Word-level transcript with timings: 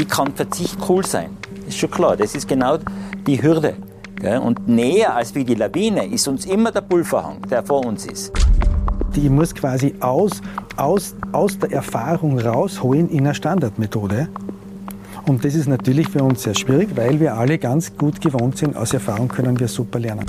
Wie 0.00 0.06
kann 0.06 0.32
Verzicht 0.32 0.78
cool 0.88 1.04
sein? 1.04 1.36
Ist 1.68 1.76
schon 1.76 1.90
klar, 1.90 2.16
das 2.16 2.34
ist 2.34 2.48
genau 2.48 2.78
die 3.26 3.42
Hürde. 3.42 3.74
Und 4.42 4.66
näher 4.66 5.14
als 5.14 5.34
wie 5.34 5.44
die 5.44 5.54
Lawine 5.54 6.06
ist 6.06 6.26
uns 6.26 6.46
immer 6.46 6.72
der 6.72 6.80
Pulverhang, 6.80 7.42
der 7.50 7.62
vor 7.62 7.84
uns 7.84 8.06
ist. 8.06 8.32
Die 9.14 9.28
muss 9.28 9.54
quasi 9.54 9.94
aus, 10.00 10.40
aus, 10.78 11.14
aus 11.32 11.58
der 11.58 11.72
Erfahrung 11.72 12.38
rausholen 12.38 13.10
in 13.10 13.20
einer 13.20 13.34
Standardmethode. 13.34 14.30
Und 15.26 15.44
das 15.44 15.54
ist 15.54 15.68
natürlich 15.68 16.08
für 16.08 16.24
uns 16.24 16.44
sehr 16.44 16.54
schwierig, 16.54 16.96
weil 16.96 17.20
wir 17.20 17.34
alle 17.34 17.58
ganz 17.58 17.94
gut 17.94 18.22
gewohnt 18.22 18.56
sind, 18.56 18.78
aus 18.78 18.94
Erfahrung 18.94 19.28
können 19.28 19.60
wir 19.60 19.68
super 19.68 19.98
lernen. 19.98 20.24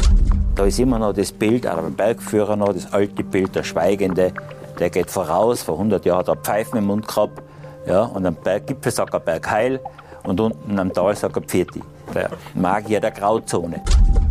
Da 0.56 0.66
ist 0.66 0.80
immer 0.80 1.00
noch 1.00 1.14
das 1.14 1.32
Bild, 1.32 1.66
auch 1.66 1.78
beim 1.78 1.94
Bergführer 1.94 2.58
noch, 2.58 2.74
das 2.74 2.92
alte 2.92 3.24
Bild, 3.24 3.56
der 3.56 3.64
Schweigende, 3.64 4.34
der 4.80 4.90
geht 4.90 5.10
voraus, 5.10 5.64
vor 5.64 5.76
100 5.76 6.04
Jahren 6.04 6.20
hat 6.20 6.28
er 6.28 6.36
Pfeifen 6.36 6.78
im 6.78 6.88
Mund 6.88 7.08
gehabt, 7.08 7.42
ja, 7.86 8.04
und 8.04 8.26
am 8.26 8.36
Berggipfel 8.36 8.92
sagt 8.92 9.14
er 9.14 9.20
Bergheil 9.20 9.80
und 10.24 10.40
unten 10.40 10.80
am 10.80 10.94
Tal 10.94 11.16
sagt 11.16 11.36
er 11.36 11.42
Pfirti, 11.42 11.82
der 12.14 12.30
Magier 12.54 13.00
der 13.00 13.12
Grauzone. 13.12 13.82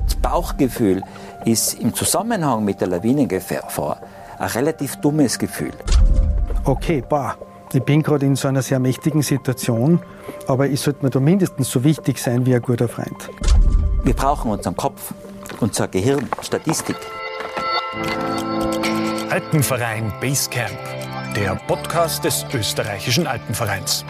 Das 0.04 0.14
Bauchgefühl 0.16 1.02
ist 1.44 1.74
im 1.80 1.94
Zusammenhang 1.94 2.64
mit 2.64 2.80
der 2.80 2.88
Lawinengefahr 2.88 3.98
ein 4.38 4.48
relativ 4.48 4.96
dummes 4.96 5.38
Gefühl. 5.38 5.72
Okay, 6.64 7.02
bah, 7.08 7.36
ich 7.72 7.82
bin 7.82 8.02
gerade 8.02 8.26
in 8.26 8.36
so 8.36 8.48
einer 8.48 8.62
sehr 8.62 8.78
mächtigen 8.78 9.22
Situation, 9.22 10.00
aber 10.46 10.66
ich 10.68 10.80
sollte 10.80 11.04
mir 11.04 11.10
da 11.10 11.20
mindestens 11.20 11.70
so 11.70 11.84
wichtig 11.84 12.18
sein 12.18 12.44
wie 12.46 12.54
ein 12.54 12.62
guter 12.62 12.88
Freund. 12.88 13.30
Wir 14.02 14.14
brauchen 14.14 14.50
unseren 14.50 14.76
Kopf, 14.76 15.12
unser 15.60 15.88
Gehirn, 15.88 16.28
Statistik. 16.42 16.96
Alpenverein 19.30 20.12
Basecamp, 20.20 20.78
der 21.36 21.54
Podcast 21.54 22.24
des 22.24 22.44
österreichischen 22.52 23.26
Alpenvereins. 23.26 24.04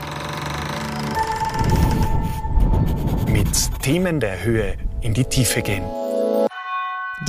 Mit 3.29 3.83
Themen 3.83 4.21
der 4.21 4.43
Höhe 4.43 4.75
in 5.03 5.13
die 5.13 5.25
Tiefe 5.25 5.61
gehen. 5.61 5.85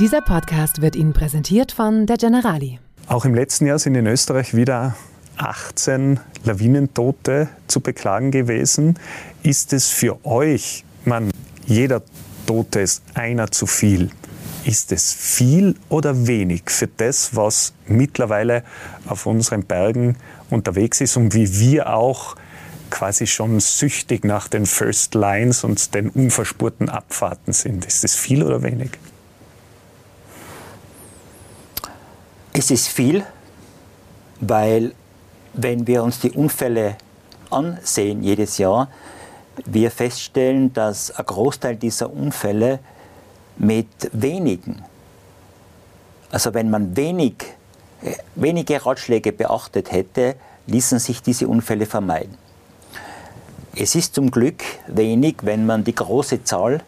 Dieser 0.00 0.22
Podcast 0.22 0.80
wird 0.80 0.96
Ihnen 0.96 1.12
präsentiert 1.12 1.72
von 1.72 2.06
der 2.06 2.16
Generali. 2.16 2.78
Auch 3.06 3.24
im 3.24 3.34
letzten 3.34 3.66
Jahr 3.66 3.78
sind 3.78 3.94
in 3.94 4.06
Österreich 4.06 4.54
wieder 4.54 4.96
18 5.36 6.20
Lawinentote 6.44 7.48
zu 7.66 7.80
beklagen 7.80 8.30
gewesen. 8.30 8.98
Ist 9.42 9.72
es 9.72 9.88
für 9.88 10.24
euch, 10.24 10.84
man, 11.04 11.30
jeder 11.66 12.02
Tote 12.46 12.80
ist 12.80 13.02
einer 13.14 13.50
zu 13.50 13.66
viel. 13.66 14.10
Ist 14.64 14.92
es 14.92 15.12
viel 15.12 15.74
oder 15.88 16.26
wenig 16.26 16.62
für 16.66 16.86
das, 16.86 17.34
was 17.34 17.72
mittlerweile 17.86 18.62
auf 19.06 19.26
unseren 19.26 19.64
Bergen 19.64 20.16
unterwegs 20.50 21.00
ist 21.00 21.16
und 21.16 21.34
wie 21.34 21.58
wir 21.58 21.92
auch 21.92 22.36
quasi 22.90 23.26
schon 23.26 23.58
süchtig 23.58 24.24
nach 24.24 24.46
den 24.48 24.66
First 24.66 25.14
Lines 25.14 25.64
und 25.64 25.94
den 25.94 26.10
unverspurten 26.10 26.88
Abfahrten 26.88 27.52
sind? 27.52 27.86
Ist 27.86 28.04
es 28.04 28.14
viel 28.14 28.44
oder 28.44 28.62
wenig? 28.62 28.90
Es 32.52 32.70
ist 32.70 32.88
viel, 32.88 33.24
weil 34.40 34.94
wenn 35.54 35.86
wir 35.86 36.04
uns 36.04 36.20
die 36.20 36.30
Unfälle 36.30 36.96
ansehen 37.50 38.22
jedes 38.22 38.58
Jahr, 38.58 38.88
wir 39.66 39.90
feststellen, 39.90 40.72
dass 40.72 41.10
ein 41.10 41.26
Großteil 41.26 41.76
dieser 41.76 42.12
Unfälle 42.12 42.78
mit 43.56 43.88
wenigen, 44.12 44.82
also 46.30 46.54
wenn 46.54 46.70
man 46.70 46.96
wenig, 46.96 47.34
wenige 48.34 48.84
Ratschläge 48.84 49.32
beachtet 49.32 49.92
hätte, 49.92 50.36
ließen 50.66 50.98
sich 50.98 51.22
diese 51.22 51.48
Unfälle 51.48 51.86
vermeiden. 51.86 52.36
Es 53.74 53.94
ist 53.94 54.14
zum 54.14 54.30
Glück 54.30 54.62
wenig, 54.86 55.36
wenn 55.42 55.66
man 55.66 55.84
die 55.84 55.94
große 55.94 56.44
Zahl 56.44 56.82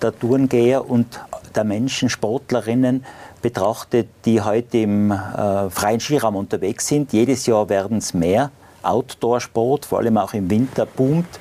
der 0.00 0.16
Tourengeher 0.18 0.88
und 0.88 1.20
der 1.54 1.64
Menschen, 1.64 2.08
Sportlerinnen 2.08 3.04
betrachtet, 3.42 4.08
die 4.24 4.40
heute 4.40 4.78
im 4.78 5.10
äh, 5.10 5.70
freien 5.70 6.00
Skiraum 6.00 6.36
unterwegs 6.36 6.86
sind. 6.86 7.12
Jedes 7.12 7.46
Jahr 7.46 7.68
werden 7.68 7.98
es 7.98 8.14
mehr. 8.14 8.50
Outdoor-Sport, 8.82 9.86
vor 9.86 9.98
allem 9.98 10.16
auch 10.18 10.34
im 10.34 10.48
Winter, 10.50 10.86
boomt. 10.86 11.40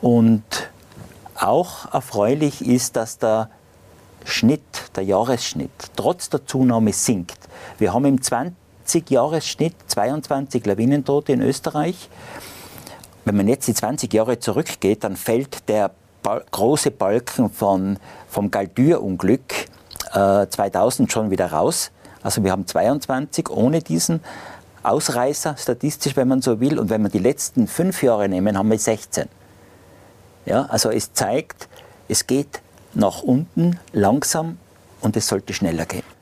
Und 0.00 0.42
auch 1.34 1.92
erfreulich 1.92 2.66
ist, 2.66 2.96
dass 2.96 3.18
der 3.18 3.50
Schnitt, 4.28 4.62
der 4.94 5.04
Jahresschnitt, 5.04 5.70
trotz 5.96 6.28
der 6.28 6.46
Zunahme 6.46 6.92
sinkt. 6.92 7.38
Wir 7.78 7.92
haben 7.94 8.04
im 8.04 8.18
20-Jahresschnitt 8.18 9.74
22 9.86 10.64
Lawinentote 10.66 11.32
in 11.32 11.42
Österreich. 11.42 12.08
Wenn 13.24 13.36
man 13.36 13.48
jetzt 13.48 13.66
die 13.68 13.74
20 13.74 14.12
Jahre 14.12 14.38
zurückgeht, 14.38 15.04
dann 15.04 15.16
fällt 15.16 15.68
der 15.68 15.90
große 16.50 16.90
Balken 16.90 17.50
von, 17.50 17.98
vom 18.28 18.50
Galtür-Unglück 18.50 19.66
äh, 20.12 20.46
2000 20.46 21.10
schon 21.10 21.30
wieder 21.30 21.52
raus. 21.52 21.90
Also 22.22 22.42
wir 22.44 22.52
haben 22.52 22.66
22 22.66 23.50
ohne 23.50 23.80
diesen 23.80 24.20
Ausreißer, 24.82 25.56
statistisch, 25.58 26.16
wenn 26.16 26.28
man 26.28 26.42
so 26.42 26.60
will. 26.60 26.78
Und 26.78 26.90
wenn 26.90 27.02
wir 27.02 27.08
die 27.08 27.18
letzten 27.18 27.66
fünf 27.66 28.02
Jahre 28.02 28.28
nehmen, 28.28 28.56
haben 28.56 28.70
wir 28.70 28.78
16. 28.78 29.28
Ja, 30.46 30.66
also 30.66 30.90
es 30.90 31.12
zeigt, 31.12 31.68
es 32.08 32.26
geht 32.26 32.60
nach 32.94 33.22
unten 33.22 33.78
langsam 33.92 34.58
und 35.00 35.16
es 35.16 35.26
sollte 35.26 35.52
schneller 35.52 35.86
gehen 35.86 36.17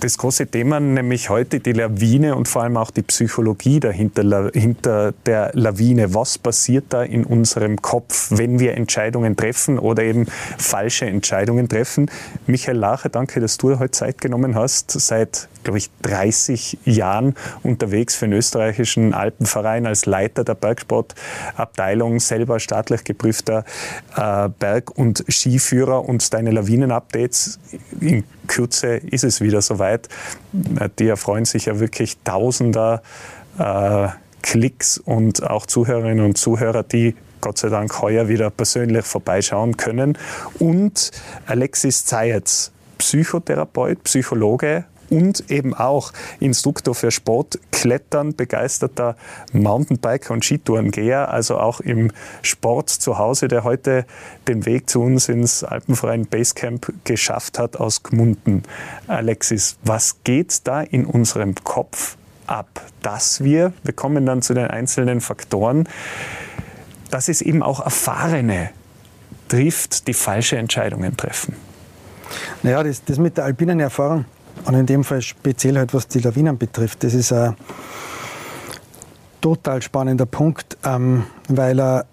das 0.00 0.18
große 0.18 0.46
Thema, 0.46 0.80
nämlich 0.80 1.28
heute 1.28 1.60
die 1.60 1.72
Lawine 1.72 2.36
und 2.36 2.48
vor 2.48 2.62
allem 2.62 2.76
auch 2.76 2.90
die 2.90 3.02
Psychologie 3.02 3.80
dahinter 3.80 4.50
hinter 4.52 5.12
der 5.26 5.50
Lawine. 5.54 6.14
Was 6.14 6.38
passiert 6.38 6.86
da 6.90 7.02
in 7.02 7.24
unserem 7.24 7.82
Kopf, 7.82 8.28
wenn 8.30 8.58
wir 8.58 8.74
Entscheidungen 8.74 9.36
treffen 9.36 9.78
oder 9.78 10.04
eben 10.04 10.26
falsche 10.56 11.06
Entscheidungen 11.06 11.68
treffen? 11.68 12.10
Michael 12.46 12.78
Lache, 12.78 13.10
danke, 13.10 13.40
dass 13.40 13.56
du 13.58 13.78
heute 13.78 13.90
Zeit 13.90 14.20
genommen 14.20 14.54
hast. 14.54 14.92
Seit, 14.92 15.48
glaube 15.64 15.78
ich, 15.78 15.90
30 16.02 16.78
Jahren 16.84 17.34
unterwegs 17.62 18.14
für 18.14 18.26
den 18.26 18.34
österreichischen 18.34 19.14
Alpenverein 19.14 19.86
als 19.86 20.06
Leiter 20.06 20.44
der 20.44 20.54
Bergsportabteilung, 20.54 22.20
selber 22.20 22.60
staatlich 22.60 23.04
geprüfter 23.04 23.64
äh, 24.16 24.48
Berg- 24.58 24.96
und 24.96 25.24
Skiführer 25.28 26.08
und 26.08 26.32
deine 26.32 26.50
Lawinen-Updates 26.52 27.58
in 28.00 28.24
Kürze 28.46 28.96
ist 28.96 29.24
es 29.24 29.40
wieder 29.40 29.62
soweit. 29.62 29.87
Die 30.98 31.08
erfreuen 31.08 31.44
sich 31.44 31.66
ja 31.66 31.80
wirklich 31.80 32.18
tausender 32.24 33.02
äh, 33.58 34.08
Klicks 34.42 34.98
und 34.98 35.42
auch 35.42 35.66
Zuhörerinnen 35.66 36.24
und 36.24 36.38
Zuhörer, 36.38 36.82
die 36.82 37.14
Gott 37.40 37.58
sei 37.58 37.68
Dank 37.68 38.00
heuer 38.00 38.28
wieder 38.28 38.50
persönlich 38.50 39.04
vorbeischauen 39.04 39.76
können. 39.76 40.18
Und 40.58 41.10
Alexis 41.46 42.04
Zayetz, 42.04 42.72
Psychotherapeut, 42.98 44.02
Psychologe 44.04 44.84
und 45.10 45.50
eben 45.50 45.74
auch 45.74 46.12
Instruktor 46.40 46.94
für 46.94 47.10
Sport, 47.10 47.58
Klettern, 47.70 48.34
begeisterter 48.34 49.16
Mountainbiker 49.52 50.34
und 50.34 50.44
Skitourengeher, 50.44 51.30
also 51.30 51.58
auch 51.58 51.80
im 51.80 52.10
Sport 52.42 52.90
zu 52.90 53.18
Hause, 53.18 53.48
der 53.48 53.64
heute 53.64 54.04
den 54.46 54.66
Weg 54.66 54.90
zu 54.90 55.02
uns 55.02 55.28
ins 55.28 55.64
Alpenverein 55.64 56.26
Basecamp 56.26 56.92
geschafft 57.04 57.58
hat 57.58 57.76
aus 57.76 58.02
Gmunden. 58.02 58.62
Alexis, 59.06 59.76
was 59.82 60.22
geht 60.24 60.66
da 60.66 60.80
in 60.80 61.04
unserem 61.04 61.54
Kopf 61.56 62.16
ab, 62.46 62.82
dass 63.02 63.44
wir, 63.44 63.72
wir 63.82 63.92
kommen 63.92 64.26
dann 64.26 64.42
zu 64.42 64.54
den 64.54 64.66
einzelnen 64.66 65.20
Faktoren, 65.20 65.88
dass 67.10 67.28
es 67.28 67.40
eben 67.42 67.62
auch 67.62 67.80
Erfahrene 67.80 68.70
trifft, 69.48 70.08
die 70.08 70.14
falsche 70.14 70.56
Entscheidungen 70.56 71.16
treffen? 71.16 71.54
Naja, 72.62 72.82
das, 72.82 73.04
das 73.04 73.18
mit 73.18 73.36
der 73.36 73.44
alpinen 73.44 73.80
Erfahrung, 73.80 74.24
und 74.64 74.74
in 74.74 74.86
dem 74.86 75.04
Fall 75.04 75.22
speziell 75.22 75.78
halt, 75.78 75.94
was 75.94 76.08
die 76.08 76.20
Lawinen 76.20 76.58
betrifft, 76.58 77.04
das 77.04 77.14
ist 77.14 77.32
ein 77.32 77.56
total 79.40 79.82
spannender 79.82 80.26
Punkt, 80.26 80.76
ähm, 80.84 81.24
weil 81.48 81.80
er 81.80 82.06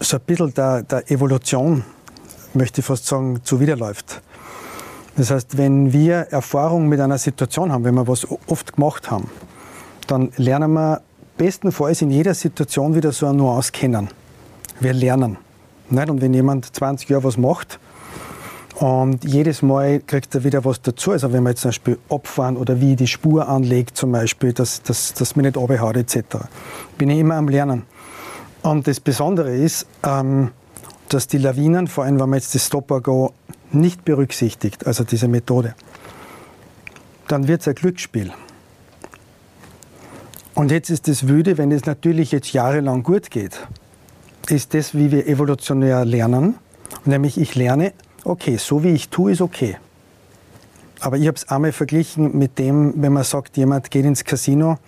so 0.00 0.16
ein 0.16 0.22
bisschen 0.26 0.54
der, 0.54 0.82
der 0.82 1.10
Evolution, 1.10 1.84
möchte 2.54 2.80
ich 2.80 2.86
fast 2.86 3.06
sagen, 3.06 3.40
zuwiderläuft. 3.44 4.20
Das 5.16 5.30
heißt, 5.30 5.58
wenn 5.58 5.92
wir 5.92 6.28
Erfahrung 6.30 6.88
mit 6.88 7.00
einer 7.00 7.18
Situation 7.18 7.70
haben, 7.70 7.84
wenn 7.84 7.94
wir 7.94 8.08
was 8.08 8.26
oft 8.46 8.74
gemacht 8.74 9.10
haben, 9.10 9.30
dann 10.06 10.32
lernen 10.36 10.72
wir 10.72 11.02
bestenfalls 11.36 12.02
in 12.02 12.10
jeder 12.10 12.34
Situation 12.34 12.94
wieder 12.94 13.12
so 13.12 13.26
eine 13.26 13.38
Nuance 13.38 13.72
kennen. 13.72 14.08
Wir 14.80 14.92
lernen. 14.92 15.36
Und 15.90 16.22
wenn 16.22 16.32
jemand 16.32 16.74
20 16.74 17.10
Jahre 17.10 17.24
was 17.24 17.36
macht, 17.36 17.78
und 18.76 19.24
jedes 19.24 19.62
Mal 19.62 20.00
kriegt 20.00 20.34
er 20.34 20.44
wieder 20.44 20.64
was 20.64 20.80
dazu. 20.80 21.12
Also 21.12 21.32
wenn 21.32 21.42
man 21.42 21.52
jetzt 21.52 21.62
zum 21.62 21.68
Beispiel 21.68 21.98
abfahren 22.08 22.56
oder 22.56 22.80
wie 22.80 22.96
die 22.96 23.06
Spur 23.06 23.48
anlegt 23.48 23.96
zum 23.96 24.12
Beispiel, 24.12 24.52
dass, 24.52 24.82
dass, 24.82 25.14
dass 25.14 25.36
man 25.36 25.44
nicht 25.44 25.56
runterhaut 25.56 25.96
etc. 25.96 26.38
Bin 26.98 27.10
ich 27.10 27.18
immer 27.18 27.36
am 27.36 27.48
Lernen. 27.48 27.84
Und 28.62 28.86
das 28.86 29.00
Besondere 29.00 29.54
ist, 29.54 29.86
ähm, 30.04 30.52
dass 31.08 31.26
die 31.26 31.38
Lawinen, 31.38 31.86
vor 31.86 32.04
allem 32.04 32.18
wenn 32.18 32.30
man 32.30 32.38
jetzt 32.38 32.54
das 32.54 32.66
Stop-Go 32.66 33.32
nicht 33.72 34.04
berücksichtigt, 34.04 34.86
also 34.86 35.04
diese 35.04 35.28
Methode, 35.28 35.74
dann 37.28 37.48
wird 37.48 37.62
es 37.62 37.68
ein 37.68 37.74
Glücksspiel. 37.74 38.32
Und 40.54 40.70
jetzt 40.70 40.90
ist 40.90 41.08
das 41.08 41.28
Wüde, 41.28 41.58
wenn 41.58 41.72
es 41.72 41.86
natürlich 41.86 42.30
jetzt 42.30 42.52
jahrelang 42.52 43.02
gut 43.02 43.30
geht, 43.30 43.66
ist 44.48 44.74
das, 44.74 44.94
wie 44.94 45.10
wir 45.10 45.26
evolutionär 45.26 46.04
lernen. 46.04 46.56
Nämlich 47.04 47.38
ich 47.38 47.54
lerne, 47.54 47.92
okay, 48.24 48.56
so 48.56 48.82
wie 48.82 48.90
ich 48.90 49.08
tue, 49.08 49.32
ist 49.32 49.40
okay. 49.40 49.76
Aber 51.00 51.16
ich 51.16 51.26
habe 51.26 51.36
es 51.36 51.48
einmal 51.48 51.72
verglichen 51.72 52.38
mit 52.38 52.58
dem, 52.58 52.94
wenn 52.96 53.12
man 53.12 53.24
sagt, 53.24 53.56
jemand 53.56 53.90
geht 53.90 54.04
ins 54.04 54.24
Casino, 54.24 54.78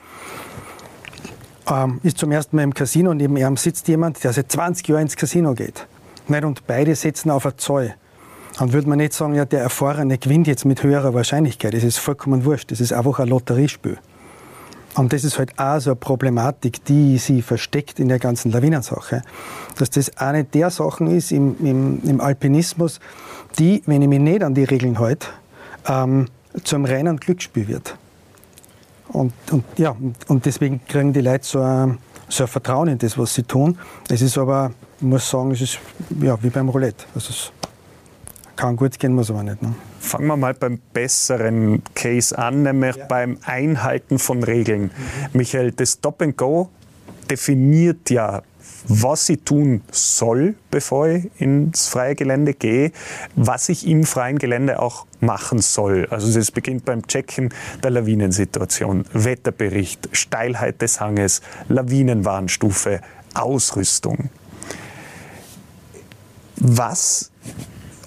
ähm, 1.69 2.01
ist 2.03 2.19
zum 2.19 2.31
ersten 2.31 2.57
Mal 2.57 2.63
im 2.63 2.75
Casino, 2.75 3.15
neben 3.15 3.37
ihm 3.37 3.57
sitzt 3.57 3.89
jemand, 3.89 4.23
der 4.23 4.33
seit 4.33 4.53
20 4.53 4.87
Jahren 4.87 5.03
ins 5.03 5.17
Casino 5.17 5.55
geht. 5.55 5.87
Nicht? 6.29 6.45
Und 6.45 6.67
beide 6.67 6.95
setzen 6.95 7.31
auf 7.31 7.47
ein 7.47 7.55
Zoll. 7.57 7.95
Dann 8.59 8.73
würde 8.73 8.89
man 8.89 8.99
nicht 8.99 9.13
sagen, 9.13 9.35
ja, 9.35 9.45
der 9.45 9.61
Erfahrene 9.61 10.19
gewinnt 10.19 10.47
jetzt 10.47 10.65
mit 10.65 10.83
höherer 10.83 11.13
Wahrscheinlichkeit. 11.13 11.75
Das 11.75 11.83
ist 11.83 11.99
vollkommen 11.99 12.45
wurscht. 12.45 12.71
Das 12.71 12.81
ist 12.81 12.93
einfach 12.93 13.19
ein 13.19 13.29
Lotteriespiel. 13.29 13.99
Und 14.95 15.13
das 15.13 15.25
ist 15.25 15.39
halt 15.39 15.59
auch 15.59 15.81
so 15.81 15.91
eine 15.91 15.97
Problematik, 15.97 16.85
die 16.85 17.19
sie 17.19 17.43
versteckt 17.43 17.99
in 17.99 18.09
der 18.09 18.19
ganzen 18.19 18.53
Lawinensache. 18.53 19.23
Dass 19.77 19.91
das 19.91 20.17
eine 20.19 20.45
der 20.45 20.71
Sachen 20.71 21.09
ist 21.09 21.33
im, 21.33 21.57
im, 21.61 22.01
im 22.05 22.21
Alpinismus, 22.21 23.01
die, 23.59 23.83
wenn 23.87 24.03
ich 24.03 24.09
mich 24.09 24.21
nicht 24.21 24.43
an 24.43 24.55
die 24.55 24.65
Regeln 24.65 24.99
halte, 24.99 25.27
ähm, 25.87 26.27
zum 26.63 26.85
reinen 26.85 27.19
Glücksspiel 27.19 27.67
wird. 27.67 27.97
Und, 29.09 29.33
und, 29.51 29.65
ja, 29.77 29.97
und 30.29 30.47
deswegen 30.47 30.81
kriegen 30.87 31.13
die 31.13 31.21
Leute 31.21 31.45
so 31.45 31.61
ein, 31.61 31.99
so 32.29 32.45
ein 32.45 32.49
Vertrauen 32.49 32.89
in 32.89 32.99
das, 32.99 33.19
was 33.19 33.35
sie 33.35 33.43
tun. 33.43 33.77
Es 34.09 34.23
ist 34.23 34.39
aber, 34.39 34.73
ich 34.99 35.07
muss 35.07 35.29
sagen, 35.29 35.51
es 35.51 35.61
ist 35.61 35.79
ja, 36.21 36.41
wie 36.43 36.51
beim 36.51 36.69
Roulette. 36.69 37.05
Also 37.15 37.31
es 37.31 37.53
kann 38.57 38.77
gut 38.77 38.99
gehen, 38.99 39.13
muss 39.13 39.31
aber 39.31 39.43
nicht. 39.43 39.61
Ne? 39.61 39.75
Fangen 40.05 40.27
wir 40.27 40.37
mal 40.37 40.55
beim 40.55 40.81
besseren 40.93 41.83
Case 41.95 42.37
an, 42.37 42.63
nämlich 42.63 42.97
ja. 42.97 43.07
beim 43.07 43.39
Einhalten 43.45 44.19
von 44.19 44.43
Regeln. 44.43 44.83
Mhm. 44.83 44.91
Michael, 45.33 45.73
das 45.73 45.95
Stop 45.95 46.23
and 46.23 46.37
Go 46.37 46.69
definiert 47.31 48.11
ja 48.11 48.43
was 48.89 49.29
ich 49.29 49.41
tun 49.45 49.83
soll, 49.91 50.55
bevor 50.71 51.09
ich 51.09 51.31
ins 51.39 51.89
freie 51.89 52.15
Gelände 52.15 52.55
gehe, 52.55 52.93
was 53.35 53.69
ich 53.69 53.87
im 53.87 54.05
freien 54.05 54.39
Gelände 54.39 54.81
auch 54.81 55.07
machen 55.21 55.61
soll. 55.61 56.07
Also 56.11 56.39
es 56.39 56.51
beginnt 56.51 56.85
beim 56.85 57.07
Checken 57.07 57.53
der 57.83 57.91
Lawinensituation, 57.91 59.07
Wetterbericht, 59.13 60.09
Steilheit 60.13 60.83
des 60.83 61.01
Hanges, 61.01 61.41
Lawinenwarnstufe, 61.69 63.01
Ausrüstung. 63.35 64.29
Was 66.57 67.31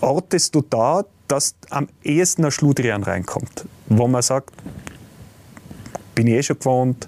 ortest 0.02 0.56
du 0.56 0.62
da, 0.62 1.04
dass 1.28 1.56
am 1.70 1.88
ehesten 2.04 2.46
ein 2.46 2.52
Schludrian 2.52 3.04
reinkommt, 3.04 3.66
wo 3.88 4.08
man 4.08 4.22
sagt, 4.22 4.54
bin 6.16 6.28
ich 6.28 6.34
eh 6.34 6.44
schon 6.44 6.60
gewohnt, 6.60 7.08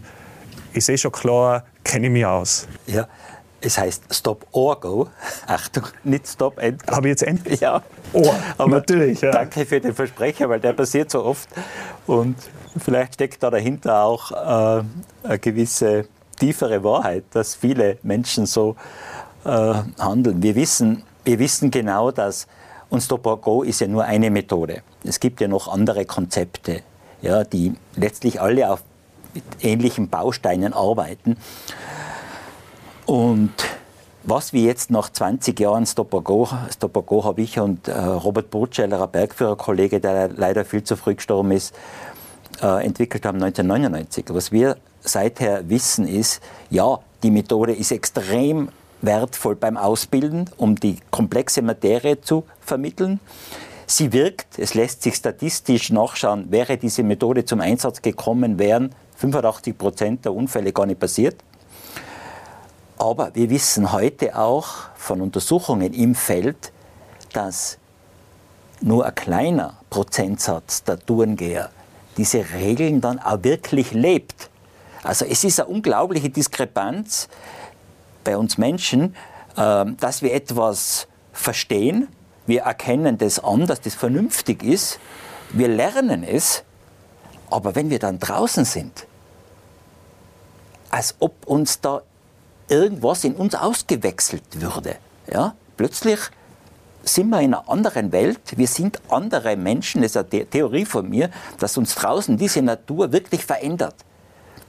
ist 0.73 0.89
eh 0.89 0.97
schon 0.97 1.11
klar, 1.11 1.65
kenne 1.83 2.07
ich 2.07 2.13
mich 2.13 2.25
aus? 2.25 2.67
Ja, 2.85 3.07
es 3.61 3.77
heißt 3.77 4.03
Stop 4.13 4.45
or 4.51 4.79
Go. 4.79 5.07
Achtung, 5.47 5.83
nicht 6.03 6.27
Stop 6.27 6.59
and 6.59 6.85
Go. 6.85 6.95
Habe 6.95 7.07
ich 7.07 7.11
jetzt 7.11 7.23
endlich? 7.23 7.59
Ja. 7.59 7.81
Oh, 8.13 8.31
Aber 8.57 8.69
natürlich. 8.69 9.21
Ja. 9.21 9.31
Danke 9.31 9.65
für 9.65 9.79
den 9.79 9.93
Versprecher, 9.93 10.49
weil 10.49 10.59
der 10.59 10.73
passiert 10.73 11.11
so 11.11 11.23
oft. 11.23 11.49
Und 12.07 12.35
vielleicht 12.77 13.15
steckt 13.15 13.43
da 13.43 13.49
dahinter 13.49 14.03
auch 14.03 14.31
äh, 14.31 14.83
eine 15.23 15.39
gewisse 15.39 16.05
tiefere 16.39 16.83
Wahrheit, 16.83 17.25
dass 17.31 17.55
viele 17.55 17.97
Menschen 18.03 18.45
so 18.45 18.75
äh, 19.43 19.73
handeln. 19.99 20.41
Wir 20.41 20.55
wissen, 20.55 21.03
wir 21.25 21.39
wissen 21.39 21.69
genau, 21.71 22.11
dass 22.11 22.47
und 22.89 23.01
Stop 23.01 23.25
or 23.25 23.39
Go 23.39 23.63
ist 23.63 23.81
ja 23.81 23.87
nur 23.87 24.03
eine 24.03 24.31
Methode. 24.31 24.81
Es 25.03 25.19
gibt 25.19 25.41
ja 25.41 25.47
noch 25.47 25.67
andere 25.67 26.05
Konzepte, 26.05 26.81
ja, 27.21 27.43
die 27.43 27.73
letztlich 27.95 28.41
alle 28.41 28.71
auf 28.71 28.83
ähnlichen 29.61 30.09
Bausteinen 30.09 30.73
arbeiten. 30.73 31.37
Und 33.05 33.53
was 34.23 34.53
wir 34.53 34.61
jetzt 34.61 34.91
nach 34.91 35.09
20 35.09 35.59
Jahren 35.59 35.85
Stop 35.85 36.11
Go, 36.23 36.47
Stop 36.71 37.23
habe 37.23 37.41
ich 37.41 37.59
und 37.59 37.87
äh, 37.87 37.97
Robert 37.97 38.49
Burtscheller, 38.51 39.01
ein 39.01 39.11
Bergführerkollege, 39.11 39.99
der 39.99 40.29
leider 40.29 40.65
viel 40.65 40.83
zu 40.83 40.95
früh 40.95 41.15
gestorben 41.15 41.51
ist, 41.51 41.73
äh, 42.61 42.85
entwickelt 42.85 43.25
haben 43.25 43.41
1999. 43.41 44.25
Was 44.29 44.51
wir 44.51 44.77
seither 45.01 45.69
wissen 45.69 46.07
ist, 46.07 46.41
ja, 46.69 46.99
die 47.23 47.31
Methode 47.31 47.73
ist 47.73 47.91
extrem 47.91 48.69
wertvoll 49.01 49.55
beim 49.55 49.77
Ausbilden, 49.77 50.49
um 50.57 50.75
die 50.75 50.97
komplexe 51.11 51.61
Materie 51.61 52.21
zu 52.21 52.45
vermitteln. 52.61 53.19
Sie 53.87 54.13
wirkt, 54.13 54.59
es 54.59 54.73
lässt 54.75 55.01
sich 55.01 55.15
statistisch 55.15 55.89
nachschauen, 55.91 56.51
wäre 56.51 56.77
diese 56.77 57.03
Methode 57.03 57.45
zum 57.45 57.59
Einsatz 57.59 58.01
gekommen, 58.01 58.59
wären 58.59 58.93
85 59.17 59.77
Prozent 59.77 60.25
der 60.25 60.33
Unfälle 60.33 60.71
gar 60.71 60.85
nicht 60.85 60.99
passiert. 60.99 61.35
Aber 62.97 63.33
wir 63.33 63.49
wissen 63.49 63.91
heute 63.91 64.37
auch 64.37 64.67
von 64.95 65.21
Untersuchungen 65.21 65.93
im 65.93 66.15
Feld, 66.15 66.71
dass 67.33 67.77
nur 68.81 69.05
ein 69.05 69.15
kleiner 69.15 69.77
Prozentsatz 69.89 70.83
der 70.83 70.99
Tourengeher 70.99 71.69
diese 72.17 72.45
Regeln 72.53 73.01
dann 73.01 73.19
auch 73.19 73.43
wirklich 73.43 73.93
lebt. 73.93 74.49
Also 75.03 75.25
es 75.25 75.43
ist 75.43 75.59
eine 75.59 75.69
unglaubliche 75.69 76.29
Diskrepanz 76.29 77.29
bei 78.23 78.37
uns 78.37 78.57
Menschen, 78.57 79.15
ähm, 79.57 79.97
dass 79.97 80.21
wir 80.21 80.33
etwas 80.33 81.07
verstehen, 81.33 82.07
wir 82.45 82.61
erkennen 82.63 83.17
das 83.17 83.39
an, 83.43 83.67
dass 83.67 83.81
das 83.81 83.95
vernünftig 83.95 84.63
ist, 84.63 84.99
wir 85.51 85.67
lernen 85.67 86.23
es, 86.23 86.63
aber 87.49 87.75
wenn 87.75 87.89
wir 87.89 87.99
dann 87.99 88.19
draußen 88.19 88.65
sind, 88.65 89.05
als 90.89 91.15
ob 91.19 91.45
uns 91.45 91.81
da 91.81 92.01
irgendwas 92.67 93.23
in 93.23 93.35
uns 93.35 93.55
ausgewechselt 93.55 94.43
würde. 94.61 94.95
Ja? 95.31 95.55
Plötzlich 95.77 96.19
sind 97.03 97.29
wir 97.29 97.39
in 97.41 97.53
einer 97.53 97.69
anderen 97.69 98.11
Welt, 98.11 98.57
wir 98.57 98.67
sind 98.67 99.01
andere 99.09 99.55
Menschen, 99.55 100.01
das 100.01 100.15
ist 100.15 100.17
eine 100.17 100.45
Theorie 100.45 100.85
von 100.85 101.09
mir, 101.09 101.29
dass 101.59 101.77
uns 101.77 101.95
draußen 101.95 102.37
diese 102.37 102.61
Natur 102.61 103.11
wirklich 103.11 103.45
verändert. 103.45 103.95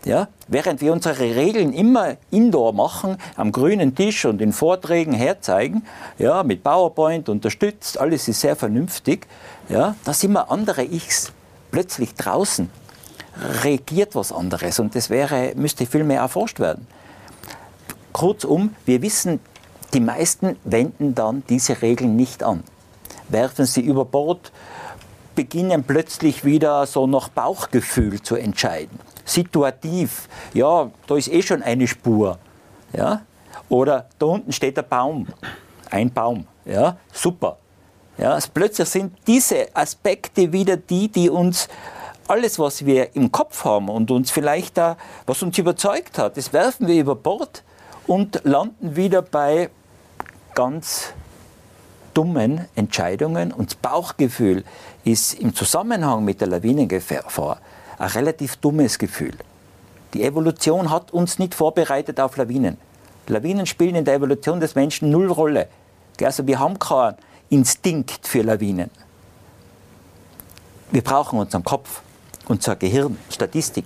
Ja? 0.05 0.29
Während 0.49 0.81
wir 0.81 0.93
unsere 0.93 1.21
Regeln 1.21 1.73
immer 1.73 2.17
indoor 2.31 2.73
machen, 2.73 3.19
am 3.37 3.53
grünen 3.53 3.95
Tisch 3.95 4.25
und 4.25 4.41
in 4.41 4.53
Vorträgen 4.53 5.13
herzeigen, 5.13 5.85
ja, 6.19 6.43
mit 6.43 6.63
PowerPoint 6.63 7.29
unterstützt, 7.29 7.99
alles 7.99 8.29
ist 8.29 8.41
sehr 8.41 8.57
vernünftig, 8.57 9.27
ja, 9.69 9.95
da 10.05 10.13
sind 10.13 10.33
wir 10.33 10.51
andere 10.51 10.85
Ichs. 10.85 11.33
Plötzlich 11.71 12.15
draußen 12.15 12.71
regiert 13.63 14.15
was 14.15 14.33
anderes 14.33 14.81
und 14.81 14.95
das 14.95 15.11
wäre, 15.11 15.53
müsste 15.55 15.87
viel 15.87 16.05
mehr 16.05 16.21
erforscht 16.21 16.59
werden. 16.59 16.87
Kurzum, 18.13 18.75
wir 18.87 19.03
wissen, 19.03 19.41
die 19.95 20.01
meisten 20.01 20.57
wenden 20.65 21.15
dann 21.15 21.43
diese 21.49 21.81
Regeln 21.83 22.17
nicht 22.17 22.43
an, 22.43 22.65
werfen 23.29 23.67
sie 23.67 23.83
über 23.83 24.05
Bord, 24.05 24.53
beginnen 25.35 25.85
plötzlich 25.85 26.45
wieder 26.45 26.87
so 26.87 27.07
nach 27.07 27.29
Bauchgefühl 27.29 28.21
zu 28.21 28.37
entscheiden. 28.37 28.99
Situativ, 29.31 30.29
ja, 30.55 30.91
da 31.07 31.17
ist 31.17 31.29
eh 31.29 31.43
schon 31.43 31.63
eine 31.63 31.87
Spur. 31.87 32.39
Ja? 32.93 33.23
Oder 33.69 34.07
da 34.19 34.27
unten 34.27 34.53
steht 34.53 34.77
der 34.77 34.83
Baum, 34.83 35.29
ein 35.91 36.13
Baum, 36.13 36.47
ja, 36.65 36.97
super. 37.13 37.59
Ja, 38.19 38.35
also 38.35 38.49
plötzlich 38.53 38.89
sind 38.89 39.17
diese 39.27 39.75
Aspekte 39.75 40.53
wieder 40.53 40.77
die, 40.77 41.09
die 41.09 41.31
uns 41.31 41.69
alles, 42.29 42.59
was 42.59 42.85
wir 42.85 43.17
im 43.17 43.33
Kopf 43.33 43.65
haben 43.65 43.89
und 43.89 44.11
uns 44.11 44.31
vielleicht 44.31 44.77
da, 44.77 44.97
was 45.27 45.43
uns 45.43 45.57
überzeugt 45.59 46.19
hat, 46.19 46.37
das 46.37 46.53
werfen 46.53 46.87
wir 46.87 47.01
über 47.01 47.15
Bord 47.15 47.63
und 48.07 48.41
landen 48.45 48.95
wieder 48.97 49.23
bei 49.23 49.71
ganz 50.55 51.13
dummen 52.15 52.67
Entscheidungen. 52.75 53.53
Und 53.53 53.71
das 53.71 53.77
Bauchgefühl 53.77 54.65
ist 55.05 55.35
im 55.35 55.55
Zusammenhang 55.55 56.25
mit 56.25 56.41
der 56.41 56.49
Lawinengefahr 56.49 57.59
ein 58.01 58.09
relativ 58.09 58.57
dummes 58.57 58.99
Gefühl. 58.99 59.35
Die 60.15 60.25
Evolution 60.25 60.91
hat 60.91 61.13
uns 61.13 61.39
nicht 61.39 61.55
vorbereitet 61.55 62.19
auf 62.19 62.37
Lawinen. 62.37 62.79
Lawinen 63.27 63.67
spielen 63.67 63.95
in 63.95 64.05
der 64.05 64.15
Evolution 64.15 64.59
des 64.59 64.75
Menschen 64.75 65.11
null 65.11 65.31
Rolle. 65.31 65.69
Also 66.23 66.47
wir 66.47 66.59
haben 66.59 66.79
keinen 66.79 67.17
Instinkt 67.51 68.27
für 68.27 68.43
Lawinen. 68.43 68.91
Wir 70.91 71.03
brauchen 71.03 71.39
unseren 71.39 71.63
Kopf, 71.63 72.01
unser 72.49 72.75
Gehirn, 72.75 73.19
Statistik, 73.31 73.85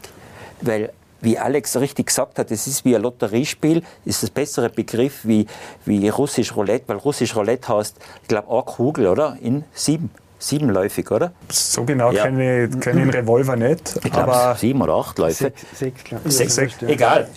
weil 0.63 0.93
wie 1.21 1.39
Alex 1.39 1.77
richtig 1.77 2.07
gesagt 2.07 2.39
hat, 2.39 2.51
es 2.51 2.67
ist 2.67 2.85
wie 2.85 2.95
ein 2.95 3.03
Lotteriespiel, 3.03 3.83
ist 4.05 4.23
das 4.23 4.31
bessere 4.31 4.69
Begriff 4.69 5.21
wie, 5.25 5.47
wie 5.87 6.09
russisch 6.09 6.55
Roulette, 6.55 6.89
weil 6.89 6.99
russisch 6.99 7.35
Roulette 7.35 7.69
heißt, 7.69 7.97
ich 8.23 8.29
glaube, 8.29 8.51
eine 8.51 8.63
Kugel, 8.63 9.09
oder? 9.09 9.37
In 9.41 9.65
sieben. 9.73 10.11
Siebenläufig, 10.45 11.11
oder? 11.11 11.33
So 11.49 11.85
genau 11.85 12.13
ja. 12.13 12.25
kenne 12.25 12.65
ich, 12.65 12.81
kenn 12.81 12.99
ich 12.99 13.05
den 13.05 13.11
Revolver 13.11 13.57
nicht. 13.57 13.99
Ich 14.05 14.13
glaube, 14.13 14.55
sieben 14.59 14.83
oder 14.83 14.95
acht 14.95 15.19
Läufe. 15.19 15.53
Sechs, 15.73 16.05
glaube 16.05 16.29
ich. 16.29 16.37
Sechs, 16.37 16.55
sechs, 16.55 16.83
egal. 16.83 17.29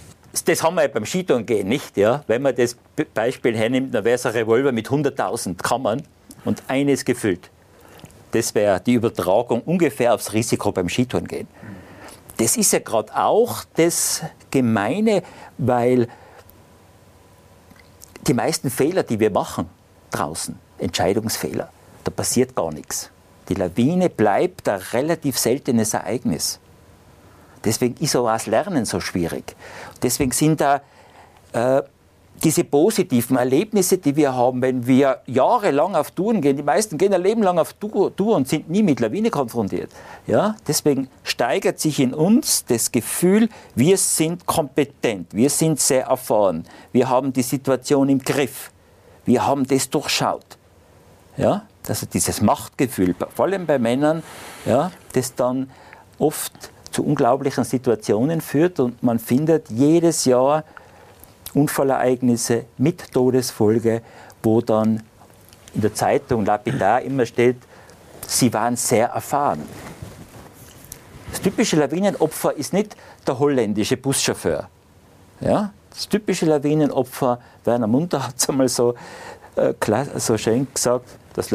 Das 0.46 0.62
haben 0.62 0.76
wir 0.76 0.84
ja 0.84 0.88
beim 0.90 1.06
Skitouren 1.06 1.46
nicht. 1.46 1.96
Ja? 1.96 2.24
Wenn 2.28 2.42
man 2.42 2.54
das 2.54 2.76
Beispiel 3.14 3.56
hernimmt, 3.56 3.96
dann 3.96 4.04
wäre 4.04 4.16
es 4.16 4.26
ein 4.26 4.34
Revolver 4.34 4.74
mit 4.74 4.90
100.000 4.90 5.56
Kammern 5.56 6.04
und 6.44 6.62
eines 6.68 7.06
gefüllt. 7.06 7.50
Das 8.32 8.54
wäre 8.54 8.82
die 8.82 8.96
Übertragung 8.96 9.62
ungefähr 9.62 10.14
aufs 10.14 10.34
Risiko 10.34 10.74
beim 10.74 10.90
Skitouren 10.90 11.28
gehen. 11.28 11.48
Das 12.36 12.58
ist 12.58 12.74
ja 12.74 12.80
gerade 12.80 13.16
auch 13.16 13.64
das 13.76 14.22
Gemeine, 14.52 15.24
weil 15.58 16.10
die 18.28 18.34
meisten 18.34 18.70
Fehler, 18.70 19.04
die 19.04 19.20
wir 19.20 19.32
machen 19.32 19.70
draußen, 20.12 20.60
Entscheidungsfehler, 20.78 21.72
da 22.08 22.12
passiert 22.12 22.56
gar 22.56 22.72
nichts. 22.72 23.12
Die 23.50 23.54
Lawine 23.54 24.10
bleibt 24.10 24.70
ein 24.70 24.80
relativ 24.94 25.38
seltenes 25.38 25.94
Ereignis. 25.94 26.60
Deswegen 27.66 27.96
ist 28.02 28.16
auch 28.16 28.28
das 28.28 28.48
Lernen 28.48 28.86
so 28.86 29.02
schwierig. 29.02 29.56
Deswegen 30.02 30.32
sind 30.32 30.62
da 30.62 30.82
äh, 31.52 31.82
diese 32.44 32.64
positiven 32.64 33.36
Erlebnisse, 33.36 33.98
die 33.98 34.16
wir 34.16 34.34
haben, 34.34 34.62
wenn 34.62 34.88
wir 34.88 35.22
jahrelang 35.26 35.96
auf 35.96 36.12
Touren 36.12 36.40
gehen, 36.40 36.56
die 36.56 36.64
meisten 36.64 36.98
gehen 36.98 37.14
ein 37.14 37.22
Leben 37.22 37.44
lang 37.44 37.60
auf 37.60 37.74
Tour, 37.74 38.14
und 38.18 38.48
sind 38.48 38.70
nie 38.70 38.84
mit 38.84 39.02
Lawine 39.02 39.30
konfrontiert. 39.30 39.92
Ja? 40.28 40.56
Deswegen 40.66 41.10
steigert 41.24 41.80
sich 41.80 42.00
in 42.00 42.14
uns 42.14 42.64
das 42.66 42.94
Gefühl, 42.94 43.50
wir 43.76 43.98
sind 43.98 44.46
kompetent, 44.46 45.34
wir 45.34 45.50
sind 45.50 45.82
sehr 45.82 46.06
erfahren, 46.06 46.64
wir 46.94 47.10
haben 47.10 47.34
die 47.34 47.42
Situation 47.42 48.08
im 48.08 48.20
Griff, 48.20 48.72
wir 49.26 49.46
haben 49.46 49.68
das 49.68 49.90
durchschaut. 49.90 50.58
Ja? 51.36 51.66
Also 51.90 52.06
dieses 52.06 52.42
Machtgefühl, 52.42 53.16
vor 53.34 53.46
allem 53.46 53.66
bei 53.66 53.80
Männern, 53.80 54.24
ja, 54.66 54.92
das 55.14 55.36
dann 55.36 55.70
oft 56.20 56.54
zu 56.92 57.06
unglaublichen 57.06 57.64
Situationen 57.64 58.42
führt 58.42 58.80
und 58.80 59.04
man 59.04 59.20
findet 59.20 59.70
jedes 59.70 60.26
Jahr 60.26 60.64
Unfallereignisse 61.54 62.66
mit 62.78 63.12
Todesfolge, 63.12 64.02
wo 64.44 64.62
dann 64.62 65.04
in 65.74 65.82
der 65.82 65.94
Zeitung 65.94 66.46
lapidar 66.46 67.02
immer 67.02 67.26
steht, 67.26 67.58
sie 68.26 68.54
waren 68.54 68.76
sehr 68.76 69.10
erfahren. 69.10 69.62
Das 71.32 71.42
typische 71.42 71.76
Lawinenopfer 71.76 72.54
ist 72.56 72.74
nicht 72.74 72.96
der 73.26 73.38
holländische 73.38 73.98
Buschauffeur. 73.98 74.70
Ja? 75.42 75.72
Das 75.90 76.08
typische 76.08 76.46
Lawinenopfer, 76.46 77.40
Werner 77.64 77.88
Munter 77.88 78.26
hat 78.28 78.36
es 78.38 78.50
einmal 78.50 78.70
so, 78.70 78.96
äh, 79.56 79.74
so 80.18 80.38
schön 80.38 80.68
gesagt, 80.74 81.10
das 81.38 81.52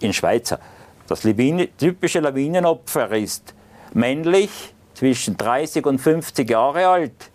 in 0.00 0.12
Schweizer, 0.12 0.60
das 1.08 1.22
typische 1.22 2.20
Lawinenopfer 2.20 3.10
ist 3.16 3.54
männlich, 3.94 4.74
zwischen 4.94 5.36
30 5.38 5.86
und 5.86 5.98
50 5.98 6.50
Jahre 6.50 6.86
alt, 6.86 7.30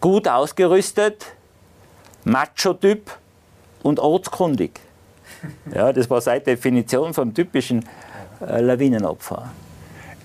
gut 0.00 0.28
ausgerüstet, 0.28 1.24
Macho-Typ 2.24 3.10
und 3.82 3.98
ortskundig. 3.98 4.72
Ja, 5.74 5.92
das 5.92 6.10
war 6.10 6.20
seit 6.20 6.46
Definition 6.46 7.14
vom 7.14 7.32
typischen 7.32 7.84
äh, 8.46 8.60
Lawinenopfer. 8.60 9.50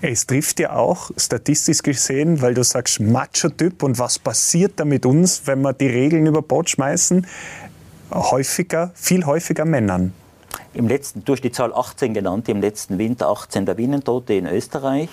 Es 0.02 0.26
trifft 0.26 0.60
ja 0.60 0.74
auch 0.74 1.10
statistisch 1.16 1.82
gesehen, 1.82 2.42
weil 2.42 2.54
du 2.54 2.64
sagst 2.64 3.00
Macho-Typ 3.00 3.82
und 3.82 3.98
was 3.98 4.18
passiert 4.18 4.72
da 4.76 4.84
mit 4.84 5.06
uns, 5.06 5.46
wenn 5.46 5.62
wir 5.62 5.72
die 5.72 5.86
Regeln 5.86 6.26
über 6.26 6.42
Bord 6.42 6.68
schmeißen? 6.68 7.26
Häufiger, 8.10 8.90
viel 8.94 9.24
häufiger 9.24 9.64
Männern. 9.64 10.12
Im 10.74 10.88
letzten, 10.88 11.22
du 11.24 11.34
hast 11.34 11.42
die 11.42 11.52
Zahl 11.52 11.74
18 11.74 12.14
genannt, 12.14 12.48
im 12.48 12.62
letzten 12.62 12.96
Winter 12.96 13.28
18 13.28 13.66
Lawinentote 13.66 14.32
in 14.32 14.46
Österreich. 14.46 15.10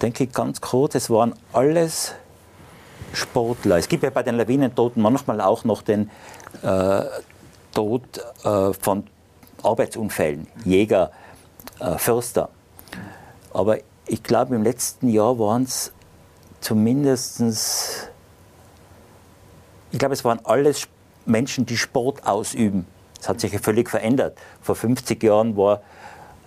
Denke 0.00 0.24
ich 0.24 0.32
ganz 0.32 0.62
kurz, 0.62 0.94
es 0.94 1.10
waren 1.10 1.34
alles 1.52 2.14
Sportler. 3.12 3.76
Es 3.76 3.88
gibt 3.88 4.02
ja 4.02 4.08
bei 4.08 4.22
den 4.22 4.36
Lawinentoten 4.36 5.02
manchmal 5.02 5.42
auch 5.42 5.64
noch 5.64 5.82
den 5.82 6.10
äh, 6.62 7.02
Tod 7.74 8.02
äh, 8.44 8.72
von 8.72 9.04
Arbeitsunfällen, 9.62 10.46
Jäger, 10.64 11.10
äh, 11.78 11.98
Förster. 11.98 12.48
Aber 13.52 13.76
ich 14.06 14.22
glaube, 14.22 14.54
im 14.54 14.62
letzten 14.62 15.10
Jahr 15.10 15.38
waren 15.38 15.64
es 15.64 15.92
zumindest, 16.62 17.42
ich 19.90 19.98
glaube, 19.98 20.14
es 20.14 20.24
waren 20.24 20.40
alles 20.44 20.88
Menschen, 21.26 21.66
die 21.66 21.76
Sport 21.76 22.26
ausüben. 22.26 22.86
Das 23.22 23.28
hat 23.28 23.40
sich 23.40 23.52
ja 23.52 23.60
völlig 23.60 23.88
verändert. 23.88 24.36
Vor 24.60 24.74
50 24.74 25.22
Jahren 25.22 25.56
war 25.56 25.80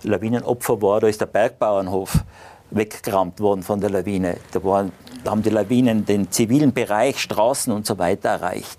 Lawinenopfer 0.02 0.82
war, 0.82 1.00
da 1.00 1.06
ist 1.06 1.22
der 1.22 1.26
Bergbauernhof 1.26 2.22
weggerammt 2.70 3.40
worden 3.40 3.62
von 3.62 3.80
der 3.80 3.88
Lawine. 3.88 4.36
Da, 4.52 4.62
waren, 4.62 4.92
da 5.24 5.30
haben 5.30 5.42
die 5.42 5.48
Lawinen 5.48 6.04
den 6.04 6.30
zivilen 6.30 6.74
Bereich, 6.74 7.18
Straßen 7.18 7.72
und 7.72 7.86
so 7.86 7.96
weiter 7.96 8.28
erreicht. 8.28 8.78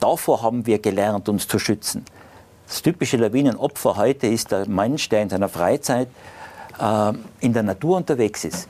Davor 0.00 0.42
haben 0.42 0.66
wir 0.66 0.80
gelernt, 0.80 1.28
uns 1.28 1.46
zu 1.46 1.60
schützen. 1.60 2.04
Das 2.66 2.82
typische 2.82 3.16
Lawinenopfer 3.16 3.96
heute 3.96 4.26
ist 4.26 4.50
der 4.50 4.68
Mensch, 4.68 5.08
der 5.08 5.22
in 5.22 5.28
seiner 5.28 5.48
Freizeit 5.48 6.08
äh, 6.80 7.12
in 7.38 7.52
der 7.52 7.62
Natur 7.62 7.98
unterwegs 7.98 8.44
ist. 8.44 8.68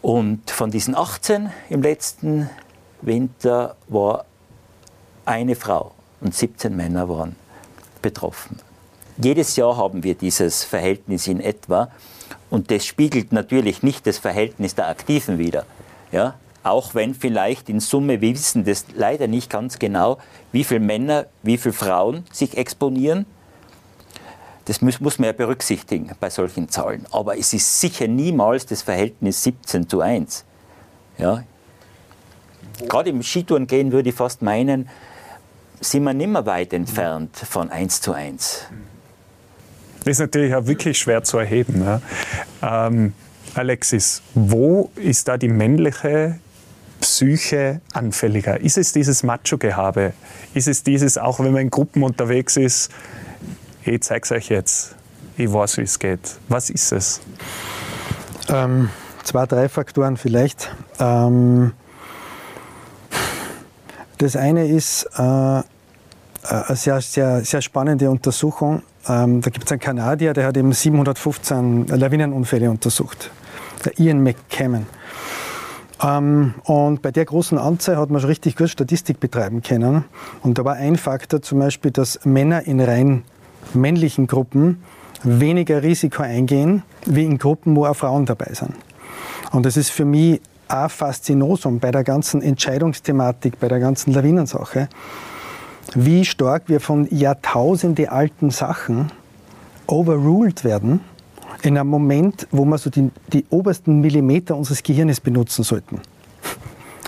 Und 0.00 0.50
von 0.50 0.70
diesen 0.70 0.96
18 0.96 1.50
im 1.68 1.82
letzten 1.82 2.48
Winter 3.02 3.76
war 3.88 4.24
eine 5.26 5.54
Frau 5.54 5.92
und 6.22 6.34
17 6.34 6.74
Männer 6.74 7.06
waren 7.06 7.36
betroffen. 8.02 8.58
Jedes 9.22 9.56
Jahr 9.56 9.76
haben 9.76 10.02
wir 10.02 10.14
dieses 10.14 10.64
Verhältnis 10.64 11.26
in 11.26 11.40
etwa. 11.40 11.90
Und 12.48 12.70
das 12.70 12.84
spiegelt 12.84 13.32
natürlich 13.32 13.82
nicht 13.82 14.06
das 14.06 14.18
Verhältnis 14.18 14.74
der 14.74 14.88
Aktiven 14.88 15.38
wider. 15.38 15.66
Ja? 16.10 16.34
Auch 16.62 16.94
wenn 16.94 17.14
vielleicht 17.14 17.68
in 17.68 17.80
Summe, 17.80 18.20
wir 18.20 18.34
wissen 18.34 18.64
das 18.64 18.86
leider 18.94 19.28
nicht 19.28 19.50
ganz 19.50 19.78
genau, 19.78 20.18
wie 20.52 20.64
viele 20.64 20.80
Männer, 20.80 21.26
wie 21.42 21.56
viele 21.56 21.72
Frauen 21.72 22.24
sich 22.32 22.56
exponieren. 22.56 23.24
Das 24.66 24.82
muss, 24.82 25.00
muss 25.00 25.18
man 25.18 25.26
ja 25.26 25.32
berücksichtigen 25.32 26.10
bei 26.20 26.28
solchen 26.28 26.68
Zahlen. 26.68 27.06
Aber 27.12 27.38
es 27.38 27.52
ist 27.52 27.80
sicher 27.80 28.08
niemals 28.08 28.66
das 28.66 28.82
Verhältnis 28.82 29.42
17 29.42 29.88
zu 29.88 30.00
1. 30.00 30.44
Ja? 31.18 31.44
Gerade 32.88 33.10
im 33.10 33.22
Skitouren 33.22 33.66
gehen 33.66 33.92
würde 33.92 34.10
ich 34.10 34.14
fast 34.14 34.42
meinen, 34.42 34.88
sind 35.80 36.04
wir 36.04 36.14
nicht 36.14 36.28
mehr 36.28 36.46
weit 36.46 36.72
entfernt 36.72 37.36
von 37.36 37.70
1 37.70 38.00
zu 38.00 38.12
1. 38.12 38.66
Das 40.00 40.12
ist 40.12 40.18
natürlich 40.20 40.54
auch 40.54 40.66
wirklich 40.66 40.98
schwer 40.98 41.22
zu 41.24 41.38
erheben. 41.38 41.82
Ja. 41.82 42.86
Ähm, 42.86 43.12
Alexis, 43.54 44.22
wo 44.34 44.90
ist 44.96 45.28
da 45.28 45.36
die 45.36 45.48
männliche 45.48 46.38
Psyche 47.00 47.80
anfälliger? 47.92 48.60
Ist 48.60 48.78
es 48.78 48.92
dieses 48.92 49.22
Macho-Gehabe? 49.22 50.12
Ist 50.54 50.68
es 50.68 50.82
dieses, 50.82 51.18
auch 51.18 51.40
wenn 51.40 51.52
man 51.52 51.62
in 51.62 51.70
Gruppen 51.70 52.02
unterwegs 52.02 52.56
ist, 52.56 52.90
ich 53.84 54.02
zeig's 54.02 54.30
euch 54.30 54.48
jetzt, 54.50 54.94
ich 55.36 55.52
weiß, 55.52 55.78
wie 55.78 55.82
es 55.82 55.98
geht. 55.98 56.36
Was 56.48 56.70
ist 56.70 56.92
es? 56.92 57.20
Ähm, 58.48 58.90
zwei, 59.24 59.46
drei 59.46 59.68
Faktoren 59.68 60.16
vielleicht. 60.16 60.74
Ähm, 60.98 61.72
das 64.20 64.36
eine 64.36 64.68
ist 64.68 65.04
äh, 65.16 65.20
eine 65.20 65.64
sehr, 66.70 67.00
sehr, 67.00 67.44
sehr 67.44 67.62
spannende 67.62 68.10
Untersuchung 68.10 68.82
ähm, 69.08 69.40
da 69.40 69.50
gibt 69.50 69.66
es 69.66 69.72
einen 69.72 69.80
Kanadier, 69.80 70.32
der 70.32 70.46
hat 70.46 70.56
eben 70.56 70.72
715 70.72 71.86
Lawinenunfälle 71.86 72.70
untersucht. 72.70 73.30
Der 73.84 73.98
Ian 73.98 74.22
McCammon. 74.22 74.86
Ähm, 76.02 76.54
und 76.64 77.02
bei 77.02 77.10
der 77.10 77.24
großen 77.24 77.58
Anzahl 77.58 77.96
hat 77.96 78.10
man 78.10 78.20
schon 78.20 78.28
richtig 78.28 78.56
gut 78.56 78.68
Statistik 78.68 79.18
betreiben 79.20 79.62
können. 79.62 80.04
Und 80.42 80.58
da 80.58 80.64
war 80.64 80.74
ein 80.74 80.96
Faktor 80.96 81.40
zum 81.40 81.60
Beispiel, 81.60 81.90
dass 81.90 82.24
Männer 82.24 82.66
in 82.66 82.80
rein 82.80 83.24
männlichen 83.72 84.26
Gruppen 84.26 84.82
weniger 85.22 85.82
Risiko 85.82 86.22
eingehen, 86.22 86.82
wie 87.06 87.24
in 87.24 87.38
Gruppen, 87.38 87.76
wo 87.76 87.86
auch 87.86 87.96
Frauen 87.96 88.26
dabei 88.26 88.52
sind. 88.52 88.74
Und 89.52 89.66
das 89.66 89.76
ist 89.76 89.90
für 89.90 90.04
mich 90.04 90.40
ein 90.70 90.88
Faszinosum 90.88 91.80
bei 91.80 91.90
der 91.90 92.04
ganzen 92.04 92.42
Entscheidungsthematik, 92.42 93.58
bei 93.58 93.68
der 93.68 93.80
ganzen 93.80 94.12
Lawinensache, 94.12 94.88
wie 95.94 96.24
stark 96.24 96.64
wir 96.68 96.80
von 96.80 97.08
Jahrtausende 97.10 98.12
alten 98.12 98.50
Sachen 98.50 99.10
overruled 99.86 100.64
werden 100.64 101.00
in 101.62 101.76
einem 101.76 101.90
Moment, 101.90 102.46
wo 102.50 102.64
wir 102.64 102.78
so 102.78 102.90
die, 102.90 103.10
die 103.32 103.44
obersten 103.50 104.00
Millimeter 104.00 104.56
unseres 104.56 104.82
Gehirnes 104.82 105.20
benutzen 105.20 105.64
sollten. 105.64 106.00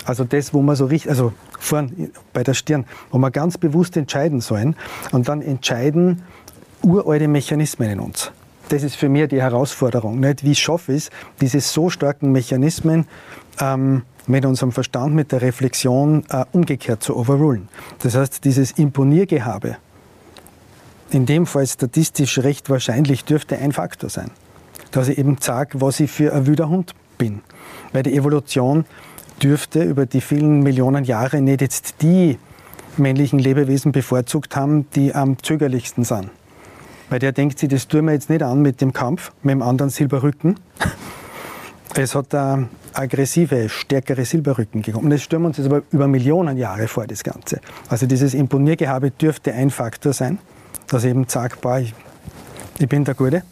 Also 0.05 0.25
das, 0.25 0.53
wo 0.53 0.61
wir 0.61 0.75
so 0.75 0.85
richtig, 0.85 1.09
also 1.09 1.33
vorn 1.59 2.11
bei 2.33 2.43
der 2.43 2.53
Stirn, 2.53 2.85
wo 3.09 3.17
wir 3.17 3.31
ganz 3.31 3.57
bewusst 3.57 3.95
entscheiden 3.95 4.41
sollen 4.41 4.75
und 5.11 5.29
dann 5.29 5.41
entscheiden 5.41 6.23
uralte 6.81 7.29
Mechanismen 7.29 7.89
in 7.89 7.99
uns. 8.01 8.31
Das 8.69 8.83
ist 8.83 8.95
für 8.95 9.09
mich 9.09 9.27
die 9.29 9.41
Herausforderung. 9.41 10.19
Nicht? 10.19 10.43
Wie 10.43 10.55
schaffe 10.55 10.93
ich 10.93 11.05
es, 11.05 11.09
diese 11.41 11.59
so 11.59 11.89
starken 11.89 12.31
Mechanismen 12.31 13.07
ähm, 13.59 14.03
mit 14.27 14.45
unserem 14.45 14.71
Verstand, 14.71 15.15
mit 15.15 15.31
der 15.31 15.41
Reflexion 15.41 16.23
äh, 16.29 16.45
umgekehrt 16.51 17.03
zu 17.03 17.17
overrulen. 17.17 17.67
Das 17.99 18.15
heißt, 18.15 18.45
dieses 18.45 18.71
Imponiergehabe, 18.71 19.77
in 21.11 21.25
dem 21.25 21.45
Fall 21.45 21.67
statistisch 21.67 22.39
recht 22.39 22.69
wahrscheinlich 22.69 23.25
dürfte 23.25 23.57
ein 23.57 23.71
Faktor 23.71 24.09
sein, 24.09 24.31
dass 24.91 25.09
ich 25.09 25.17
eben 25.17 25.37
sage, 25.39 25.81
was 25.81 25.99
ich 25.99 26.09
für 26.09 26.33
ein 26.33 26.47
wilder 26.47 26.69
Hund 26.69 26.93
bin. 27.17 27.41
Weil 27.91 28.03
die 28.03 28.15
Evolution 28.15 28.85
dürfte 29.41 29.83
über 29.83 30.05
die 30.05 30.21
vielen 30.21 30.61
Millionen 30.61 31.03
Jahre 31.03 31.41
nicht 31.41 31.61
jetzt 31.61 32.01
die 32.01 32.39
männlichen 32.97 33.39
Lebewesen 33.39 33.91
bevorzugt 33.91 34.55
haben, 34.55 34.89
die 34.91 35.13
am 35.13 35.41
zögerlichsten 35.41 36.03
sind. 36.03 36.29
Weil 37.09 37.19
der 37.19 37.31
denkt 37.31 37.59
sich, 37.59 37.69
das 37.69 37.87
tun 37.87 38.05
wir 38.05 38.13
jetzt 38.13 38.29
nicht 38.29 38.43
an 38.43 38.61
mit 38.61 38.81
dem 38.81 38.93
Kampf, 38.93 39.31
mit 39.43 39.51
dem 39.51 39.61
anderen 39.61 39.89
Silberrücken. 39.89 40.59
Es 41.95 42.15
hat 42.15 42.27
da 42.29 42.63
aggressive, 42.93 43.69
stärkere 43.69 44.25
Silberrücken 44.25 44.81
gekommen. 44.81 45.05
Und 45.05 45.09
das 45.11 45.21
stellen 45.21 45.43
wir 45.43 45.47
uns 45.49 45.57
jetzt 45.57 45.67
aber 45.67 45.83
über 45.91 46.07
Millionen 46.07 46.57
Jahre 46.57 46.87
vor, 46.87 47.05
das 47.05 47.23
Ganze. 47.23 47.59
Also 47.87 48.07
dieses 48.07 48.33
Imponiergehabe 48.33 49.11
dürfte 49.11 49.53
ein 49.53 49.69
Faktor 49.69 50.13
sein, 50.13 50.39
dass 50.87 51.05
eben 51.05 51.27
sagt, 51.27 51.61
boah, 51.61 51.79
ich, 51.79 51.93
ich 52.79 52.87
bin 52.87 53.03
der 53.03 53.13
Gute. 53.13 53.43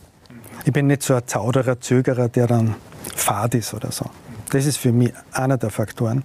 Ich 0.65 0.74
bin 0.74 0.88
nicht 0.88 1.03
so 1.03 1.15
ein 1.15 1.24
Zauderer, 1.25 1.79
Zögerer, 1.79 2.29
der 2.29 2.48
dann 2.48 2.75
fad 3.15 3.55
ist 3.55 3.74
oder 3.74 3.91
so. 3.91 4.05
Das 4.51 4.65
ist 4.65 4.77
für 4.77 4.91
mich 4.91 5.13
einer 5.31 5.58
der 5.58 5.70
Faktoren. 5.70 6.24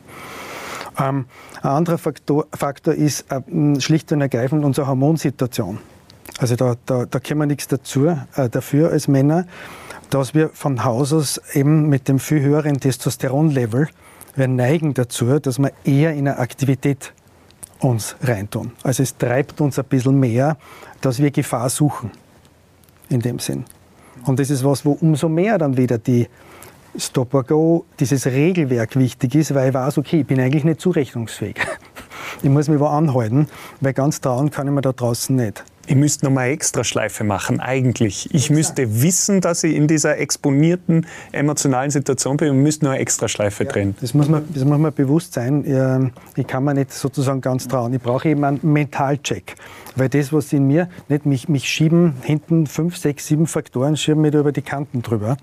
Ähm, 0.99 1.27
ein 1.63 1.71
anderer 1.71 1.99
Faktor, 1.99 2.47
Faktor 2.53 2.95
ist 2.95 3.27
äh, 3.31 3.81
schlicht 3.81 4.13
und 4.13 4.21
ergreifend 4.21 4.65
unsere 4.65 4.87
Hormonsituation. 4.87 5.79
Also 6.39 6.57
da, 6.57 6.77
da, 6.87 7.07
da 7.07 7.21
können 7.21 7.41
wir 7.41 7.47
nichts 7.47 7.69
dazu, 7.69 8.07
äh, 8.07 8.49
dafür 8.51 8.91
als 8.91 9.09
Männer, 9.09 9.47
dass 10.11 10.35
wir 10.35 10.51
von 10.51 10.85
Haus 10.85 11.13
aus 11.13 11.41
eben 11.55 11.89
mit 11.89 12.09
dem 12.09 12.19
viel 12.19 12.41
höheren 12.41 12.79
Testosteronlevel, 12.79 13.89
wir 14.35 14.49
neigen 14.49 14.93
dazu, 14.93 15.39
dass 15.39 15.59
wir 15.59 15.73
eher 15.85 16.13
in 16.13 16.29
eine 16.29 16.39
Aktivität 16.39 17.13
uns 17.81 18.17
reintun. 18.23 18.73
Also 18.83 19.03
es 19.03 19.17
treibt 19.17 19.61
uns 19.61 19.79
ein 19.79 19.87
bisschen 19.87 20.19
mehr, 20.21 20.57
dass 21.01 21.19
wir 21.19 21.31
Gefahr 21.31 21.71
suchen, 21.71 22.11
in 23.09 23.21
dem 23.21 23.39
Sinn. 23.39 23.65
Und 24.25 24.39
das 24.39 24.51
ist 24.51 24.65
was, 24.65 24.85
wo 24.85 24.93
umso 24.93 25.29
mehr 25.29 25.57
dann 25.59 25.77
wieder 25.77 25.99
die 25.99 26.29
Stop-or-Go, 26.99 27.85
dieses 28.01 28.27
Regelwerk 28.27 28.97
wichtig 28.97 29.35
ist, 29.35 29.55
weil 29.55 29.69
ich 29.69 29.75
weiß, 29.75 29.99
okay, 29.99 30.21
ich 30.21 30.27
bin 30.27 30.41
eigentlich 30.41 30.65
nicht 30.65 30.81
zurechnungsfähig. 30.81 31.57
Ich 32.43 32.51
muss 32.51 32.69
mich 32.69 32.79
wo 32.79 32.85
anhalten, 32.87 33.49
weil 33.81 33.95
ganz 33.95 34.21
trauen 34.21 34.51
kann 34.51 34.67
ich 34.67 34.73
mir 34.73 34.83
da 34.83 34.93
draußen 34.93 35.35
nicht. 35.35 35.65
Ich 35.89 35.95
müsste 35.95 36.25
noch 36.25 36.33
mal 36.33 36.43
eine 36.43 36.53
Extraschleife 36.53 37.23
machen, 37.23 37.61
eigentlich. 37.61 38.35
Ich 38.35 38.51
müsste 38.51 39.03
wissen, 39.03 39.41
dass 39.41 39.63
ich 39.63 39.77
in 39.77 39.87
dieser 39.87 40.19
exponierten 40.19 41.07
emotionalen 41.31 41.91
Situation 41.91 42.37
bin 42.37 42.51
und 42.51 42.63
müsste 42.63 42.87
noch 42.87 42.93
eine 42.93 43.01
Extraschleife 43.01 43.65
ja, 43.65 43.71
drehen. 43.71 43.95
Das 44.01 44.13
muss, 44.13 44.29
man, 44.29 44.45
das 44.53 44.65
muss 44.65 44.79
man 44.79 44.93
bewusst 44.93 45.35
sein. 45.35 46.13
Ich 46.35 46.47
kann 46.47 46.65
mir 46.65 46.75
nicht 46.75 46.93
sozusagen 46.93 47.41
ganz 47.41 47.69
trauen. 47.69 47.95
Ich 47.95 48.03
brauche 48.03 48.29
eben 48.29 48.43
einen 48.45 48.61
Mentalcheck. 48.63 49.55
Weil 49.95 50.09
das, 50.09 50.33
was 50.33 50.53
in 50.53 50.67
mir, 50.67 50.89
nicht 51.09 51.25
mich, 51.25 51.49
mich 51.49 51.69
schieben, 51.69 52.15
hinten 52.23 52.67
fünf, 52.67 52.97
sechs, 52.97 53.27
sieben 53.27 53.47
Faktoren 53.47 53.97
schieben 53.97 54.23
mir 54.23 54.33
da 54.33 54.41
über 54.41 54.53
die 54.53 54.63
Kanten 54.63 55.03
drüber. 55.03 55.37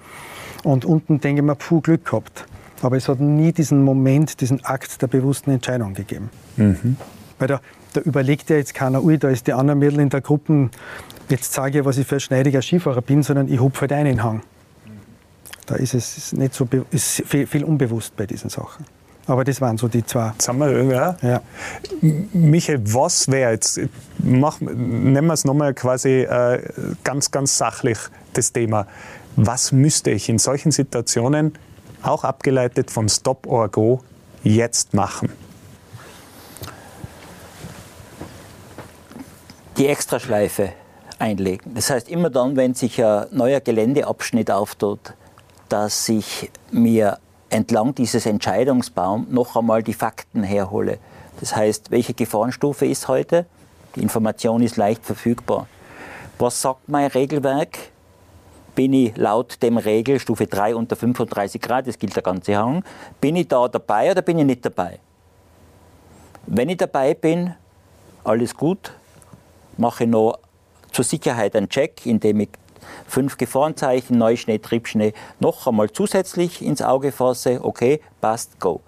Und 0.64 0.84
unten 0.84 1.22
denke 1.22 1.42
ich 1.42 1.46
mir, 1.46 1.56
puh, 1.56 1.82
Glück 1.82 2.06
gehabt. 2.06 2.46
Aber 2.82 2.98
es 2.98 3.08
hat 3.08 3.22
nie 3.22 3.54
diesen 3.54 3.82
Moment, 3.82 4.42
diesen 4.42 4.64
Akt 4.66 5.02
der 5.02 5.08
bewussten 5.08 5.52
Entscheidung 5.52 5.94
gegeben. 5.94 6.30
Mhm. 6.58 6.98
Weil 7.40 7.48
da, 7.48 7.62
da 7.94 8.02
überlegt 8.02 8.50
ja 8.50 8.58
jetzt 8.58 8.74
keiner, 8.74 9.04
ui, 9.04 9.18
da 9.18 9.30
ist 9.30 9.48
die 9.48 9.54
andere 9.54 9.76
Mädel 9.76 10.00
in 10.00 10.10
der 10.10 10.22
Gruppe, 10.22 10.70
jetzt 11.30 11.54
sage 11.54 11.80
ich, 11.80 11.86
was 11.86 11.98
ich 11.98 12.08
für 12.08 12.16
ein 12.16 12.22
schneidiger 12.22 12.62
Skifahrer 12.62 13.02
bin, 13.02 13.24
sondern 13.24 13.52
ich 13.52 13.60
hupfe 13.60 13.82
halt 13.82 13.94
einen 13.94 14.24
Hang. 14.24 14.42
Da 15.66 15.76
ist 15.76 15.94
es 15.94 16.34
nicht 16.34 16.54
so, 16.54 16.68
ist 16.92 17.24
viel, 17.26 17.48
viel 17.48 17.64
unbewusst 17.64 18.16
bei 18.16 18.26
diesen 18.26 18.50
Sachen. 18.50 18.86
Aber 19.26 19.46
das 19.46 19.62
waren 19.62 19.78
so 19.78 19.88
die 19.88 20.06
zwei. 20.06 20.32
Jetzt 20.32 20.48
haben 20.50 20.60
wir, 20.60 20.84
ja. 20.84 21.18
ja. 21.22 21.42
Michael, 22.34 22.82
was 22.94 23.32
wäre 23.32 23.52
jetzt, 23.52 23.80
mach, 24.20 24.60
nehmen 24.60 25.28
wir 25.28 25.34
es 25.34 25.46
nochmal 25.46 25.74
quasi 25.74 26.24
äh, 26.24 26.62
ganz, 27.06 27.32
ganz 27.32 27.58
sachlich, 27.58 27.98
das 28.34 28.52
Thema. 28.52 28.86
Was 29.38 29.72
müsste 29.72 30.12
ich 30.12 30.28
in 30.28 30.40
solchen 30.40 30.72
Situationen, 30.72 31.54
auch 32.02 32.26
abgeleitet 32.26 32.92
von 32.92 33.08
Stop 33.08 33.48
or 33.48 33.70
Go, 33.70 34.02
jetzt 34.44 34.94
machen? 34.94 35.30
Die 39.78 39.88
Extraschleife 39.88 40.74
einlegen. 41.20 41.74
Das 41.74 41.90
heißt, 41.90 42.10
immer 42.10 42.30
dann, 42.30 42.56
wenn 42.56 42.74
sich 42.74 43.04
ein 43.04 43.28
neuer 43.32 43.60
Geländeabschnitt 43.60 44.52
auftut, 44.52 45.14
dass 45.70 46.08
ich 46.10 46.52
mir 46.72 47.18
entlang 47.50 47.96
dieses 47.96 48.26
Entscheidungsbaums 48.26 49.30
noch 49.30 49.56
einmal 49.56 49.84
die 49.84 49.94
Fakten 49.94 50.44
herhole. 50.44 50.98
Das 51.40 51.56
heißt, 51.56 51.92
welche 51.92 52.14
Gefahrenstufe 52.14 52.86
ist 52.86 53.08
heute? 53.08 53.46
Die 53.96 54.02
Information 54.02 54.62
ist 54.62 54.78
leicht 54.78 55.06
verfügbar. 55.06 55.68
Was 56.40 56.62
sagt 56.62 56.90
mein 56.90 57.08
Regelwerk? 57.08 57.78
Bin 58.76 58.94
ich 58.94 59.16
laut 59.18 59.62
dem 59.62 59.78
Regel 59.78 60.20
Stufe 60.20 60.48
3 60.48 60.76
unter 60.76 60.96
35 60.96 61.62
Grad, 61.62 61.88
das 61.88 62.00
gilt 62.00 62.16
der 62.16 62.24
ganze 62.24 62.58
Hang, 62.58 62.84
bin 63.22 63.36
ich 63.36 63.48
da 63.48 63.68
dabei 63.68 64.10
oder 64.10 64.24
bin 64.24 64.40
ich 64.40 64.46
nicht 64.46 64.66
dabei? 64.66 64.98
Wenn 66.48 66.70
ich 66.70 66.78
dabei 66.78 67.14
bin, 67.14 67.54
alles 68.24 68.58
gut, 68.58 68.92
mache 69.78 70.08
noch 70.08 70.40
zur 70.92 71.04
Sicherheit 71.04 71.56
einen 71.56 71.70
Check, 71.70 72.06
indem 72.06 72.42
ich 72.42 72.50
fünf 73.08 73.38
Gefahrenzeichen, 73.38 74.18
Neuschnee, 74.18 74.60
Triebschnee, 74.60 75.14
noch 75.40 75.68
einmal 75.68 75.92
zusätzlich 75.92 76.62
ins 76.62 76.82
Auge 76.82 77.12
fasse. 77.12 77.64
Okay, 77.64 78.02
passt, 78.22 78.60
go. 78.60 78.82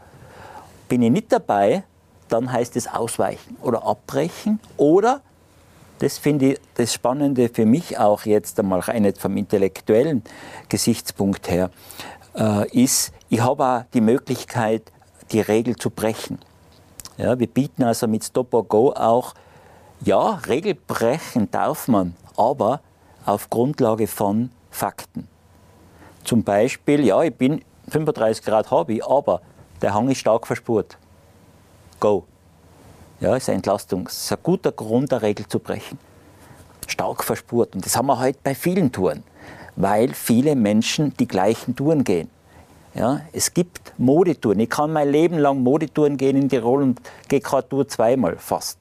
Bin 0.87 1.01
ich 1.01 1.11
nicht 1.11 1.31
dabei, 1.31 1.83
dann 2.29 2.51
heißt 2.51 2.75
es 2.75 2.87
ausweichen 2.87 3.57
oder 3.61 3.85
abbrechen 3.85 4.59
oder, 4.77 5.21
das 5.99 6.17
finde 6.17 6.53
ich 6.53 6.59
das 6.75 6.93
Spannende 6.93 7.49
für 7.49 7.65
mich 7.65 7.97
auch 7.97 8.25
jetzt 8.25 8.59
einmal 8.59 8.81
rein 8.81 9.13
vom 9.15 9.37
intellektuellen 9.37 10.23
Gesichtspunkt 10.69 11.49
her, 11.49 11.69
äh, 12.35 12.69
ist, 12.83 13.13
ich 13.29 13.41
habe 13.41 13.63
auch 13.63 13.83
die 13.93 14.01
Möglichkeit, 14.01 14.91
die 15.31 15.41
Regel 15.41 15.75
zu 15.75 15.89
brechen. 15.89 16.39
Ja, 17.17 17.39
wir 17.39 17.47
bieten 17.47 17.83
also 17.83 18.07
mit 18.07 18.25
Stop 18.25 18.53
or 18.53 18.65
Go 18.65 18.91
auch 18.91 19.33
ja, 20.01 20.41
Regel 20.47 20.75
brechen 20.75 21.49
darf 21.51 21.87
man, 21.87 22.15
aber 22.37 22.81
auf 23.25 23.49
Grundlage 23.49 24.07
von 24.07 24.49
Fakten. 24.69 25.27
Zum 26.23 26.43
Beispiel, 26.43 27.05
ja, 27.05 27.23
ich 27.23 27.33
bin 27.33 27.63
35 27.89 28.43
Grad 28.43 28.89
ich, 28.89 29.05
aber 29.05 29.41
der 29.81 29.93
Hang 29.93 30.09
ist 30.09 30.19
stark 30.19 30.47
verspurt. 30.47 30.97
Go. 31.99 32.25
Ja, 33.19 33.35
ist 33.35 33.47
eine 33.47 33.57
Entlastung. 33.57 34.05
Das 34.05 34.17
ist 34.17 34.31
ein 34.31 34.39
guter 34.43 34.71
Grund, 34.71 35.13
eine 35.13 35.21
Regel 35.21 35.47
zu 35.47 35.59
brechen. 35.59 35.97
Stark 36.87 37.23
verspurt. 37.23 37.75
Und 37.75 37.85
das 37.85 37.95
haben 37.95 38.07
wir 38.07 38.19
heute 38.19 38.39
bei 38.43 38.53
vielen 38.53 38.91
Touren, 38.91 39.23
weil 39.75 40.13
viele 40.13 40.55
Menschen 40.55 41.15
die 41.17 41.27
gleichen 41.27 41.75
Touren 41.75 42.03
gehen. 42.03 42.29
Ja, 42.93 43.21
es 43.33 43.53
gibt 43.53 43.93
Modetouren. 43.97 44.59
Ich 44.59 44.69
kann 44.69 44.93
mein 44.93 45.09
Leben 45.09 45.37
lang 45.37 45.61
Modetouren 45.61 46.15
gehen 46.17 46.37
in 46.37 46.49
Tirol 46.49 46.81
und 46.81 47.01
gehe 47.27 47.41
gerade 47.41 47.67
Tour 47.67 47.87
zweimal 47.87 48.37
fast. 48.37 48.77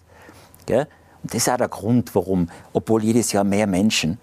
Gell? 0.66 0.86
Das 1.24 1.34
ist 1.34 1.48
auch 1.48 1.56
der 1.56 1.68
Grund, 1.68 2.14
warum, 2.14 2.48
obwohl 2.72 3.02
jedes 3.02 3.32
Jahr 3.32 3.44
mehr 3.44 3.66
Menschen 3.66 4.18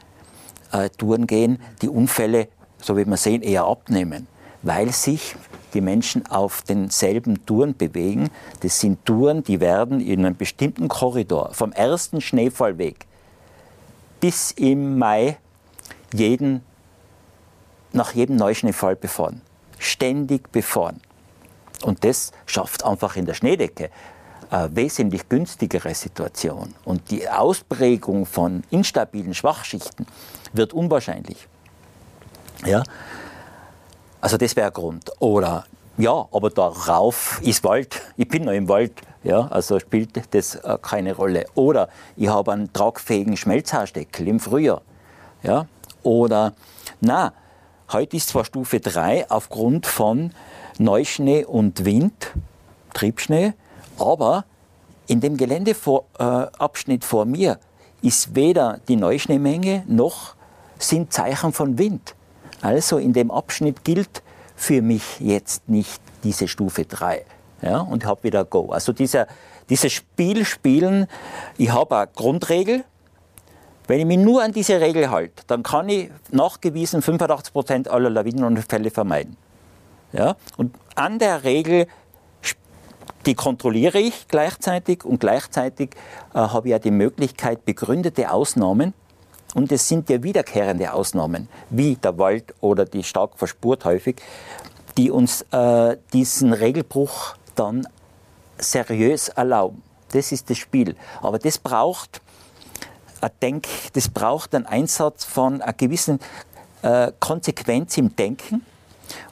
äh, 0.72 0.90
Touren 0.90 1.28
gehen, 1.28 1.60
die 1.82 1.90
Unfälle, 1.90 2.48
so 2.80 2.96
wie 2.96 3.06
wir 3.06 3.18
sehen, 3.18 3.42
eher 3.42 3.66
abnehmen. 3.66 4.28
Weil 4.62 4.92
sich 4.92 5.36
die 5.74 5.82
Menschen 5.82 6.28
auf 6.28 6.62
denselben 6.62 7.46
Touren 7.46 7.76
bewegen. 7.76 8.30
Das 8.60 8.80
sind 8.80 9.06
Touren, 9.06 9.44
die 9.44 9.60
werden 9.60 10.00
in 10.00 10.26
einem 10.26 10.36
bestimmten 10.36 10.88
Korridor 10.88 11.54
vom 11.54 11.72
ersten 11.72 12.22
Schneefallweg 12.22 13.08
bis 14.20 14.52
im 14.52 15.00
Mai 15.00 15.38
jeden, 16.14 16.64
nach 17.92 18.14
jedem 18.14 18.36
Neuschneefall 18.36 18.96
befahren. 18.96 19.42
Ständig 19.80 20.52
befahren. 20.52 21.02
Und 21.84 22.04
das 22.04 22.32
schafft 22.46 22.86
einfach 22.86 23.16
in 23.16 23.26
der 23.26 23.34
Schneedecke 23.34 23.90
äh, 24.52 24.68
wesentlich 24.72 25.28
günstigere 25.28 25.96
Situation. 25.96 26.76
Und 26.84 27.10
die 27.10 27.28
Ausprägung 27.28 28.26
von 28.26 28.64
instabilen 28.70 29.34
Schwachschichten 29.34 30.06
wird 30.54 30.74
unwahrscheinlich. 30.74 31.48
Ja? 32.66 32.84
Also 34.20 34.38
das 34.38 34.56
wäre 34.56 34.68
ein 34.68 34.74
Grund. 34.74 35.10
Oder 35.20 35.66
ja, 35.98 36.28
aber 36.32 36.50
darauf 36.50 37.42
ist 37.44 37.64
Wald, 37.64 38.02
ich 38.18 38.28
bin 38.28 38.46
noch 38.46 38.54
im 38.54 38.68
Wald, 38.70 38.94
ja, 39.24 39.48
also 39.48 39.80
spielt 39.80 40.34
das 40.34 40.56
äh, 40.56 40.78
keine 40.82 41.16
Rolle. 41.16 41.46
Oder 41.56 41.90
ich 42.16 42.28
habe 42.28 42.52
einen 42.52 42.74
tragfähigen 42.74 43.38
Schmelzhaardeckel 43.38 44.28
im 44.28 44.40
Frühjahr. 44.40 44.82
Ja? 45.44 45.68
Oder 46.04 46.54
na, 47.00 47.34
heute 47.92 48.18
ist 48.18 48.30
zwar 48.30 48.46
Stufe 48.46 48.80
3 48.80 49.30
aufgrund 49.30 49.86
von 49.86 50.34
Neuschnee 50.78 51.46
und 51.46 51.86
Wind, 51.86 52.32
Triebschnee, 52.94 53.54
aber 53.98 54.46
in 55.08 55.20
dem 55.20 55.38
Geländeabschnitt 55.38 57.04
vor 57.04 57.26
mir 57.26 57.60
ist 58.02 58.36
weder 58.36 58.80
die 58.88 58.96
Neuschneemenge 58.96 59.84
noch 59.88 60.36
sind 60.80 61.14
Zeichen 61.14 61.54
von 61.54 61.78
Wind. 61.78 62.16
Also 62.62 62.98
in 62.98 63.14
dem 63.14 63.32
Abschnitt 63.32 63.84
gilt 63.84 64.24
für 64.56 64.82
mich 64.82 65.20
jetzt 65.20 65.68
nicht 65.68 66.02
diese 66.24 66.48
Stufe 66.48 66.86
3. 66.86 67.26
Ja, 67.62 67.80
und 67.80 68.04
ich 68.04 68.10
habe 68.10 68.24
wieder 68.24 68.46
Go. 68.46 68.72
Also 68.72 68.94
dieser, 68.94 69.28
dieses 69.70 69.92
Spiel 69.92 70.46
spielen, 70.46 71.08
ich 71.58 71.72
habe 71.72 71.98
eine 71.98 72.08
Grundregel. 72.08 72.84
Wenn 73.88 74.00
ich 74.00 74.06
mich 74.06 74.18
nur 74.18 74.44
an 74.44 74.52
diese 74.52 74.80
Regel 74.80 75.10
halte, 75.10 75.44
dann 75.48 75.64
kann 75.64 75.90
ich 75.90 76.10
nachgewiesen 76.32 77.02
85% 77.02 77.90
aller 77.90 78.10
Lawinenunfälle 78.10 78.90
vermeiden. 78.90 79.36
Ja, 80.14 80.36
und 80.58 80.76
an 80.96 81.20
der 81.20 81.44
Regel 81.44 81.88
die 83.26 83.36
kontrolliere 83.36 84.00
ich 84.00 84.28
gleichzeitig 84.28 85.06
und 85.06 85.20
gleichzeitig 85.20 85.92
äh, 86.34 86.40
habe 86.40 86.68
ich 86.68 86.72
ja 86.72 86.80
die 86.80 86.92
Möglichkeit, 86.92 87.66
begründete 87.66 88.32
Ausnahmen, 88.32 88.94
und 89.54 89.72
es 89.72 89.88
sind 89.88 90.10
ja 90.10 90.24
wiederkehrende 90.24 90.94
Ausnahmen, 90.94 91.50
wie 91.70 91.96
der 91.96 92.18
Wald 92.18 92.54
oder 92.62 92.86
die 92.86 93.04
stark 93.04 93.38
verspurt 93.38 93.86
häufig, 93.86 94.22
die 94.98 95.12
uns 95.12 95.46
äh, 95.52 95.98
diesen 96.14 96.54
Regelbruch 96.54 97.36
dann 97.56 97.88
seriös 98.58 99.30
erlauben. 99.30 99.84
Das 100.12 100.32
ist 100.32 100.50
das 100.50 100.58
Spiel. 100.58 100.96
Aber 101.22 101.40
das 101.40 101.58
braucht, 101.58 102.22
Denk, 103.42 103.68
das 103.94 104.10
braucht 104.10 104.56
einen 104.56 104.66
Einsatz 104.66 105.26
von 105.26 105.62
einer 105.62 105.74
gewissen 105.74 106.20
äh, 106.82 107.12
Konsequenz 107.20 107.98
im 107.98 108.16
Denken. 108.16 108.66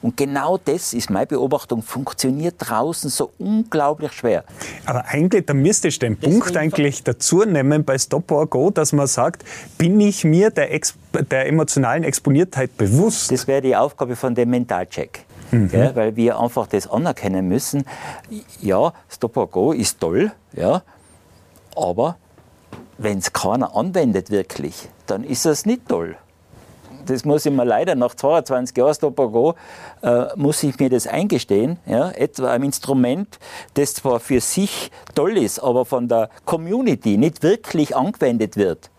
Und 0.02 0.16
genau 0.16 0.58
das 0.58 0.92
ist 0.92 1.10
meine 1.10 1.26
Beobachtung, 1.26 1.82
funktioniert 1.82 2.56
draußen 2.58 3.10
so 3.10 3.30
unglaublich 3.38 4.12
schwer. 4.12 4.44
Aber 4.86 5.04
eigentlich, 5.06 5.46
da 5.46 5.54
müsstest 5.54 6.02
du 6.02 6.06
den 6.06 6.18
Deswegen 6.18 6.40
Punkt 6.40 6.56
eigentlich 6.56 7.04
dazu 7.04 7.44
nehmen 7.44 7.84
bei 7.84 7.98
Stop 7.98 8.30
or 8.30 8.46
Go, 8.46 8.70
dass 8.70 8.92
man 8.92 9.06
sagt, 9.06 9.44
bin 9.78 10.00
ich 10.00 10.24
mir 10.24 10.50
der, 10.50 10.72
Ex 10.72 10.94
der 11.30 11.46
emotionalen 11.46 12.04
Exponiertheit 12.04 12.76
bewusst? 12.76 13.30
Das 13.30 13.46
wäre 13.46 13.62
die 13.62 13.76
Aufgabe 13.76 14.16
von 14.16 14.34
dem 14.34 14.50
Mentalcheck. 14.50 15.24
Mhm. 15.50 15.70
Ja, 15.72 15.94
weil 15.96 16.14
wir 16.16 16.38
einfach 16.38 16.66
das 16.66 16.88
anerkennen 16.88 17.48
müssen. 17.48 17.84
Ja, 18.60 18.92
Stop 19.08 19.36
or 19.36 19.48
Go 19.48 19.72
ist 19.72 20.00
toll, 20.00 20.30
ja, 20.54 20.82
aber 21.76 22.16
wenn 22.98 23.18
es 23.18 23.32
keiner 23.32 23.74
anwendet 23.74 24.30
wirklich, 24.30 24.88
dann 25.06 25.24
ist 25.24 25.46
es 25.46 25.66
nicht 25.66 25.88
toll. 25.88 26.16
Das 27.10 27.24
muss 27.24 27.44
ich 27.44 27.52
mir 27.52 27.64
leider 27.64 27.96
nach 27.96 28.14
22 28.14 28.76
Jahren 28.76 28.94
Stop 28.94 29.18
or 29.18 29.32
Go, 29.32 29.54
äh, 30.02 30.26
muss 30.36 30.62
ich 30.62 30.78
mir 30.78 30.88
das 30.88 31.08
eingestehen. 31.08 31.78
Ja, 31.86 32.10
etwa 32.12 32.52
ein 32.52 32.62
Instrument, 32.62 33.38
das 33.74 33.94
zwar 33.94 34.20
für 34.20 34.40
sich 34.40 34.92
toll 35.16 35.36
ist, 35.36 35.58
aber 35.58 35.84
von 35.84 36.06
der 36.06 36.30
Community 36.44 37.16
nicht 37.16 37.42
wirklich 37.42 37.96
angewendet 37.96 38.56
wird. 38.56 38.90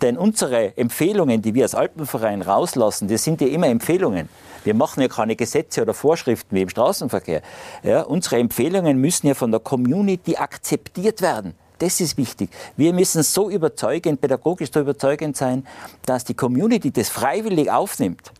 Denn 0.00 0.16
unsere 0.16 0.76
Empfehlungen, 0.76 1.42
die 1.42 1.54
wir 1.54 1.64
als 1.64 1.74
Alpenverein 1.74 2.40
rauslassen, 2.40 3.08
das 3.08 3.24
sind 3.24 3.42
ja 3.42 3.46
immer 3.46 3.68
Empfehlungen. 3.68 4.28
Wir 4.64 4.74
machen 4.74 5.02
ja 5.02 5.08
keine 5.08 5.36
Gesetze 5.36 5.82
oder 5.82 5.92
Vorschriften 5.92 6.56
wie 6.56 6.62
im 6.62 6.70
Straßenverkehr. 6.70 7.42
Ja, 7.82 8.02
unsere 8.02 8.38
Empfehlungen 8.38 8.98
müssen 8.98 9.26
ja 9.26 9.34
von 9.34 9.50
der 9.50 9.60
Community 9.60 10.36
akzeptiert 10.36 11.20
werden. 11.20 11.54
Das 11.78 12.00
ist 12.00 12.16
wichtig. 12.16 12.50
Wir 12.76 12.92
müssen 12.92 13.22
so 13.22 13.50
überzeugend, 13.50 14.20
pädagogisch 14.20 14.70
so 14.72 14.80
überzeugend 14.80 15.36
sein, 15.36 15.66
dass 16.06 16.24
die 16.24 16.34
Community 16.34 16.90
das 16.90 17.08
freiwillig 17.08 17.70
aufnimmt. 17.70 18.32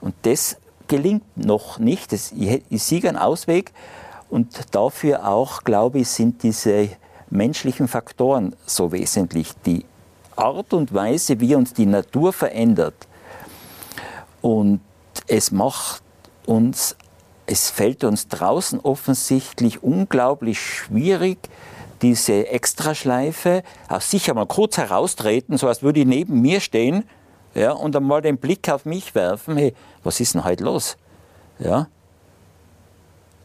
Und 0.00 0.14
das 0.22 0.56
gelingt 0.86 1.36
noch 1.36 1.78
nicht. 1.78 2.12
Das, 2.12 2.32
ich 2.32 2.82
sehe 2.82 3.08
einen 3.08 3.16
Ausweg. 3.16 3.72
Und 4.30 4.74
dafür 4.74 5.26
auch, 5.26 5.64
glaube 5.64 6.00
ich, 6.00 6.08
sind 6.08 6.42
diese 6.42 6.90
menschlichen 7.30 7.88
Faktoren 7.88 8.54
so 8.66 8.92
wesentlich. 8.92 9.52
Die 9.66 9.84
Art 10.36 10.72
und 10.72 10.92
Weise, 10.94 11.40
wie 11.40 11.54
uns 11.54 11.72
die 11.72 11.86
Natur 11.86 12.32
verändert. 12.32 12.94
Und 14.42 14.80
es 15.26 15.50
macht 15.50 16.02
uns, 16.46 16.96
es 17.46 17.70
fällt 17.70 18.04
uns 18.04 18.28
draußen 18.28 18.80
offensichtlich 18.80 19.82
unglaublich 19.82 20.60
schwierig, 20.60 21.38
diese 22.02 22.48
Extraschleife 22.48 23.62
aus 23.88 24.10
sich 24.10 24.28
einmal 24.28 24.46
kurz 24.46 24.78
heraustreten, 24.78 25.58
so 25.58 25.68
als 25.68 25.82
würde 25.82 26.00
ich 26.00 26.06
neben 26.06 26.40
mir 26.40 26.60
stehen 26.60 27.04
ja, 27.54 27.72
und 27.72 27.94
einmal 27.94 28.22
den 28.22 28.38
Blick 28.38 28.68
auf 28.68 28.84
mich 28.84 29.14
werfen. 29.14 29.56
Hey, 29.56 29.74
was 30.02 30.20
ist 30.20 30.34
denn 30.34 30.44
heute 30.44 30.64
los? 30.64 30.96
Ja? 31.58 31.88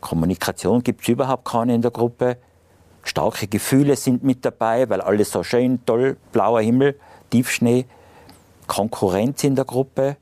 Kommunikation 0.01 0.81
gibt 0.81 1.01
es 1.01 1.07
überhaupt 1.09 1.45
keine 1.45 1.75
in 1.75 1.81
der 1.81 1.91
Gruppe. 1.91 2.37
Starke 3.03 3.47
Gefühle 3.47 3.95
sind 3.95 4.23
mit 4.23 4.43
dabei, 4.43 4.89
weil 4.89 5.01
alles 5.01 5.31
so 5.31 5.43
schön, 5.43 5.85
toll, 5.85 6.17
blauer 6.31 6.61
Himmel, 6.61 6.99
Tiefschnee. 7.29 7.85
Konkurrenz 8.67 9.43
in 9.43 9.55
der 9.55 9.65
Gruppe. 9.65 10.17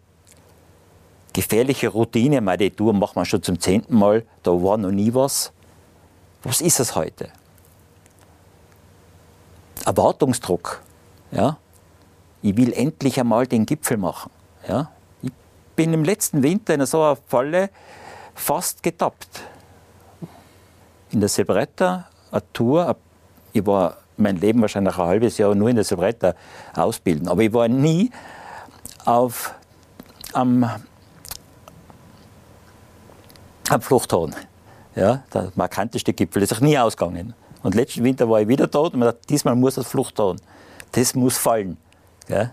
Gefährliche 1.33 1.89
Routine, 1.89 2.41
meine 2.41 2.73
Tour 2.75 2.93
machen 2.93 3.15
wir 3.15 3.25
schon 3.25 3.43
zum 3.43 3.59
zehnten 3.59 3.95
Mal, 3.95 4.25
da 4.41 4.51
war 4.51 4.77
noch 4.77 4.91
nie 4.91 5.13
was. 5.13 5.51
Was 6.43 6.61
ist 6.61 6.79
es 6.79 6.95
heute? 6.95 7.29
Erwartungsdruck. 9.85 10.81
Ja? 11.31 11.57
Ich 12.41 12.55
will 12.57 12.73
endlich 12.73 13.19
einmal 13.19 13.47
den 13.47 13.65
Gipfel 13.65 13.97
machen. 13.97 14.31
Ja? 14.67 14.91
Ich 15.21 15.31
bin 15.75 15.93
im 15.93 16.03
letzten 16.03 16.43
Winter 16.43 16.73
in 16.73 16.85
so 16.85 17.01
einer 17.01 17.17
Falle 17.27 17.69
fast 18.35 18.83
getappt. 18.83 19.41
In 21.11 21.19
der 21.19 21.29
Silbretta, 21.29 22.07
eine 22.31 22.43
Tour, 22.53 22.95
ich 23.53 23.65
war 23.65 23.97
mein 24.17 24.37
Leben 24.37 24.61
wahrscheinlich 24.61 24.95
ein 24.95 25.05
halbes 25.05 25.37
Jahr 25.37 25.55
nur 25.55 25.69
in 25.69 25.75
der 25.75 25.85
Silbretta 25.85 26.33
ausbilden, 26.75 27.27
aber 27.27 27.43
ich 27.43 27.53
war 27.53 27.67
nie 27.67 28.11
auf, 29.05 29.53
am, 30.33 30.69
am 33.69 33.81
Fluchthorn. 33.81 34.35
Ja, 34.95 35.23
der 35.33 35.51
markanteste 35.55 36.13
Gipfel, 36.13 36.41
ist 36.41 36.53
auch 36.53 36.59
nie 36.59 36.77
ausgegangen. 36.77 37.33
Und 37.63 37.75
letzten 37.75 38.03
Winter 38.03 38.29
war 38.29 38.41
ich 38.41 38.47
wieder 38.47 38.67
dort 38.67 38.93
und 38.93 38.99
mir 38.99 39.05
dachte, 39.07 39.27
diesmal 39.29 39.55
muss 39.55 39.75
das 39.75 39.87
Fluchthorn. 39.87 40.39
Das 40.91 41.15
muss 41.15 41.37
fallen. 41.37 41.77
Ja? 42.27 42.51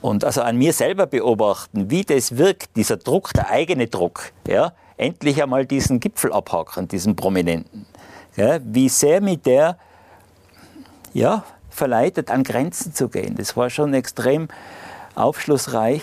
Und 0.00 0.24
also 0.24 0.42
an 0.42 0.56
mir 0.56 0.72
selber 0.72 1.06
beobachten, 1.06 1.90
wie 1.90 2.04
das 2.04 2.36
wirkt, 2.36 2.76
dieser 2.76 2.96
Druck, 2.96 3.32
der 3.34 3.50
eigene 3.50 3.88
Druck. 3.88 4.32
Ja? 4.46 4.72
Endlich 4.96 5.42
einmal 5.42 5.66
diesen 5.66 6.00
Gipfel 6.00 6.32
abhaken, 6.32 6.88
diesen 6.88 7.14
Prominenten. 7.16 7.86
Ja? 8.36 8.58
Wie 8.62 8.88
sehr 8.88 9.20
mit 9.20 9.46
der 9.46 9.78
ja, 11.12 11.44
verleitet, 11.70 12.30
an 12.30 12.44
Grenzen 12.44 12.94
zu 12.94 13.08
gehen. 13.08 13.36
Das 13.36 13.56
war 13.56 13.70
schon 13.70 13.94
extrem 13.94 14.48
aufschlussreich, 15.14 16.02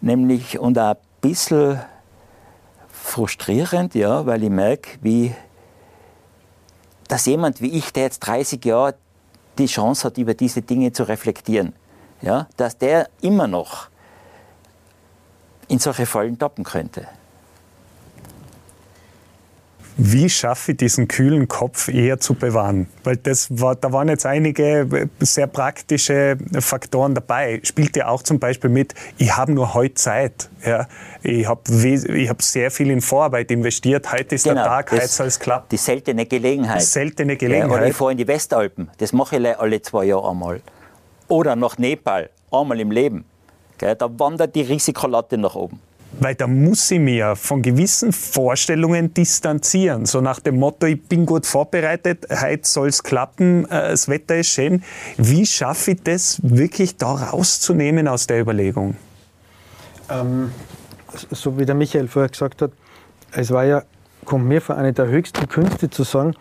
nämlich 0.00 0.58
und 0.58 0.78
auch 0.78 0.90
ein 0.90 0.96
bisschen 1.20 1.80
frustrierend, 2.90 3.94
ja, 3.94 4.26
weil 4.26 4.42
ich 4.44 4.50
merke, 4.50 4.98
wie 5.02 5.34
dass 7.08 7.26
jemand 7.26 7.60
wie 7.60 7.70
ich, 7.72 7.92
der 7.92 8.04
jetzt 8.04 8.20
30 8.20 8.64
Jahre 8.64 8.94
die 9.58 9.66
Chance 9.66 10.04
hat, 10.06 10.18
über 10.18 10.34
diese 10.34 10.62
Dinge 10.62 10.92
zu 10.92 11.04
reflektieren, 11.04 11.74
ja, 12.22 12.48
dass 12.56 12.78
der 12.78 13.08
immer 13.20 13.46
noch 13.46 13.88
in 15.68 15.78
solche 15.78 16.06
Fallen 16.06 16.38
tappen 16.38 16.64
könnte. 16.64 17.06
Wie 19.96 20.30
schaffe 20.30 20.72
ich 20.72 20.78
diesen 20.78 21.06
kühlen 21.06 21.48
Kopf 21.48 21.88
eher 21.88 22.18
zu 22.18 22.34
bewahren? 22.34 22.88
Weil 23.04 23.16
das 23.16 23.48
war, 23.50 23.76
da 23.76 23.92
waren 23.92 24.08
jetzt 24.08 24.24
einige 24.24 25.08
sehr 25.20 25.46
praktische 25.46 26.38
Faktoren 26.60 27.14
dabei. 27.14 27.60
Spielt 27.62 27.96
ja 27.96 28.08
auch 28.08 28.22
zum 28.22 28.38
Beispiel 28.38 28.70
mit, 28.70 28.94
ich 29.18 29.36
habe 29.36 29.52
nur 29.52 29.74
heute 29.74 29.94
Zeit. 29.94 30.48
Ja? 30.64 30.88
Ich 31.22 31.46
habe 31.46 31.62
ich 31.70 32.28
hab 32.28 32.42
sehr 32.42 32.70
viel 32.70 32.90
in 32.90 33.00
Vorarbeit 33.00 33.50
investiert. 33.50 34.10
Heute 34.10 34.34
ist 34.34 34.44
genau, 34.44 34.56
der 34.56 34.64
Tag, 34.64 34.92
heute 34.92 35.08
soll 35.08 35.26
es 35.26 35.38
klappen. 35.38 35.66
Die 35.70 35.76
seltene 35.76 36.24
Gelegenheit. 36.26 36.80
Die 36.80 36.84
seltene 36.84 37.36
Gelegenheit. 37.36 37.70
Ja, 37.70 37.76
oder 37.76 37.86
ich 37.86 37.96
fahre 37.96 38.12
in 38.12 38.18
die 38.18 38.26
Westalpen. 38.26 38.90
Das 38.98 39.12
mache 39.12 39.36
ich 39.36 39.58
alle 39.58 39.82
zwei 39.82 40.04
Jahre 40.04 40.30
einmal. 40.30 40.62
Oder 41.28 41.54
nach 41.54 41.76
Nepal, 41.78 42.30
einmal 42.50 42.80
im 42.80 42.90
Leben. 42.90 43.24
Da 43.78 43.96
wandert 44.18 44.54
die 44.54 44.62
Risikolatte 44.62 45.36
nach 45.36 45.56
oben. 45.56 45.80
Weil 46.20 46.34
da 46.34 46.46
muss 46.46 46.90
ich 46.90 47.00
mir 47.00 47.36
von 47.36 47.62
gewissen 47.62 48.12
Vorstellungen 48.12 49.14
distanzieren. 49.14 50.06
So 50.06 50.20
nach 50.20 50.40
dem 50.40 50.58
Motto, 50.58 50.86
ich 50.86 51.02
bin 51.02 51.26
gut 51.26 51.46
vorbereitet, 51.46 52.26
heute 52.30 52.68
soll 52.68 52.88
es 52.88 53.02
klappen, 53.02 53.64
äh, 53.64 53.90
das 53.90 54.08
Wetter 54.08 54.36
ist 54.36 54.48
schön. 54.48 54.82
Wie 55.16 55.46
schaffe 55.46 55.92
ich 55.92 56.02
das 56.02 56.38
wirklich 56.42 56.96
da 56.96 57.12
rauszunehmen 57.12 58.08
aus 58.08 58.26
der 58.26 58.40
Überlegung? 58.40 58.96
Ähm, 60.10 60.52
so 61.30 61.58
wie 61.58 61.66
der 61.66 61.74
Michael 61.74 62.08
vorher 62.08 62.28
gesagt 62.28 62.62
hat, 62.62 62.72
es 63.32 63.50
war 63.50 63.64
ja, 63.64 63.82
kommt 64.24 64.46
mir 64.46 64.60
vor, 64.60 64.76
eine 64.76 64.92
der 64.92 65.06
höchsten 65.06 65.48
Künste 65.48 65.90
zu 65.90 66.04
sagen, 66.04 66.34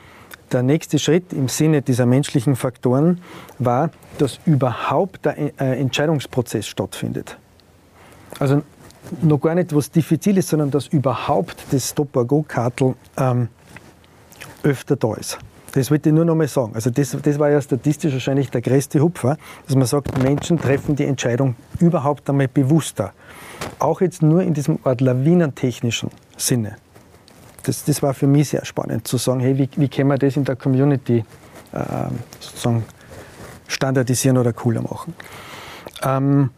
der 0.51 0.63
nächste 0.63 0.99
Schritt 0.99 1.31
im 1.31 1.47
Sinne 1.47 1.81
dieser 1.81 2.05
menschlichen 2.05 2.55
Faktoren 2.55 3.21
war, 3.57 3.89
dass 4.17 4.39
überhaupt 4.45 5.25
der 5.25 5.37
äh, 5.37 5.79
Entscheidungsprozess 5.79 6.67
stattfindet. 6.67 7.37
Also 8.39 8.63
noch 9.21 9.39
gar 9.39 9.55
nicht 9.55 9.75
was 9.75 9.91
diffizil 9.91 10.37
ist, 10.37 10.49
sondern 10.49 10.71
dass 10.71 10.87
überhaupt 10.87 11.65
das 11.71 11.89
Stop-Go-Kartel 11.89 12.95
ähm, 13.17 13.47
öfter 14.63 14.95
da 14.95 15.13
ist. 15.15 15.37
Das 15.73 15.89
wollte 15.89 16.09
ich 16.09 16.15
nur 16.15 16.25
noch 16.25 16.35
mal 16.35 16.47
sagen. 16.47 16.73
Also 16.75 16.89
das, 16.89 17.15
das 17.21 17.39
war 17.39 17.49
ja 17.49 17.61
statistisch 17.61 18.11
wahrscheinlich 18.13 18.49
der 18.49 18.61
größte 18.61 18.99
Hupfer, 18.99 19.37
dass 19.65 19.75
man 19.75 19.85
sagt, 19.85 20.21
Menschen 20.21 20.59
treffen 20.59 20.95
die 20.95 21.05
Entscheidung 21.05 21.55
überhaupt 21.79 22.29
einmal 22.29 22.47
bewusster. 22.47 23.13
Auch 23.79 24.01
jetzt 24.01 24.21
nur 24.21 24.41
in 24.41 24.53
diesem 24.53 24.79
Art 24.83 25.01
lawinentechnischen 25.01 26.09
Sinne. 26.35 26.75
Das, 27.63 27.85
das 27.85 28.03
war 28.03 28.13
für 28.13 28.27
mich 28.27 28.49
sehr 28.49 28.65
spannend 28.65 29.07
zu 29.07 29.17
sagen, 29.17 29.39
hey, 29.39 29.57
wie, 29.57 29.69
wie 29.77 29.87
können 29.87 30.09
wir 30.09 30.17
das 30.17 30.35
in 30.35 30.43
der 30.43 30.55
Community 30.55 31.23
äh, 31.71 31.83
sozusagen 32.39 32.83
standardisieren 33.67 34.37
oder 34.37 34.51
cooler 34.51 34.81
machen. 34.81 35.13
Ähm, 36.03 36.49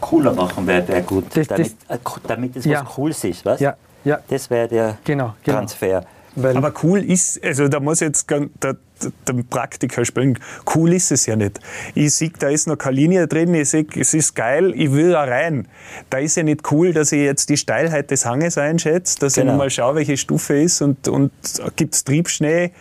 cooler 0.00 0.32
machen 0.32 0.66
wäre 0.66 0.82
der 0.82 1.02
gut, 1.02 1.24
das, 1.34 1.46
damit, 1.48 1.76
das, 1.88 1.98
äh, 1.98 2.00
damit 2.26 2.56
es 2.56 2.64
ja. 2.64 2.80
was 2.80 2.94
Cooles 2.94 3.24
ist, 3.24 3.44
was? 3.44 3.60
Ja, 3.60 3.76
ja. 4.04 4.18
Das 4.28 4.50
wäre 4.50 4.68
der 4.68 4.98
genau, 5.04 5.34
genau. 5.42 5.58
Transfer. 5.58 6.04
Weil 6.36 6.56
Aber 6.56 6.72
cool 6.82 7.02
ist, 7.02 7.42
also 7.44 7.66
da 7.66 7.80
muss 7.80 8.00
jetzt, 8.00 8.30
den 8.30 9.46
Praktiker 9.48 10.04
spielen. 10.04 10.38
Cool 10.74 10.92
ist 10.92 11.10
es 11.10 11.26
ja 11.26 11.34
nicht. 11.34 11.58
Ich 11.94 12.14
sehe, 12.14 12.30
da 12.38 12.48
ist 12.48 12.68
noch 12.68 12.76
keine 12.76 12.96
Linie 12.96 13.26
drin, 13.26 13.52
ich 13.54 13.70
sehe, 13.70 13.86
es 13.96 14.14
ist 14.14 14.34
geil, 14.34 14.72
ich 14.76 14.92
will 14.92 15.10
da 15.10 15.24
rein. 15.24 15.66
Da 16.08 16.18
ist 16.18 16.36
ja 16.36 16.42
nicht 16.42 16.70
cool, 16.70 16.92
dass 16.92 17.12
ich 17.12 17.22
jetzt 17.22 17.48
die 17.48 17.56
Steilheit 17.56 18.10
des 18.10 18.26
Hanges 18.26 18.58
einschätze, 18.58 19.18
dass 19.18 19.34
genau. 19.34 19.52
ich 19.52 19.58
mal 19.58 19.70
schaue, 19.70 19.96
welche 19.96 20.16
Stufe 20.16 20.60
ist 20.60 20.82
und, 20.82 21.08
und 21.08 21.32
gibt 21.76 21.94
es 21.94 22.04
Triebschnee 22.04 22.72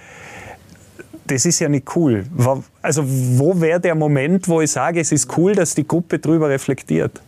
das 1.29 1.45
ist 1.45 1.59
ja 1.59 1.69
nicht 1.69 1.95
cool. 1.95 2.25
Also 2.81 3.03
wo 3.05 3.59
wäre 3.61 3.79
der 3.79 3.95
Moment, 3.95 4.47
wo 4.47 4.61
ich 4.61 4.71
sage, 4.71 4.99
es 4.99 5.11
ist 5.11 5.37
cool, 5.37 5.53
dass 5.53 5.75
die 5.75 5.87
Gruppe 5.87 6.19
darüber 6.19 6.49
reflektiert? 6.49 7.21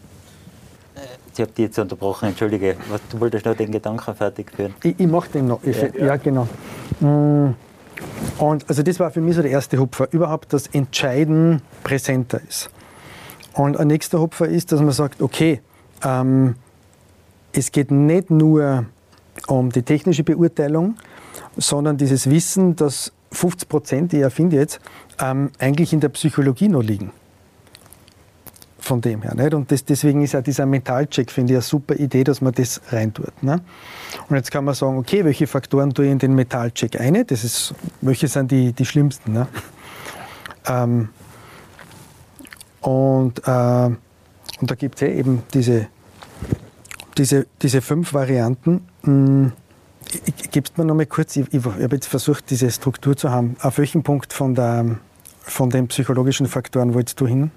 Ich 1.34 1.40
habe 1.40 1.52
dich 1.52 1.66
jetzt 1.66 1.80
unterbrochen, 1.80 2.30
entschuldige. 2.30 2.76
Du 3.10 3.20
wolltest 3.20 3.46
noch 3.46 3.56
den 3.56 3.72
Gedanken 3.72 4.14
fertig 4.16 4.52
führen. 4.54 4.74
Ich, 4.84 5.00
ich 5.00 5.08
mache 5.08 5.30
den 5.30 5.48
noch. 5.48 5.64
Ich, 5.64 5.82
ja, 5.82 5.88
ja. 5.88 6.06
ja, 6.08 6.16
genau. 6.18 6.48
Mm. 7.00 7.56
Und 8.40 8.68
also 8.68 8.82
das 8.84 9.00
war 9.00 9.12
für 9.12 9.22
mich 9.22 9.36
so 9.36 9.42
der 9.42 9.52
erste 9.52 9.78
Hupfer, 9.78 10.08
überhaupt 10.12 10.52
das 10.52 10.68
Entscheiden 10.68 11.62
präsenter 11.84 12.42
ist. 12.48 12.70
Und 13.54 13.78
ein 13.78 13.88
nächster 13.88 14.20
Hupfer 14.20 14.48
ist, 14.48 14.72
dass 14.72 14.82
man 14.82 14.92
sagt, 14.92 15.22
okay, 15.22 15.62
ähm, 16.04 16.56
es 17.54 17.72
geht 17.72 17.92
nicht 17.92 18.30
nur 18.32 18.86
um 19.48 19.72
die 19.72 19.84
technische 19.84 20.24
Beurteilung, 20.24 20.96
sondern 21.58 21.98
dieses 21.98 22.30
Wissen, 22.30 22.76
dass 22.76 23.12
50 23.32 23.70
Prozent, 23.70 24.12
die 24.12 24.18
ich 24.18 24.24
erfinde 24.24 24.58
jetzt, 24.58 24.80
ähm, 25.20 25.52
eigentlich 25.60 25.94
in 25.94 26.00
der 26.00 26.10
Psychologie 26.10 26.68
noch 26.68 26.84
liegen 26.84 27.12
von 28.82 29.00
dem 29.00 29.22
her. 29.22 29.34
Nicht? 29.36 29.54
Und 29.54 29.72
das, 29.72 29.86
deswegen 29.86 30.22
ist 30.22 30.34
ja 30.34 30.42
dieser 30.42 30.66
Mentalcheck, 30.66 31.32
finde 31.32 31.54
ich, 31.54 31.58
eine 31.58 31.62
super 31.62 31.96
Idee, 31.96 32.24
dass 32.24 32.42
man 32.42 32.52
das 32.54 32.82
reintut. 32.90 33.42
Ne? 33.42 33.62
Und 34.28 34.36
jetzt 34.36 34.52
kann 34.52 34.66
man 34.66 34.74
sagen, 34.74 34.98
okay, 34.98 35.24
welche 35.24 35.48
Faktoren 35.48 35.94
tue 35.94 36.06
ich 36.06 36.12
in 36.12 36.20
den 36.20 36.34
Mentalcheck 36.36 37.00
ein? 37.00 37.26
Das 37.28 37.44
ist, 37.44 37.74
welche 38.02 38.28
sind 38.28 38.52
die, 38.52 38.74
die 38.74 38.86
schlimmsten? 38.86 39.34
Ne? 39.34 39.48
Ähm, 40.68 41.10
und, 42.82 43.48
äh, 43.48 43.86
und 44.60 44.72
da 44.72 44.76
gibt 44.76 44.96
es 44.96 45.02
ja 45.02 45.08
eben 45.08 45.44
diese, 45.54 45.88
diese, 47.18 47.48
diese 47.62 47.82
fünf 47.82 48.14
Varianten. 48.14 48.88
Hm, 49.04 49.54
Gibst 50.52 50.78
mir 50.78 50.86
noch 50.86 50.96
mal 50.96 51.06
kurz, 51.06 51.36
ich, 51.36 51.46
ich 51.54 51.64
habe 51.64 51.96
jetzt 51.96 52.08
versucht, 52.08 52.50
diese 52.50 52.70
Struktur 52.70 53.16
zu 53.16 53.30
haben. 53.30 53.56
Auf 53.62 53.78
welchem 53.78 54.04
Punkt 54.04 54.34
von 54.34 54.56
der 54.56 54.98
von 55.44 55.70
den 55.70 55.88
psychologischen 55.88 56.46
Faktoren 56.46 56.94
wolltest 56.94 57.20
du 57.20 57.28
hin? 57.28 57.52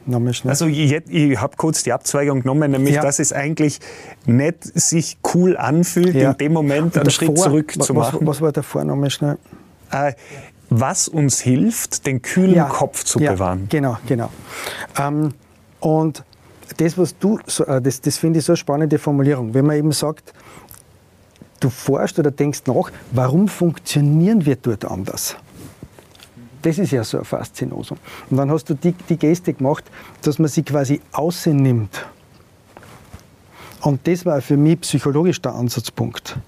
Also 0.44 0.66
ich, 0.66 0.92
ich 0.92 1.40
habe 1.40 1.56
kurz 1.56 1.82
die 1.82 1.92
Abzweigung 1.92 2.40
genommen, 2.40 2.70
nämlich 2.70 2.94
ja. 2.94 3.02
dass 3.02 3.18
es 3.18 3.32
eigentlich 3.32 3.78
nicht 4.24 4.64
sich 4.64 5.18
cool 5.34 5.56
anfühlt, 5.56 6.14
ja. 6.14 6.30
in 6.30 6.38
dem 6.38 6.52
Moment 6.52 6.96
einen 6.96 7.10
Schritt 7.10 7.38
zurück 7.38 7.74
was, 7.76 7.86
zu 7.86 7.94
machen. 7.94 8.26
Was 8.26 8.40
war 8.40 8.52
davor 8.52 8.84
nochmal 8.84 9.10
schnell? 9.10 9.38
Äh, 9.90 10.14
was 10.70 11.08
uns 11.08 11.40
hilft, 11.40 12.06
den 12.06 12.22
kühlen 12.22 12.54
ja. 12.54 12.64
Kopf 12.64 13.04
zu 13.04 13.18
bewahren. 13.18 13.66
Genau, 13.68 13.98
genau. 14.06 14.30
Ähm, 14.98 15.34
und 15.80 16.24
das, 16.78 16.96
was 16.96 17.18
du, 17.18 17.38
äh, 17.66 17.80
das, 17.80 18.00
das 18.00 18.16
finde 18.16 18.38
ich 18.38 18.44
so 18.44 18.52
eine 18.52 18.56
spannende 18.56 18.98
Formulierung, 18.98 19.54
wenn 19.54 19.66
man 19.66 19.76
eben 19.76 19.92
sagt, 19.92 20.32
du 21.64 21.70
forschst 21.70 22.18
oder 22.18 22.30
denkst 22.30 22.62
nach, 22.66 22.90
warum 23.10 23.48
funktionieren 23.48 24.44
wir 24.44 24.56
dort 24.56 24.84
anders? 24.84 25.36
Das 26.62 26.78
ist 26.78 26.92
ja 26.92 27.04
so 27.04 27.18
ein 27.18 27.24
Faszinosum. 27.24 27.98
Und 28.30 28.36
dann 28.36 28.50
hast 28.50 28.70
du 28.70 28.74
die, 28.74 28.92
die 28.92 29.16
Geste 29.16 29.52
gemacht, 29.52 29.84
dass 30.22 30.38
man 30.38 30.48
sie 30.48 30.62
quasi 30.62 31.00
außen 31.12 31.54
nimmt. 31.54 32.06
Und 33.80 34.06
das 34.06 34.24
war 34.24 34.40
für 34.40 34.56
mich 34.56 34.80
psychologisch 34.80 35.42
der 35.42 35.54
Ansatzpunkt. 35.54 36.38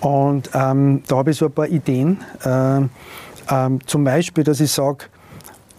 Und 0.00 0.50
ähm, 0.52 1.02
da 1.06 1.16
habe 1.16 1.30
ich 1.30 1.38
so 1.38 1.46
ein 1.46 1.52
paar 1.52 1.68
Ideen. 1.68 2.18
Äh, 2.44 2.82
ähm, 3.50 3.78
zum 3.86 4.04
Beispiel, 4.04 4.44
dass 4.44 4.60
ich 4.60 4.70
sage, 4.70 5.06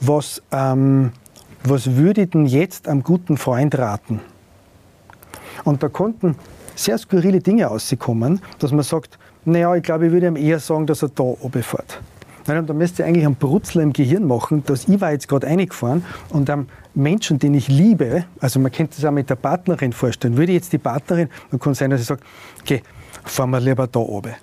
was, 0.01 0.41
ähm, 0.51 1.11
was 1.63 1.95
würde 1.95 2.23
ich 2.23 2.31
denn 2.31 2.47
jetzt 2.47 2.87
einem 2.87 3.03
guten 3.03 3.37
Freund 3.37 3.77
raten? 3.77 4.19
Und 5.63 5.83
da 5.83 5.89
konnten 5.89 6.35
sehr 6.75 6.97
skurrile 6.97 7.39
Dinge 7.39 7.65
rauskommen, 7.65 8.41
dass 8.59 8.71
man 8.71 8.83
sagt, 8.83 9.17
naja, 9.45 9.75
ich 9.75 9.83
glaube, 9.83 10.07
ich 10.07 10.11
würde 10.11 10.27
ihm 10.27 10.35
eher 10.35 10.59
sagen, 10.59 10.85
dass 10.85 11.01
er 11.01 11.09
da 11.09 11.23
oben 11.23 11.63
fährt. 11.63 11.99
Nein, 12.47 12.67
da 12.67 12.73
müsste 12.73 13.01
ich 13.01 13.09
eigentlich 13.09 13.25
einen 13.25 13.35
Brutzler 13.35 13.81
im 13.81 13.91
Gehirn 13.91 14.27
machen, 14.27 14.63
dass 14.65 14.87
ich 14.87 15.01
war 15.01 15.11
jetzt 15.11 15.27
gerade 15.27 15.47
eingefahren 15.47 16.03
und 16.29 16.49
einem 16.49 16.67
Menschen, 16.93 17.39
den 17.39 17.55
ich 17.55 17.67
liebe, 17.67 18.25
also 18.39 18.59
man 18.59 18.71
könnte 18.71 18.95
das 18.95 19.05
auch 19.05 19.11
mit 19.11 19.29
der 19.29 19.35
Partnerin 19.35 19.93
vorstellen, 19.93 20.37
würde 20.37 20.51
jetzt 20.51 20.71
die 20.71 20.77
Partnerin, 20.77 21.29
dann 21.49 21.59
kann 21.59 21.71
es 21.71 21.79
sein, 21.79 21.89
dass 21.89 22.01
ich 22.01 22.07
sage, 22.07 22.21
okay, 22.61 22.83
fahren 23.23 23.49
wir 23.49 23.59
lieber 23.59 23.87
da 23.87 23.99
oben. 23.99 24.35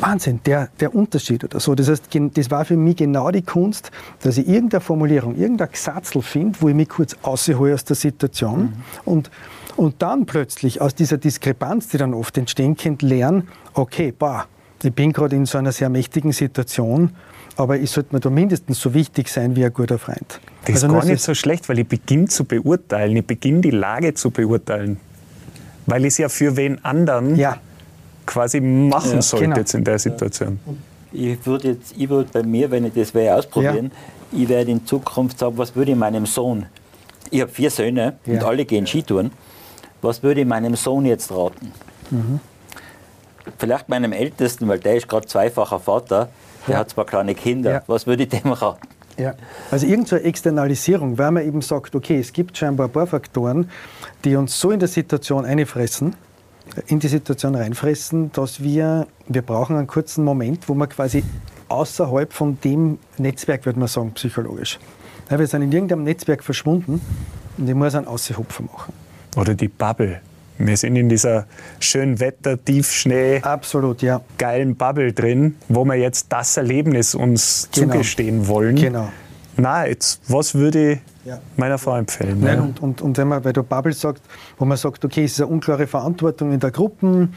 Wahnsinn, 0.00 0.40
der, 0.44 0.68
der 0.80 0.94
Unterschied 0.94 1.44
oder 1.44 1.60
so. 1.60 1.74
Das 1.74 1.88
heißt, 1.88 2.08
das 2.34 2.50
war 2.50 2.64
für 2.64 2.76
mich 2.76 2.96
genau 2.96 3.30
die 3.30 3.42
Kunst, 3.42 3.90
dass 4.22 4.36
ich 4.36 4.48
irgendeine 4.48 4.80
Formulierung, 4.80 5.36
irgendein 5.36 5.70
Gesatzel 5.70 6.22
finde, 6.22 6.60
wo 6.60 6.68
ich 6.68 6.74
mich 6.74 6.88
kurz 6.88 7.16
aushole 7.22 7.74
aus 7.74 7.84
der 7.84 7.96
Situation 7.96 8.60
mhm. 8.60 8.72
und, 9.04 9.30
und 9.76 10.02
dann 10.02 10.26
plötzlich 10.26 10.80
aus 10.80 10.94
dieser 10.94 11.18
Diskrepanz, 11.18 11.88
die 11.88 11.98
dann 11.98 12.14
oft 12.14 12.36
entstehen 12.38 12.76
könnte, 12.76 13.06
lernen, 13.06 13.48
okay, 13.74 14.12
bah, 14.16 14.46
ich 14.82 14.92
bin 14.92 15.12
gerade 15.12 15.36
in 15.36 15.46
so 15.46 15.58
einer 15.58 15.72
sehr 15.72 15.88
mächtigen 15.88 16.32
Situation, 16.32 17.10
aber 17.56 17.78
ich 17.78 17.90
sollte 17.90 18.14
mir 18.14 18.20
da 18.20 18.30
mindestens 18.30 18.80
so 18.80 18.94
wichtig 18.94 19.28
sein 19.28 19.56
wie 19.56 19.64
ein 19.64 19.72
guter 19.72 19.98
Freund. 19.98 20.40
Das 20.64 20.82
also 20.82 20.86
ist 20.86 20.92
gar 20.92 21.04
nicht 21.04 21.22
so 21.22 21.34
schlecht, 21.34 21.68
weil 21.68 21.78
ich 21.78 21.88
beginne 21.88 22.26
zu 22.26 22.44
beurteilen, 22.44 23.16
ich 23.16 23.26
beginne 23.26 23.60
die 23.60 23.70
Lage 23.70 24.14
zu 24.14 24.30
beurteilen, 24.30 24.98
weil 25.86 26.02
ich 26.02 26.14
es 26.14 26.18
ja 26.18 26.28
für 26.28 26.56
wen 26.56 26.84
anderen 26.84 27.36
ja. 27.36 27.58
quasi 28.26 28.60
machen 28.60 29.14
ja, 29.14 29.22
sollte 29.22 29.44
genau. 29.44 29.56
jetzt 29.56 29.74
in 29.74 29.84
der 29.84 29.98
Situation. 29.98 30.60
Ich 31.12 31.46
würde 31.46 31.68
jetzt, 31.68 31.94
ich 31.96 32.08
würde 32.08 32.28
bei 32.32 32.42
mir, 32.42 32.70
wenn 32.70 32.84
ich 32.86 32.94
das 32.94 33.14
wäre, 33.14 33.36
ausprobieren, 33.36 33.92
ja. 34.32 34.42
ich 34.42 34.48
werde 34.48 34.72
in 34.72 34.84
Zukunft 34.84 35.38
sagen, 35.38 35.56
was 35.56 35.74
würde 35.76 35.92
ich 35.92 35.96
meinem 35.96 36.26
Sohn, 36.26 36.66
ich 37.30 37.40
habe 37.40 37.50
vier 37.50 37.70
Söhne 37.70 38.14
und 38.26 38.42
alle 38.42 38.64
gehen 38.64 38.86
Skitouren, 38.86 39.30
was 40.04 40.22
würde 40.22 40.42
ich 40.42 40.46
meinem 40.46 40.76
Sohn 40.76 41.06
jetzt 41.06 41.32
raten? 41.32 41.72
Mhm 42.10 42.40
vielleicht 43.58 43.88
meinem 43.88 44.12
Ältesten, 44.12 44.68
weil 44.68 44.78
der 44.78 44.96
ist 44.96 45.08
gerade 45.08 45.26
zweifacher 45.26 45.78
Vater, 45.78 46.28
der 46.66 46.74
ja. 46.74 46.80
hat 46.80 46.90
zwei 46.90 47.04
kleine 47.04 47.34
Kinder. 47.34 47.72
Ja. 47.72 47.82
Was 47.86 48.06
würde 48.06 48.24
ich 48.24 48.28
dem 48.28 48.52
raten? 48.52 48.88
Ja, 49.16 49.34
also 49.70 49.86
irgendeine 49.86 50.22
Externalisierung, 50.22 51.18
weil 51.18 51.30
man 51.30 51.46
eben 51.46 51.62
sagt, 51.62 51.94
okay, 51.94 52.18
es 52.18 52.32
gibt 52.32 52.58
scheinbar 52.58 52.88
ein 52.88 52.92
paar 52.92 53.06
Faktoren, 53.06 53.70
die 54.24 54.34
uns 54.34 54.58
so 54.58 54.72
in 54.72 54.80
der 54.80 54.88
Situation 54.88 55.44
einfressen, 55.44 56.16
in 56.88 56.98
die 56.98 57.06
Situation 57.06 57.54
reinfressen, 57.54 58.32
dass 58.32 58.60
wir, 58.60 59.06
wir 59.28 59.42
brauchen 59.42 59.76
einen 59.76 59.86
kurzen 59.86 60.24
Moment, 60.24 60.68
wo 60.68 60.74
man 60.74 60.88
quasi 60.88 61.22
außerhalb 61.68 62.32
von 62.32 62.58
dem 62.64 62.98
Netzwerk, 63.16 63.66
würde 63.66 63.78
man 63.78 63.86
sagen, 63.86 64.12
psychologisch. 64.14 64.80
Ja, 65.30 65.38
wir 65.38 65.46
sind 65.46 65.62
in 65.62 65.70
irgendeinem 65.70 66.02
Netzwerk 66.02 66.42
verschwunden 66.42 67.00
und 67.56 67.68
ich 67.68 67.74
muss 67.74 67.94
einen 67.94 68.08
Außerhupfer 68.08 68.64
machen. 68.64 69.03
Oder 69.36 69.54
die 69.54 69.68
Bubble. 69.68 70.20
Wir 70.58 70.76
sind 70.76 70.94
in 70.94 71.08
dieser 71.08 71.46
schönen 71.80 72.20
Wetter, 72.20 72.62
Tiefschnee, 72.62 73.40
Absolut, 73.42 74.02
ja. 74.02 74.20
geilen 74.38 74.76
Bubble 74.76 75.12
drin, 75.12 75.56
wo 75.68 75.84
wir 75.84 75.96
jetzt 75.96 76.26
das 76.32 76.56
Erlebnis 76.56 77.14
uns 77.14 77.68
genau. 77.74 77.92
zugestehen 77.92 78.46
wollen. 78.46 78.76
Genau. 78.76 79.08
Na, 79.56 79.86
jetzt, 79.86 80.20
was 80.28 80.54
würde 80.54 80.92
ich 80.92 80.98
ja. 81.24 81.40
meiner 81.56 81.78
Frau 81.78 81.96
empfehlen? 81.96 82.40
Nein, 82.40 82.60
und, 82.60 82.82
und, 82.82 83.02
und 83.02 83.18
wenn 83.18 83.28
man, 83.28 83.44
weil 83.44 83.52
du 83.52 83.64
Bubble 83.64 83.92
sagt, 83.92 84.22
wo 84.58 84.64
man 84.64 84.76
sagt, 84.76 85.04
okay, 85.04 85.24
es 85.24 85.32
ist 85.32 85.40
eine 85.40 85.50
unklare 85.50 85.88
Verantwortung 85.88 86.52
in 86.52 86.60
der 86.60 86.70
Gruppe, 86.70 87.28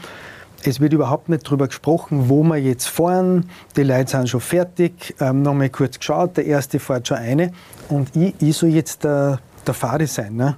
es 0.64 0.80
wird 0.80 0.92
überhaupt 0.92 1.28
nicht 1.28 1.46
darüber 1.46 1.68
gesprochen, 1.68 2.28
wo 2.28 2.42
wir 2.42 2.56
jetzt 2.56 2.88
fahren. 2.88 3.48
Die 3.76 3.84
Leute 3.84 4.10
sind 4.10 4.28
schon 4.28 4.40
fertig. 4.40 5.14
Ähm, 5.20 5.42
noch 5.42 5.54
mal 5.54 5.70
kurz 5.70 5.98
geschaut, 5.98 6.36
der 6.36 6.46
erste 6.46 6.80
fährt 6.80 7.08
schon 7.08 7.18
eine. 7.18 7.52
Und 7.88 8.14
ich, 8.16 8.34
ich 8.40 8.56
soll 8.56 8.70
jetzt 8.70 9.04
der, 9.04 9.38
der 9.66 9.74
Fahrer 9.74 10.06
sein. 10.06 10.34
Ne? 10.34 10.56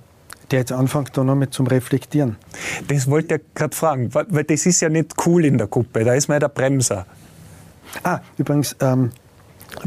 Der 0.50 0.60
jetzt 0.60 0.72
anfängt 0.72 1.16
da 1.16 1.24
noch 1.24 1.34
mit 1.34 1.54
zum 1.54 1.66
Reflektieren. 1.66 2.36
Das 2.88 3.08
wollte 3.08 3.36
ich 3.36 3.40
gerade 3.54 3.76
fragen, 3.76 4.12
weil 4.12 4.44
das 4.44 4.66
ist 4.66 4.80
ja 4.80 4.88
nicht 4.88 5.14
cool 5.26 5.44
in 5.44 5.58
der 5.58 5.66
Gruppe, 5.66 6.04
da 6.04 6.14
ist 6.14 6.28
man 6.28 6.36
ja 6.36 6.40
der 6.40 6.48
Bremser. 6.48 7.06
Ah, 8.02 8.20
übrigens, 8.38 8.76
ähm, 8.80 9.10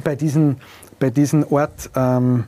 bei, 0.03 0.15
diesen, 0.15 0.57
bei 0.99 1.09
diesem 1.09 1.45
Ort, 1.51 1.89
ähm, 1.95 2.45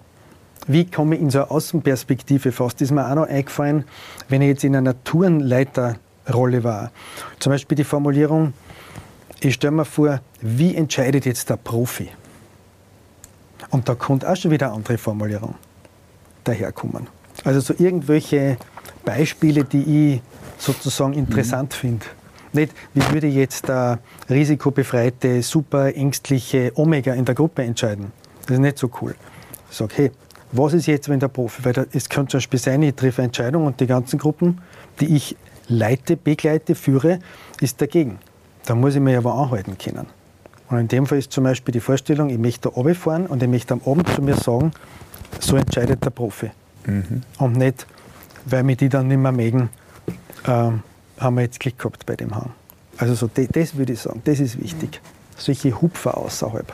wie 0.68 0.90
komme 0.90 1.16
ich 1.16 1.22
in 1.22 1.30
so 1.30 1.40
eine 1.40 1.52
Außenperspektive 1.52 2.52
fast, 2.52 2.82
ist 2.82 2.92
mir 2.92 3.10
auch 3.10 3.16
noch 3.16 3.28
eingefallen, 3.28 3.86
wenn 4.30 4.42
ich 4.42 4.50
jetzt 4.50 4.64
in 4.64 4.76
einer 4.76 5.02
Tourenleiterrolle 5.04 6.64
war. 6.64 6.92
Zum 7.40 7.52
Beispiel 7.52 7.76
die 7.76 7.84
Formulierung, 7.84 8.54
ich 9.42 9.54
stelle 9.56 9.72
mir 9.72 9.86
vor, 9.86 10.22
wie 10.42 10.76
entscheidet 10.76 11.26
jetzt 11.26 11.50
der 11.50 11.58
Profi? 11.58 12.10
Und 13.70 13.88
da 13.88 13.96
kommt 13.96 14.26
auch 14.26 14.36
schon 14.36 14.52
wieder 14.52 14.68
eine 14.68 14.76
andere 14.76 14.98
Formulierung 14.98 15.56
daherkommen. 16.44 17.08
Also 17.46 17.62
so 17.62 17.74
irgendwelche 17.78 18.58
Beispiele, 19.06 19.64
die 19.64 20.16
ich 20.16 20.22
sozusagen 20.58 21.14
interessant 21.14 21.74
mhm. 21.74 21.78
finde. 21.78 22.06
Nicht, 22.54 22.74
wie 22.94 23.14
würde 23.14 23.28
jetzt 23.28 23.68
der 23.68 24.00
risikobefreite, 24.30 25.42
super 25.44 25.96
ängstliche 25.96 26.72
Omega 26.76 27.14
in 27.14 27.26
der 27.26 27.36
Gruppe 27.36 27.64
entscheiden? 27.64 28.12
Das 28.48 28.56
ist 28.56 28.60
nicht 28.60 28.78
so 28.78 28.90
cool. 29.02 29.16
Ich 29.70 29.78
sage, 29.78 29.94
hey, 29.96 30.12
was 30.52 30.74
ist 30.74 30.88
jetzt, 30.88 31.10
wenn 31.10 31.20
der 31.20 31.28
Profi, 31.28 31.66
weil 31.66 31.74
da, 31.74 31.86
es 31.92 32.08
könnte 32.10 32.32
zum 32.32 32.38
Beispiel 32.38 32.60
sein, 32.60 32.82
ich 32.82 32.96
treffe 32.96 33.22
Entscheidungen 33.22 33.68
und 33.68 33.80
die 33.80 33.88
ganzen 33.88 34.18
Gruppen, 34.18 34.62
die 35.00 35.16
ich 35.16 35.36
leite, 35.68 36.16
begleite, 36.16 36.76
führe, 36.76 37.20
ist 37.62 37.82
dagegen. 37.82 38.20
Da 38.66 38.74
muss 38.74 38.96
ich 38.96 39.02
mir 39.02 39.18
aber 39.18 39.36
anhalten 39.36 39.78
können. 39.78 40.08
Und 40.70 40.80
in 40.80 40.88
dem 40.88 41.06
Fall 41.06 41.20
ist 41.20 41.32
zum 41.32 41.44
Beispiel 41.44 41.74
die 41.74 41.80
Vorstellung, 41.80 42.30
ich 42.30 42.40
möchte 42.40 42.70
da 42.70 42.76
runterfahren 42.76 43.28
und 43.28 43.44
ich 43.44 43.50
möchte 43.50 43.74
am 43.74 43.82
Abend 43.86 44.08
zu 44.10 44.22
mir 44.22 44.36
sagen, 44.36 44.72
so 45.40 45.58
entscheidet 45.58 46.04
der 46.04 46.10
Profi. 46.10 46.52
Mhm. 46.86 47.22
Und 47.38 47.58
nicht, 47.58 47.86
weil 48.46 48.64
mir 48.64 48.76
die 48.76 48.90
dann 48.90 49.08
nicht 49.08 49.18
mehr 49.18 49.32
mögen, 49.32 49.70
äh, 50.44 50.72
haben 51.18 51.36
wir 51.36 51.42
jetzt 51.42 51.60
Glück 51.60 51.78
gehabt 51.78 52.06
bei 52.06 52.16
dem 52.16 52.36
Hang. 52.36 52.52
Also 52.98 53.16
so, 53.16 53.30
das, 53.34 53.48
das 53.50 53.76
würde 53.76 53.94
ich 53.94 54.00
sagen, 54.00 54.22
das 54.24 54.40
ist 54.40 54.62
wichtig. 54.62 55.02
Solche 55.38 55.80
Hupfer 55.82 56.18
außerhalb. 56.18 56.74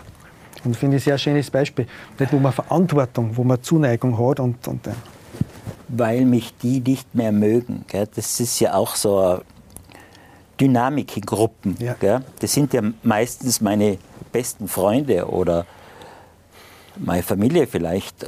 Und 0.63 0.77
finde 0.77 0.97
ich 0.97 1.03
ein 1.03 1.05
sehr 1.05 1.17
schönes 1.17 1.49
Beispiel. 1.49 1.87
Nicht, 2.19 2.31
wo 2.31 2.37
man 2.37 2.53
Verantwortung, 2.53 3.35
wo 3.35 3.43
man 3.43 3.61
Zuneigung 3.63 4.17
hat 4.19 4.39
und, 4.39 4.67
und 4.67 4.85
ja. 4.85 4.93
Weil 5.87 6.25
mich 6.25 6.53
die 6.61 6.79
nicht 6.79 7.15
mehr 7.15 7.31
mögen. 7.31 7.85
Gell? 7.87 8.07
Das 8.13 8.39
ist 8.39 8.59
ja 8.59 8.75
auch 8.75 8.95
so 8.95 9.19
eine 9.19 9.41
Dynamik 10.59 11.17
in 11.17 11.23
Gruppen. 11.23 11.75
Ja. 11.79 11.95
Gell? 11.99 12.21
Das 12.39 12.53
sind 12.53 12.73
ja 12.73 12.81
meistens 13.03 13.61
meine 13.61 13.97
besten 14.31 14.67
Freunde 14.67 15.27
oder 15.27 15.65
meine 16.97 17.23
Familie 17.23 17.67
vielleicht 17.67 18.23
äh, 18.23 18.27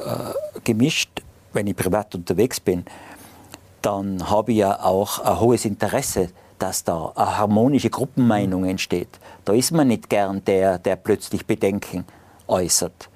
gemischt, 0.64 1.22
wenn 1.54 1.68
ich 1.68 1.76
privat 1.76 2.16
unterwegs 2.16 2.60
bin. 2.60 2.86
Dann 3.82 4.30
habe 4.30 4.52
ich 4.52 4.60
ja 4.60 4.84
auch 4.84 5.20
ein 5.20 5.40
hohes 5.40 5.66
Interesse 5.66 6.30
dass 6.64 6.86
da 6.86 7.12
eine 7.16 7.38
harmonische 7.38 7.90
Gruppenmeinung 7.90 8.64
entsteht. 8.64 9.20
Da 9.44 9.52
ist 9.52 9.72
man 9.72 9.90
nicht 9.90 10.10
gern 10.10 10.46
der, 10.46 10.80
der 10.80 10.96
plötzlich 10.96 11.46
Bedenken 11.46 12.06
äußert. 12.48 13.10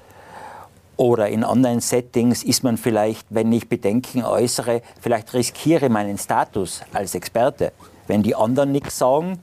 Oder 0.98 1.30
in 1.30 1.46
anderen 1.46 1.80
Settings 1.80 2.44
ist 2.44 2.66
man 2.66 2.76
vielleicht, 2.76 3.26
wenn 3.30 3.54
ich 3.54 3.70
Bedenken 3.70 4.26
äußere, 4.26 4.82
vielleicht 5.00 5.34
riskiere 5.34 5.88
meinen 5.88 6.18
Status 6.18 6.82
als 6.92 7.16
Experte. 7.16 7.72
Wenn 8.08 8.22
die 8.22 8.36
anderen 8.36 8.74
nichts 8.74 8.98
sagen, 8.98 9.40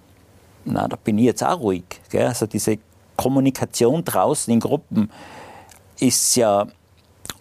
na, 0.66 0.86
da 0.86 0.96
bin 0.96 1.16
ich 1.16 1.24
jetzt 1.24 1.42
auch 1.42 1.60
ruhig. 1.60 1.84
Gell? 2.10 2.26
Also 2.26 2.44
diese 2.44 2.76
Kommunikation 3.16 4.04
draußen 4.04 4.52
in 4.52 4.60
Gruppen 4.60 5.10
ist 5.98 6.36
ja 6.36 6.66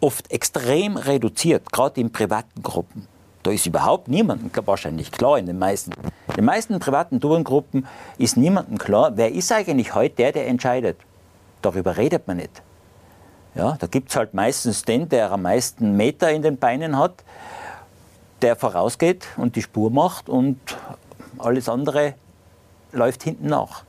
oft 0.04 0.30
extrem 0.32 0.98
reduziert, 0.98 1.72
gerade 1.72 2.02
in 2.02 2.12
privaten 2.12 2.62
Gruppen. 2.62 3.08
Da 3.42 3.52
ist 3.52 3.66
überhaupt 3.66 4.08
niemandem 4.10 4.52
wahrscheinlich 4.66 5.12
klar 5.12 5.38
in 5.38 5.46
den 5.46 5.58
meisten. 5.58 5.92
In 6.30 6.36
den 6.36 6.46
meisten 6.46 6.78
privaten 6.80 7.20
Tourengruppen 7.20 7.88
ist 8.18 8.38
niemandem 8.38 8.78
klar, 8.78 9.14
wer 9.16 9.32
ist 9.32 9.52
eigentlich 9.52 9.96
heute 9.96 10.16
der, 10.16 10.32
der 10.34 10.48
entscheidet. 10.48 10.98
Darüber 11.62 11.98
redet 11.98 12.28
man 12.28 12.38
nicht. 12.38 12.62
Ja, 13.56 13.78
da 13.80 13.88
gibt 13.88 14.10
es 14.10 14.16
halt 14.16 14.34
meistens 14.34 14.84
den, 14.84 15.08
der 15.10 15.32
am 15.32 15.44
meisten 15.44 15.96
Meter 15.96 16.32
in 16.32 16.42
den 16.42 16.58
Beinen 16.58 16.98
hat, 16.98 17.24
der 18.42 18.56
vorausgeht 18.56 19.28
und 19.38 19.56
die 19.56 19.62
Spur 19.62 19.90
macht 19.90 20.28
und 20.28 20.60
alles 21.38 21.70
andere 21.70 22.16
läuft 22.92 23.24
hinten 23.24 23.48
nach. 23.48 23.84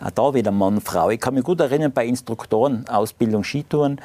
Auch 0.00 0.10
da 0.10 0.34
wieder 0.34 0.50
Mann, 0.50 0.80
Frau. 0.80 1.10
Ich 1.10 1.20
kann 1.20 1.34
mich 1.34 1.44
gut 1.44 1.60
erinnern 1.60 1.92
bei 1.92 2.06
Instruktoren, 2.06 2.88
Ausbildung, 2.88 3.44
Skitouren. 3.44 4.00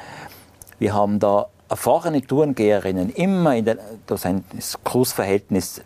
Wir 0.80 0.94
haben 0.94 1.18
da 1.18 1.46
erfahrene 1.68 2.22
Tourengeherinnen, 2.22 3.10
immer 3.10 3.54
in 3.54 3.66
der, 3.66 3.78
da 4.06 4.16
sind 4.16 4.44
das 4.56 4.76
Großverhältnis 4.82 5.82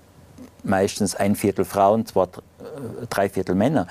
meistens 0.62 1.16
ein 1.16 1.34
Viertel 1.34 1.64
Frauen, 1.64 2.06
zwei, 2.06 2.22
äh, 2.22 2.28
drei 3.10 3.28
Viertel 3.28 3.56
Männer. 3.56 3.88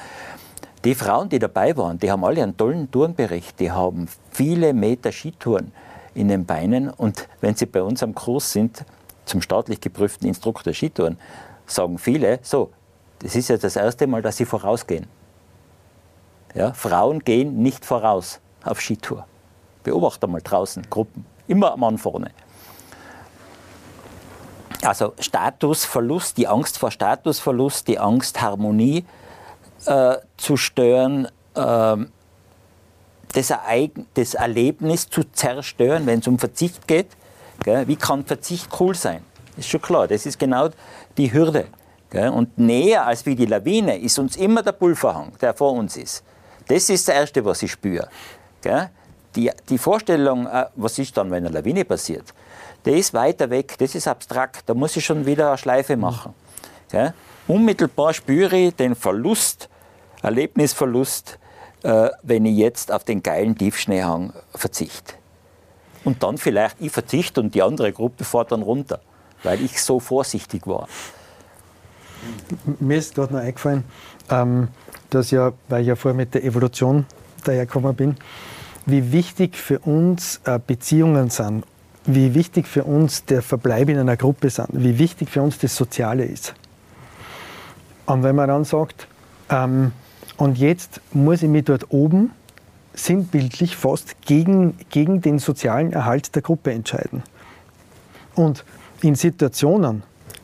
Die 0.85 0.95
Frauen, 0.95 1.27
die 1.27 1.39
dabei 1.39 1.75
waren, 1.75 1.99
die 1.99 2.09
haben 2.09 2.23
alle 2.23 2.41
einen 2.41 2.55
tollen 2.55 2.89
Tourenbericht. 2.89 3.59
Die 3.59 3.69
haben 3.69 4.07
viele 4.31 4.73
Meter 4.73 5.11
Skitouren 5.11 5.73
in 6.13 6.29
den 6.29 6.45
Beinen. 6.45 6.89
Und 6.89 7.27
wenn 7.41 7.53
sie 7.53 7.65
bei 7.65 7.83
uns 7.83 8.01
am 8.01 8.15
Kurs 8.15 8.53
sind, 8.53 8.85
zum 9.25 9.41
staatlich 9.41 9.81
geprüften 9.81 10.27
Instruktor 10.27 10.73
Skitouren, 10.73 11.17
sagen 11.65 11.97
viele, 11.97 12.39
so, 12.43 12.71
das 13.19 13.35
ist 13.35 13.49
ja 13.49 13.57
das 13.57 13.75
erste 13.75 14.07
Mal, 14.07 14.21
dass 14.21 14.37
sie 14.37 14.45
vorausgehen. 14.45 15.07
Ja, 16.55 16.71
Frauen 16.71 17.19
gehen 17.19 17.61
nicht 17.61 17.85
voraus 17.85 18.39
auf 18.63 18.79
Skitour. 18.79 19.25
Beobachte 19.83 20.27
mal 20.27 20.41
draußen 20.41 20.89
Gruppen. 20.89 21.25
Immer 21.47 21.73
am 21.73 21.81
Mann 21.81 21.97
vorne. 21.97 22.31
Also 24.81 25.13
Statusverlust, 25.19 26.37
die 26.37 26.47
Angst 26.47 26.77
vor 26.77 26.91
Statusverlust, 26.91 27.87
die 27.87 27.99
Angst, 27.99 28.41
Harmonie 28.41 29.05
äh, 29.85 30.17
zu 30.37 30.57
stören, 30.57 31.27
äh, 31.55 31.97
das, 33.33 33.53
das 34.13 34.33
Erlebnis 34.33 35.09
zu 35.09 35.23
zerstören, 35.31 36.05
wenn 36.05 36.19
es 36.19 36.27
um 36.27 36.37
Verzicht 36.37 36.87
geht. 36.87 37.07
Gell? 37.63 37.87
Wie 37.87 37.95
kann 37.95 38.25
Verzicht 38.25 38.69
cool 38.79 38.93
sein? 38.93 39.23
Ist 39.57 39.69
schon 39.69 39.81
klar, 39.81 40.07
das 40.07 40.25
ist 40.25 40.37
genau 40.37 40.69
die 41.17 41.31
Hürde. 41.31 41.67
Gell? 42.09 42.29
Und 42.29 42.57
näher 42.57 43.05
als 43.05 43.25
wie 43.25 43.35
die 43.35 43.45
Lawine 43.45 43.97
ist 43.97 44.19
uns 44.19 44.35
immer 44.35 44.61
der 44.61 44.73
Pulverhang, 44.73 45.31
der 45.41 45.53
vor 45.53 45.73
uns 45.73 45.97
ist. 45.97 46.23
Das 46.67 46.89
ist 46.89 47.07
das 47.07 47.15
Erste, 47.15 47.43
was 47.43 47.61
ich 47.63 47.71
spüre. 47.71 48.07
Gell? 48.61 48.89
Die, 49.35 49.51
die 49.69 49.77
Vorstellung, 49.77 50.47
äh, 50.47 50.65
was 50.75 50.99
ist 50.99 51.15
dann, 51.17 51.31
wenn 51.31 51.45
eine 51.45 51.53
Lawine 51.53 51.85
passiert, 51.85 52.33
der 52.85 52.95
ist 52.95 53.13
weiter 53.13 53.49
weg, 53.49 53.75
das 53.77 53.95
ist 53.95 54.07
abstrakt, 54.07 54.63
da 54.65 54.73
muss 54.73 54.95
ich 54.95 55.05
schon 55.05 55.25
wieder 55.25 55.49
eine 55.49 55.57
Schleife 55.57 55.95
machen. 55.97 56.33
Ja? 56.91 57.13
Unmittelbar 57.47 58.13
spüre 58.13 58.55
ich 58.55 58.75
den 58.75 58.95
Verlust, 58.95 59.69
Erlebnisverlust, 60.21 61.39
äh, 61.83 62.09
wenn 62.21 62.45
ich 62.45 62.57
jetzt 62.57 62.91
auf 62.91 63.03
den 63.03 63.21
geilen 63.23 63.57
Tiefschneehang 63.57 64.33
verzichte. 64.53 65.15
Und 66.03 66.23
dann 66.23 66.37
vielleicht 66.37 66.77
ich 66.79 66.91
verzichte 66.91 67.41
und 67.41 67.55
die 67.55 67.61
andere 67.61 67.91
Gruppe 67.93 68.23
fährt 68.23 68.51
dann 68.51 68.61
runter, 68.61 68.99
weil 69.43 69.61
ich 69.61 69.81
so 69.81 69.99
vorsichtig 69.99 70.67
war. 70.67 70.87
Mir 72.79 72.97
ist 72.97 73.15
gerade 73.15 73.33
noch 73.33 73.41
eingefallen, 73.41 73.83
ähm, 74.29 74.69
dass 75.09 75.31
ja, 75.31 75.51
weil 75.67 75.81
ich 75.81 75.87
ja 75.87 75.95
vorher 75.95 76.15
mit 76.15 76.33
der 76.33 76.43
Evolution 76.43 77.05
dahergekommen 77.43 77.95
bin, 77.95 78.17
wie 78.85 79.11
wichtig 79.11 79.55
für 79.55 79.79
uns 79.79 80.41
äh, 80.45 80.59
Beziehungen 80.65 81.29
sind, 81.29 81.65
wie 82.05 82.33
wichtig 82.33 82.67
für 82.67 82.83
uns 82.83 83.25
der 83.25 83.41
Verbleib 83.41 83.89
in 83.89 83.97
einer 83.97 84.17
Gruppe 84.17 84.49
sind, 84.49 84.69
wie 84.71 84.99
wichtig 84.99 85.29
für 85.29 85.41
uns 85.41 85.57
das 85.57 85.75
Soziale 85.75 86.25
ist. 86.25 86.53
Und 88.05 88.23
wenn 88.23 88.35
man 88.35 88.49
dann 88.49 88.65
sagt, 88.65 89.07
ähm, 89.49 89.93
und 90.37 90.57
jetzt 90.57 90.99
muss 91.13 91.43
ich 91.43 91.49
mich 91.49 91.65
dort 91.65 91.91
oben 91.91 92.31
sinnbildlich 92.93 93.75
fast 93.75 94.21
gegen, 94.21 94.77
gegen 94.89 95.21
den 95.21 95.39
sozialen 95.39 95.93
Erhalt 95.93 96.35
der 96.35 96.41
Gruppe 96.41 96.71
entscheiden. 96.71 97.23
Und 98.35 98.65
in 99.01 99.15
Situationen, 99.15 100.03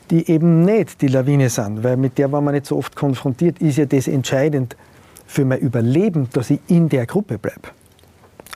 die 0.10 0.30
eben 0.30 0.64
nicht 0.64 1.02
die 1.02 1.08
Lawine 1.08 1.50
sind, 1.50 1.84
weil 1.84 1.98
mit 1.98 2.18
der 2.18 2.32
war 2.32 2.42
man 2.42 2.54
nicht 2.54 2.66
so 2.66 2.78
oft 2.78 2.96
konfrontiert, 2.96 3.60
ist 3.60 3.78
ja 3.78 3.86
das 3.86 4.08
entscheidend 4.08 4.76
für 5.28 5.46
mein 5.46 5.60
Überleben, 5.60 6.30
dass 6.34 6.50
ich 6.50 6.60
in 6.68 6.90
der 6.90 7.06
Gruppe 7.06 7.38
bleibe. 7.38 7.70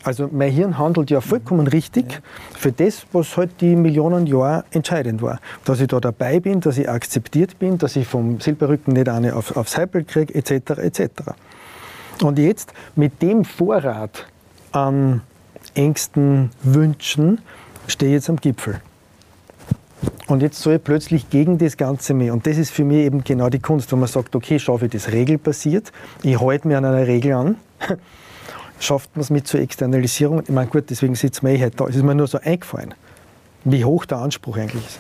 Also 0.03 0.29
mein 0.31 0.51
Hirn 0.51 0.77
handelt 0.77 1.09
ja 1.09 1.21
vollkommen 1.21 1.67
richtig 1.67 2.21
für 2.57 2.71
das, 2.71 3.05
was 3.13 3.37
halt 3.37 3.61
die 3.61 3.75
Millionen 3.75 4.27
Jahre 4.27 4.65
entscheidend 4.71 5.21
war. 5.21 5.39
Dass 5.63 5.79
ich 5.79 5.87
da 5.87 5.99
dabei 5.99 6.39
bin, 6.39 6.59
dass 6.59 6.77
ich 6.77 6.89
akzeptiert 6.89 7.57
bin, 7.57 7.77
dass 7.77 7.95
ich 7.95 8.05
vom 8.05 8.41
Silberrücken 8.41 8.93
nicht 8.93 9.07
eine 9.07 9.35
auf, 9.35 9.55
aufs 9.55 9.77
Heibel 9.77 10.03
kriege, 10.03 10.35
etc., 10.35 10.71
etc. 10.77 11.09
Und 12.21 12.37
jetzt 12.37 12.73
mit 12.95 13.21
dem 13.21 13.45
Vorrat 13.45 14.27
an 14.73 15.21
Ängsten, 15.73 16.51
Wünschen 16.63 17.39
stehe 17.87 18.11
ich 18.11 18.15
jetzt 18.15 18.29
am 18.29 18.35
Gipfel. 18.35 18.81
Und 20.27 20.41
jetzt 20.41 20.61
soll 20.61 20.75
ich 20.75 20.83
plötzlich 20.83 21.29
gegen 21.29 21.57
das 21.57 21.77
Ganze 21.77 22.13
mehr. 22.13 22.33
Und 22.33 22.47
das 22.47 22.57
ist 22.57 22.71
für 22.71 22.83
mich 22.83 23.05
eben 23.05 23.23
genau 23.23 23.49
die 23.49 23.59
Kunst, 23.59 23.91
wo 23.91 23.95
man 23.95 24.07
sagt, 24.07 24.35
okay, 24.35 24.59
schaffe 24.59 24.85
ich 24.85 24.91
das 24.91 25.11
regelbasiert, 25.11 25.91
ich 26.23 26.39
halte 26.39 26.67
mir 26.67 26.77
an 26.77 26.85
einer 26.85 27.07
Regel 27.07 27.33
an 27.33 27.55
schafft 28.84 29.15
man 29.15 29.22
es 29.22 29.30
mit 29.30 29.48
zur 29.48 29.60
Externalisierung. 29.60 30.41
Ich 30.43 30.50
meine, 30.50 30.67
gut, 30.67 30.89
deswegen 30.89 31.15
sitzen 31.15 31.48
wir 31.48 31.54
eh 31.54 31.63
heute 31.63 31.78
da. 31.78 31.86
Es 31.86 31.96
ist 31.96 32.04
mir 32.04 32.15
nur 32.15 32.28
so 32.28 32.39
eingefallen, 32.39 32.93
wie 33.63 33.84
hoch 33.86 34.06
der 34.06 34.19
Anspruch 34.19 34.58
eigentlich 34.58 34.86
ist. 34.86 35.00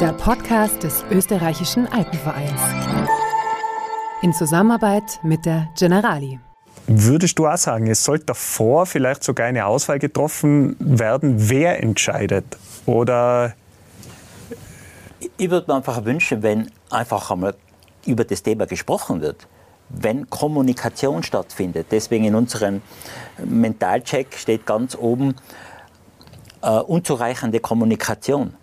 Der 0.00 0.12
Podcast 0.12 0.82
des 0.82 1.04
österreichischen 1.10 1.86
Alpenvereins. 1.86 2.60
In 4.22 4.32
Zusammenarbeit 4.32 5.20
mit 5.22 5.44
der 5.44 5.68
Generali. 5.78 6.40
Würdest 6.86 7.38
du 7.38 7.46
auch 7.46 7.56
sagen, 7.56 7.86
es 7.86 8.04
sollte 8.04 8.26
davor 8.26 8.86
vielleicht 8.86 9.24
sogar 9.24 9.46
eine 9.46 9.66
Auswahl 9.66 9.98
getroffen 9.98 10.76
werden, 10.78 11.48
wer 11.48 11.82
entscheidet? 11.82 12.44
Oder 12.84 13.54
ich 15.38 15.50
würde 15.50 15.70
mir 15.70 15.76
einfach 15.76 16.04
wünschen, 16.04 16.42
wenn 16.42 16.70
einfach 16.90 17.30
einmal 17.30 17.54
über 18.06 18.24
das 18.24 18.42
Thema 18.42 18.66
gesprochen 18.66 19.22
wird 19.22 19.46
wenn 20.00 20.28
Kommunikation 20.30 21.22
stattfindet. 21.22 21.86
Deswegen 21.90 22.24
in 22.24 22.34
unserem 22.34 22.82
Mentalcheck 23.44 24.34
steht 24.36 24.66
ganz 24.66 24.96
oben 24.96 25.36
äh, 26.62 26.78
unzureichende 26.80 27.60
Kommunikation. 27.60 28.54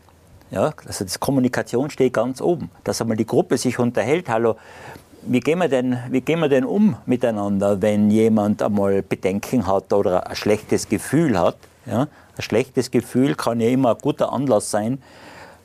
Ja, 0.50 0.74
also 0.86 1.06
das 1.06 1.20
Kommunikation 1.20 1.90
steht 1.90 2.14
ganz 2.14 2.42
oben, 2.42 2.70
dass 2.84 3.02
einmal 3.02 3.16
die 3.16 3.26
Gruppe 3.26 3.58
sich 3.58 3.80
unterhält. 3.80 4.28
Hallo, 4.28 4.58
wie 5.22 5.40
gehen, 5.40 5.60
wir 5.60 5.70
denn, 5.70 5.98
wie 6.10 6.22
gehen 6.22 6.40
wir 6.40 6.50
denn 6.50 6.66
um 6.66 6.98
miteinander, 7.06 7.82
wenn 7.82 8.12
jemand 8.12 8.62
einmal 8.62 9.02
Bedenken 9.02 9.66
hat 9.66 9.94
oder 9.94 10.28
ein 10.28 10.36
schlechtes 10.36 10.90
Gefühl 10.90 11.40
hat? 11.40 11.56
Ja? 11.86 12.08
Ein 12.38 12.42
schlechtes 12.42 12.92
Gefühl 12.92 13.36
kann 13.36 13.62
ja 13.62 13.70
immer 13.70 13.92
ein 13.92 13.98
guter 14.02 14.34
Anlass 14.34 14.72
sein, 14.72 15.02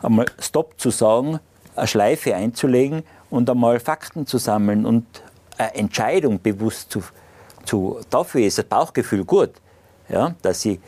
einmal 0.03 0.27
Stopp 0.39 0.79
zu 0.79 0.91
sagen, 0.91 1.41
eine 1.75 1.87
Schleife 1.87 2.37
einzulegen 2.37 3.03
und 3.31 3.51
einmal 3.51 3.81
Fakten 3.81 4.27
zu 4.27 4.39
sammeln 4.39 4.87
und 4.87 5.05
Entscheidung 5.59 6.41
bewusst 6.41 6.91
zu, 6.91 7.03
zu 7.65 8.01
dafür 8.11 8.43
ist 8.43 8.59
das 8.59 8.65
Bauchgefühl 8.67 9.25
gut, 9.25 9.51
ja, 10.09 10.35
dass, 10.43 10.61
sie, 10.61 10.81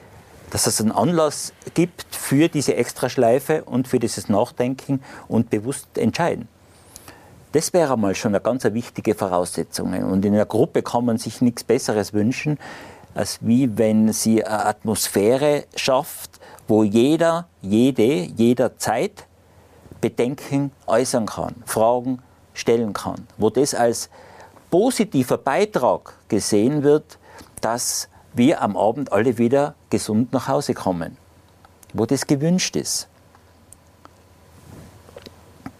dass 0.50 0.66
es 0.66 0.80
einen 0.80 0.92
Anlass 0.92 1.52
gibt 1.74 2.14
für 2.14 2.48
diese 2.48 2.74
Extraschleife 2.76 3.64
und 3.64 3.88
für 3.88 3.98
dieses 3.98 4.28
Nachdenken 4.28 5.02
und 5.26 5.50
bewusst 5.50 5.98
entscheiden. 5.98 6.48
Das 7.52 7.72
wäre 7.72 7.96
mal 7.96 8.14
schon 8.14 8.32
eine 8.32 8.42
ganz 8.42 8.64
wichtige 8.64 9.14
Voraussetzung. 9.14 9.94
Und 10.04 10.24
in 10.24 10.34
einer 10.34 10.44
Gruppe 10.44 10.82
kann 10.82 11.06
man 11.06 11.16
sich 11.16 11.40
nichts 11.40 11.64
Besseres 11.64 12.12
wünschen, 12.12 12.58
als 13.14 13.38
wie 13.40 13.78
wenn 13.78 14.12
sie 14.12 14.44
eine 14.44 14.66
Atmosphäre 14.66 15.64
schafft, 15.74 16.38
wo 16.68 16.82
jeder, 16.82 17.48
jede, 17.62 18.02
jederzeit 18.02 19.26
Bedenken 20.00 20.70
äußern 20.86 21.26
kann, 21.26 21.56
Fragen 21.64 22.22
stellen 22.52 22.92
kann, 22.92 23.26
wo 23.38 23.50
das 23.50 23.74
als 23.74 24.10
positiver 24.70 25.38
Beitrag 25.38 26.14
gesehen 26.28 26.82
wird, 26.82 27.18
dass 27.60 28.08
wir 28.34 28.62
am 28.62 28.76
Abend 28.76 29.12
alle 29.12 29.38
wieder 29.38 29.74
gesund 29.90 30.32
nach 30.32 30.48
Hause 30.48 30.74
kommen, 30.74 31.16
wo 31.92 32.06
das 32.06 32.26
gewünscht 32.26 32.76
ist. 32.76 33.08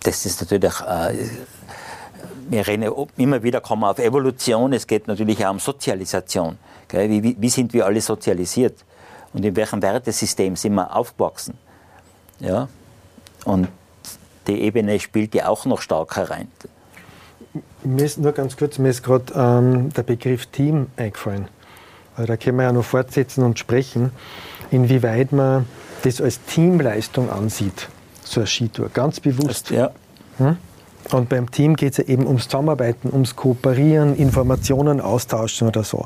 Das 0.02 0.24
ist 0.24 0.40
natürlich, 0.40 0.80
äh, 0.80 1.14
wir 2.48 2.66
reden 2.66 2.90
immer 3.16 3.42
wieder 3.42 3.60
kommen 3.60 3.84
auf 3.84 3.98
Evolution, 3.98 4.72
es 4.72 4.86
geht 4.86 5.06
natürlich 5.06 5.44
auch 5.44 5.50
um 5.50 5.58
Sozialisation. 5.58 6.58
Wie, 6.90 7.36
wie, 7.38 7.48
sind 7.50 7.72
wir 7.74 7.84
alle 7.84 8.00
sozialisiert? 8.00 8.84
Und 9.34 9.44
in 9.44 9.54
welchem 9.56 9.82
Wertesystem 9.82 10.56
sind 10.56 10.74
wir 10.74 10.96
aufgewachsen? 10.96 11.58
Ja? 12.40 12.68
Und 13.44 13.68
die 14.46 14.62
Ebene 14.62 14.98
spielt 14.98 15.34
ja 15.34 15.48
auch 15.48 15.66
noch 15.66 15.82
stark 15.82 16.16
herein. 16.16 16.50
Mir 17.82 18.04
ist 18.04 18.18
nur 18.18 18.32
ganz 18.32 18.56
kurz, 18.56 18.78
mir 18.78 18.90
ist 18.90 19.02
gerade 19.02 19.32
ähm, 19.34 19.90
der 19.92 20.02
Begriff 20.02 20.46
Team 20.46 20.88
eingefallen. 20.96 21.48
Also 22.16 22.26
da 22.26 22.36
können 22.36 22.58
wir 22.58 22.64
ja 22.64 22.72
noch 22.72 22.84
fortsetzen 22.84 23.44
und 23.44 23.58
sprechen, 23.58 24.10
inwieweit 24.70 25.32
man 25.32 25.66
das 26.02 26.20
als 26.20 26.42
Teamleistung 26.44 27.30
ansieht, 27.30 27.88
so 28.22 28.40
eine 28.40 28.46
Skitour, 28.46 28.90
ganz 28.90 29.20
bewusst. 29.20 29.70
Ja. 29.70 29.90
Hm? 30.38 30.56
Und 31.12 31.28
beim 31.28 31.50
Team 31.50 31.74
geht 31.74 31.92
es 31.92 31.98
ja 31.98 32.04
eben 32.04 32.26
ums 32.26 32.44
Zusammenarbeiten, 32.44 33.10
ums 33.10 33.34
Kooperieren, 33.34 34.14
Informationen 34.16 35.00
austauschen 35.00 35.68
oder 35.68 35.84
so. 35.84 36.04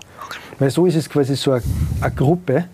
Weil 0.59 0.70
so 0.70 0.86
ist 0.86 0.95
es 0.95 1.09
quasi 1.09 1.34
so 1.34 1.53
eine, 1.53 1.62
eine 2.01 2.14
Gruppe 2.14 2.66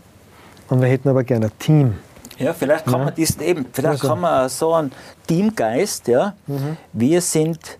und 0.68 0.82
wir 0.82 0.88
hätten 0.88 1.08
aber 1.08 1.24
gerne 1.24 1.46
ein 1.46 1.58
Team. 1.58 1.94
Ja, 2.38 2.52
vielleicht 2.52 2.84
kann 2.84 3.00
ja. 3.00 3.04
man 3.06 3.14
diesen 3.14 3.42
eben, 3.42 3.66
vielleicht 3.72 4.02
also. 4.02 4.08
kann 4.08 4.20
man 4.20 4.48
so 4.48 4.74
einen 4.74 4.92
Teamgeist, 5.26 6.06
ja. 6.08 6.34
Mhm. 6.46 6.76
Wir 6.92 7.20
sind, 7.20 7.77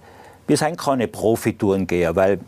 wir 0.48 0.56
sind 0.56 0.76
keine 0.76 1.06
Profitourengeher, 1.06 2.16
weil 2.16 2.40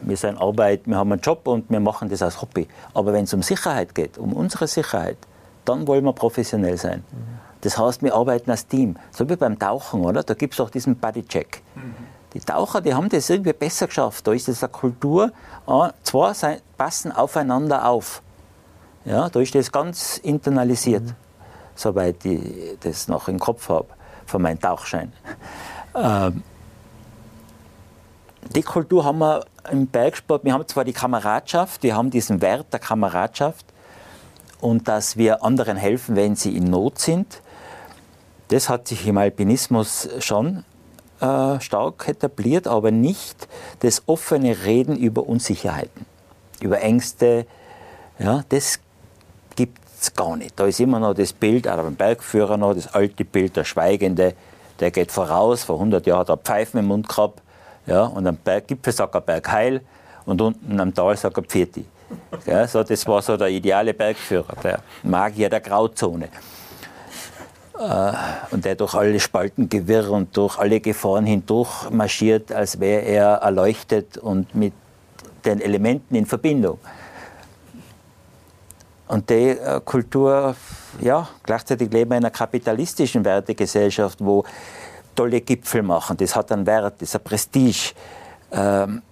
wir 0.00 0.16
sind 0.16 0.40
Arbeit, 0.40 0.82
wir 0.86 0.96
haben 0.96 1.12
einen 1.12 1.20
Job 1.20 1.46
und 1.46 1.68
wir 1.68 1.80
machen 1.80 2.08
das 2.08 2.22
als 2.22 2.40
Hobby. 2.40 2.66
Aber 2.94 3.12
wenn 3.12 3.24
es 3.24 3.34
um 3.34 3.42
Sicherheit 3.42 3.94
geht, 3.94 4.16
um 4.16 4.32
unsere 4.32 4.66
Sicherheit, 4.66 5.18
dann 5.66 5.86
wollen 5.86 6.04
wir 6.04 6.14
professionell 6.14 6.78
sein. 6.78 7.04
Das 7.60 7.76
heißt, 7.76 8.02
wir 8.02 8.14
arbeiten 8.14 8.50
als 8.50 8.66
Team. 8.66 8.96
So 9.10 9.28
wie 9.28 9.36
beim 9.36 9.58
Tauchen, 9.58 10.02
oder? 10.02 10.22
Da 10.22 10.34
gibt 10.34 10.54
es 10.54 10.60
auch 10.60 10.70
diesen 10.70 10.96
Bodycheck. 10.96 11.62
Mhm. 11.74 11.94
Die 12.32 12.40
Taucher, 12.40 12.80
die 12.80 12.94
haben 12.94 13.10
das 13.10 13.28
irgendwie 13.28 13.52
besser 13.52 13.88
geschafft. 13.88 14.26
Da 14.26 14.32
ist 14.32 14.48
das 14.48 14.62
eine 14.62 14.70
Kultur, 14.70 15.32
ah, 15.66 15.90
zwei 16.02 16.32
passen 16.78 17.12
aufeinander 17.12 17.86
auf. 17.86 18.22
Ja, 19.04 19.28
da 19.28 19.40
ist 19.40 19.54
das 19.54 19.70
ganz 19.70 20.18
internalisiert. 20.18 21.04
Mhm 21.04 21.28
soweit 21.78 22.24
ich 22.24 22.76
das 22.80 23.08
noch 23.08 23.28
im 23.28 23.38
Kopf 23.38 23.68
habe, 23.68 23.88
von 24.26 24.42
meinem 24.42 24.60
Tauchschein. 24.60 25.12
Ähm, 25.94 26.42
die 28.54 28.62
Kultur 28.62 29.04
haben 29.04 29.18
wir 29.18 29.44
im 29.70 29.86
Bergsport, 29.86 30.44
wir 30.44 30.52
haben 30.52 30.66
zwar 30.66 30.84
die 30.84 30.92
Kameradschaft, 30.92 31.82
wir 31.82 31.96
haben 31.96 32.10
diesen 32.10 32.40
Wert 32.40 32.72
der 32.72 32.80
Kameradschaft 32.80 33.66
und 34.60 34.88
dass 34.88 35.16
wir 35.16 35.44
anderen 35.44 35.76
helfen, 35.76 36.16
wenn 36.16 36.36
sie 36.36 36.56
in 36.56 36.64
Not 36.64 36.98
sind. 36.98 37.42
Das 38.48 38.68
hat 38.68 38.88
sich 38.88 39.06
im 39.06 39.18
Alpinismus 39.18 40.08
schon 40.20 40.64
äh, 41.20 41.60
stark 41.60 42.08
etabliert, 42.08 42.66
aber 42.66 42.90
nicht 42.90 43.48
das 43.80 44.02
offene 44.06 44.64
Reden 44.64 44.96
über 44.96 45.28
Unsicherheiten, 45.28 46.06
über 46.60 46.80
Ängste. 46.80 47.46
Ja, 48.18 48.44
das 48.48 48.80
gibt 49.54 49.78
es 50.00 50.14
gar 50.14 50.36
nicht. 50.36 50.58
Da 50.58 50.66
ist 50.66 50.80
immer 50.80 50.98
noch 50.98 51.14
das 51.14 51.32
Bild, 51.32 51.68
auch 51.68 51.76
beim 51.76 51.96
Bergführer 51.96 52.56
noch, 52.56 52.74
das 52.74 52.94
alte 52.94 53.24
Bild, 53.24 53.56
der 53.56 53.64
Schweigende, 53.64 54.34
der 54.80 54.90
geht 54.90 55.12
voraus. 55.12 55.64
Vor 55.64 55.76
100 55.76 56.06
Jahren 56.06 56.20
hat 56.20 56.28
er 56.30 56.36
Pfeifen 56.36 56.80
im 56.80 56.86
Mund 56.86 57.08
gehabt. 57.08 57.42
Ja, 57.88 58.04
und 58.04 58.26
am 58.26 58.36
Berggipfel 58.36 58.92
sagt 58.92 59.14
er 59.14 59.22
Bergheil 59.22 59.80
und 60.26 60.40
unten 60.42 60.78
am 60.78 60.94
Tal 60.94 61.16
sagt 61.16 61.38
er 61.38 61.42
Pfirti. 61.42 61.86
Ja, 62.44 62.68
so, 62.68 62.82
das 62.82 63.06
war 63.06 63.22
so 63.22 63.36
der 63.36 63.48
ideale 63.48 63.94
Bergführer, 63.94 64.54
der 64.62 64.80
Magier 65.02 65.48
der 65.48 65.60
Grauzone. 65.60 66.28
Äh, 67.78 68.12
und 68.50 68.64
der 68.64 68.74
durch 68.74 68.94
alle 68.94 69.18
Spaltengewirr 69.18 70.10
und 70.10 70.36
durch 70.36 70.58
alle 70.58 70.80
Gefahren 70.80 71.24
hindurch 71.24 71.88
marschiert, 71.90 72.52
als 72.52 72.78
wäre 72.78 73.02
er 73.02 73.26
erleuchtet 73.36 74.18
und 74.18 74.54
mit 74.54 74.74
den 75.44 75.60
Elementen 75.60 76.14
in 76.14 76.26
Verbindung. 76.26 76.78
Und 79.06 79.30
die 79.30 79.50
äh, 79.50 79.80
Kultur, 79.82 80.54
ja, 81.00 81.26
gleichzeitig 81.42 81.90
leben 81.90 82.10
wir 82.10 82.18
in 82.18 82.24
einer 82.24 82.30
kapitalistischen 82.30 83.24
Wertegesellschaft, 83.24 84.18
wo 84.20 84.44
tolle 85.18 85.40
Gipfel 85.40 85.82
machen, 85.82 86.16
das 86.16 86.36
hat 86.36 86.52
einen 86.52 86.64
Wert, 86.64 87.02
das 87.02 87.08
ist 87.10 87.16
ein 87.16 87.24
Prestige. 87.24 87.92
Ähm, 88.52 89.02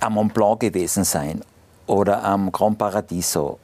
am 0.00 0.14
Mont 0.14 0.32
Blanc 0.34 0.60
gewesen 0.60 1.04
sein 1.04 1.42
oder 1.86 2.22
am 2.24 2.50
Grand 2.52 2.78
Paradiso, 2.78 3.58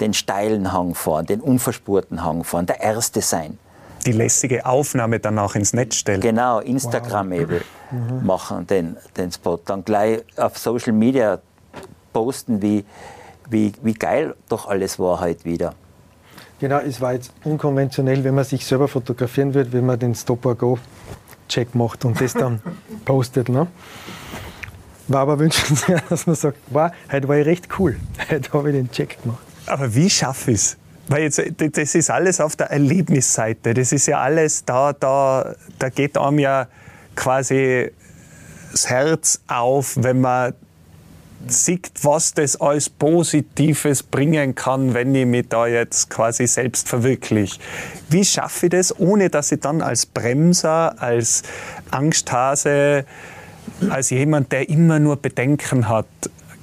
den 0.00 0.14
steilen 0.14 0.72
Hang 0.72 0.94
fahren, 0.94 1.26
den 1.26 1.40
unverspurten 1.40 2.24
Hang 2.24 2.44
fahren, 2.44 2.66
der 2.66 2.80
Erste 2.80 3.20
sein. 3.20 3.58
Die 4.06 4.12
lässige 4.12 4.66
Aufnahme 4.66 5.20
dann 5.20 5.38
auch 5.38 5.54
ins 5.54 5.72
Netz 5.72 5.96
stellen. 5.96 6.20
Genau, 6.20 6.60
Instagram-Ebel 6.60 7.62
wow. 7.90 8.22
Machen, 8.22 8.66
den, 8.66 8.96
den 9.16 9.32
Spot. 9.32 9.58
Dann 9.64 9.84
gleich 9.84 10.24
auf 10.36 10.58
Social 10.58 10.92
Media 10.92 11.40
posten, 12.12 12.60
wie, 12.60 12.84
wie, 13.48 13.72
wie 13.82 13.94
geil 13.94 14.34
doch 14.48 14.66
alles 14.66 14.98
war 14.98 15.20
heute 15.20 15.44
wieder. 15.44 15.74
Genau, 16.60 16.78
es 16.78 17.00
war 17.00 17.14
jetzt 17.14 17.32
unkonventionell, 17.44 18.24
wenn 18.24 18.34
man 18.34 18.44
sich 18.44 18.64
selber 18.64 18.88
fotografieren 18.88 19.54
würde, 19.54 19.72
wenn 19.72 19.86
man 19.86 19.98
den 19.98 20.14
Stop-or-Go-Check 20.14 21.74
macht 21.74 22.04
und 22.04 22.20
das 22.20 22.34
dann 22.34 22.60
postet. 23.04 23.48
Ne? 23.48 23.66
War 25.08 25.20
aber 25.20 25.38
wünschenswert, 25.38 26.04
dass 26.08 26.26
man 26.26 26.36
sagt, 26.36 26.58
wow, 26.70 26.90
heute 27.10 27.28
war 27.28 27.36
ich 27.36 27.46
recht 27.46 27.68
cool, 27.78 27.96
heute 28.30 28.52
habe 28.52 28.70
ich 28.70 28.76
den 28.76 28.90
Check 28.90 29.22
gemacht. 29.22 29.42
Aber 29.66 29.94
wie 29.94 30.08
schaffe 30.08 30.52
ich 30.52 30.58
es? 30.58 30.76
Weil 31.08 31.24
jetzt, 31.24 31.42
das 31.76 31.94
ist 31.94 32.10
alles 32.10 32.40
auf 32.40 32.56
der 32.56 32.70
Erlebnisseite. 32.70 33.74
Das 33.74 33.92
ist 33.92 34.06
ja 34.06 34.20
alles 34.20 34.64
da, 34.64 34.94
da, 34.94 35.54
da 35.78 35.88
geht 35.90 36.16
einem 36.16 36.38
ja 36.38 36.66
quasi 37.14 37.90
das 38.72 38.88
Herz 38.88 39.40
auf, 39.46 39.96
wenn 40.00 40.20
man 40.20 40.54
sieht, 41.52 41.90
was 42.02 42.34
das 42.34 42.60
als 42.60 42.88
Positives 42.88 44.02
bringen 44.02 44.54
kann, 44.54 44.94
wenn 44.94 45.14
ich 45.14 45.26
mich 45.26 45.48
da 45.48 45.66
jetzt 45.66 46.10
quasi 46.10 46.46
selbst 46.46 46.88
verwirkliche. 46.88 47.58
Wie 48.08 48.24
schaffe 48.24 48.66
ich 48.66 48.70
das, 48.70 48.98
ohne 48.98 49.30
dass 49.30 49.52
ich 49.52 49.60
dann 49.60 49.82
als 49.82 50.06
Bremser, 50.06 51.00
als 51.00 51.42
Angsthase, 51.90 53.04
als 53.90 54.10
jemand, 54.10 54.52
der 54.52 54.68
immer 54.68 54.98
nur 54.98 55.16
Bedenken 55.16 55.88
hat, 55.88 56.06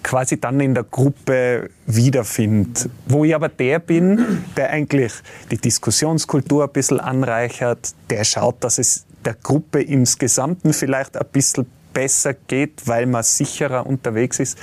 quasi 0.03 0.39
dann 0.39 0.59
in 0.59 0.73
der 0.73 0.83
Gruppe 0.83 1.69
wiederfinde. 1.85 2.89
Wo 3.07 3.23
ich 3.23 3.35
aber 3.35 3.49
der 3.49 3.79
bin, 3.79 4.43
der 4.57 4.69
eigentlich 4.71 5.13
die 5.51 5.57
Diskussionskultur 5.57 6.63
ein 6.63 6.71
bisschen 6.71 6.99
anreichert, 6.99 7.93
der 8.09 8.23
schaut, 8.23 8.63
dass 8.63 8.77
es 8.77 9.05
der 9.23 9.35
Gruppe 9.35 9.81
insgesamt 9.81 10.61
vielleicht 10.71 11.17
ein 11.17 11.25
bisschen 11.31 11.67
besser 11.93 12.33
geht, 12.33 12.87
weil 12.87 13.05
man 13.05 13.23
sicherer 13.23 13.85
unterwegs 13.85 14.39
ist. 14.39 14.57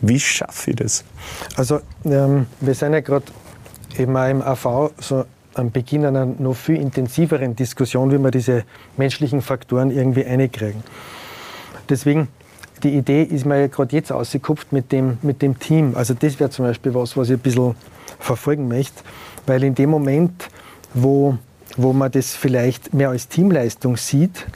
Wie 0.00 0.20
schaffe 0.20 0.70
ich 0.70 0.76
das? 0.76 1.04
Also 1.56 1.80
ähm, 2.04 2.46
wir 2.60 2.74
sind 2.74 2.92
ja 2.92 3.00
gerade 3.00 3.26
eben 3.98 4.16
auch 4.16 4.28
im 4.28 4.42
AV 4.42 4.90
so 4.98 5.24
am 5.54 5.70
Beginn 5.70 6.04
einer 6.04 6.26
noch 6.26 6.54
viel 6.54 6.76
intensiveren 6.76 7.56
Diskussion, 7.56 8.10
wie 8.12 8.18
wir 8.18 8.30
diese 8.30 8.64
menschlichen 8.96 9.40
Faktoren 9.40 9.90
irgendwie 9.90 10.24
einkriegen. 10.24 10.82
Deswegen, 11.88 12.28
die 12.82 12.94
Idee 12.96 13.22
ist 13.22 13.46
mir 13.46 13.60
ja 13.60 13.66
gerade 13.68 13.96
jetzt 13.96 14.12
ausgekupft 14.12 14.72
mit 14.72 14.92
dem, 14.92 15.18
mit 15.22 15.40
dem 15.40 15.58
Team. 15.58 15.94
Also 15.96 16.12
das 16.12 16.38
wäre 16.38 16.50
zum 16.50 16.66
Beispiel 16.66 16.94
was, 16.94 17.16
was 17.16 17.28
ich 17.28 17.34
ein 17.34 17.40
bisschen 17.40 17.74
verfolgen 18.18 18.68
möchte, 18.68 19.02
weil 19.46 19.64
in 19.64 19.74
dem 19.74 19.90
Moment, 19.90 20.48
wo, 20.92 21.38
wo 21.76 21.92
man 21.92 22.10
das 22.10 22.34
vielleicht 22.34 22.92
mehr 22.92 23.10
als 23.10 23.28
Teamleistung 23.28 23.96
sieht, 23.96 24.46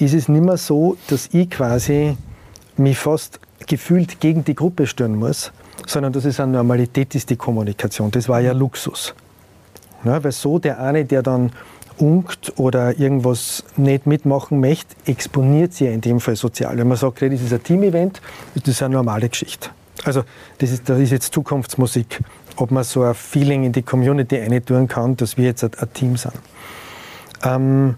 ist 0.00 0.14
es 0.14 0.28
nicht 0.28 0.44
mehr 0.44 0.56
so, 0.56 0.96
dass 1.08 1.28
ich 1.32 1.50
quasi 1.50 2.16
mich 2.76 2.98
fast 2.98 3.40
gefühlt 3.66 4.20
gegen 4.20 4.44
die 4.44 4.54
Gruppe 4.54 4.86
stören 4.86 5.16
muss, 5.16 5.52
sondern 5.86 6.12
dass 6.12 6.24
es 6.24 6.40
eine 6.40 6.52
Normalität 6.52 7.14
ist, 7.14 7.30
die 7.30 7.36
Kommunikation. 7.36 8.10
Das 8.10 8.28
war 8.28 8.40
ja 8.40 8.52
Luxus. 8.52 9.14
Ja, 10.04 10.22
weil 10.24 10.32
so 10.32 10.58
der 10.58 10.80
eine, 10.80 11.04
der 11.04 11.22
dann 11.22 11.52
unkt 11.98 12.54
oder 12.56 12.98
irgendwas 12.98 13.64
nicht 13.76 14.06
mitmachen 14.06 14.60
möchte, 14.60 14.96
exponiert 15.04 15.74
sie 15.74 15.86
in 15.86 16.00
dem 16.00 16.20
Fall 16.20 16.36
sozial. 16.36 16.78
Wenn 16.78 16.88
man 16.88 16.96
sagt, 16.96 17.20
das 17.20 17.32
ist 17.32 17.52
ein 17.52 17.62
Team-Event, 17.62 18.22
ist 18.54 18.66
das 18.66 18.82
eine 18.82 18.94
normale 18.94 19.28
Geschichte. 19.28 19.68
Also 20.04 20.24
das 20.58 20.70
ist, 20.70 20.88
das 20.88 20.98
ist 20.98 21.10
jetzt 21.10 21.34
Zukunftsmusik, 21.34 22.20
ob 22.56 22.70
man 22.70 22.84
so 22.84 23.02
ein 23.02 23.14
Feeling 23.14 23.64
in 23.64 23.72
die 23.72 23.82
Community 23.82 24.60
tun 24.62 24.88
kann, 24.88 25.16
dass 25.16 25.36
wir 25.36 25.44
jetzt 25.44 25.62
ein, 25.62 25.72
ein 25.78 25.92
Team 25.92 26.16
sind. 26.16 26.32
Ähm, 27.44 27.96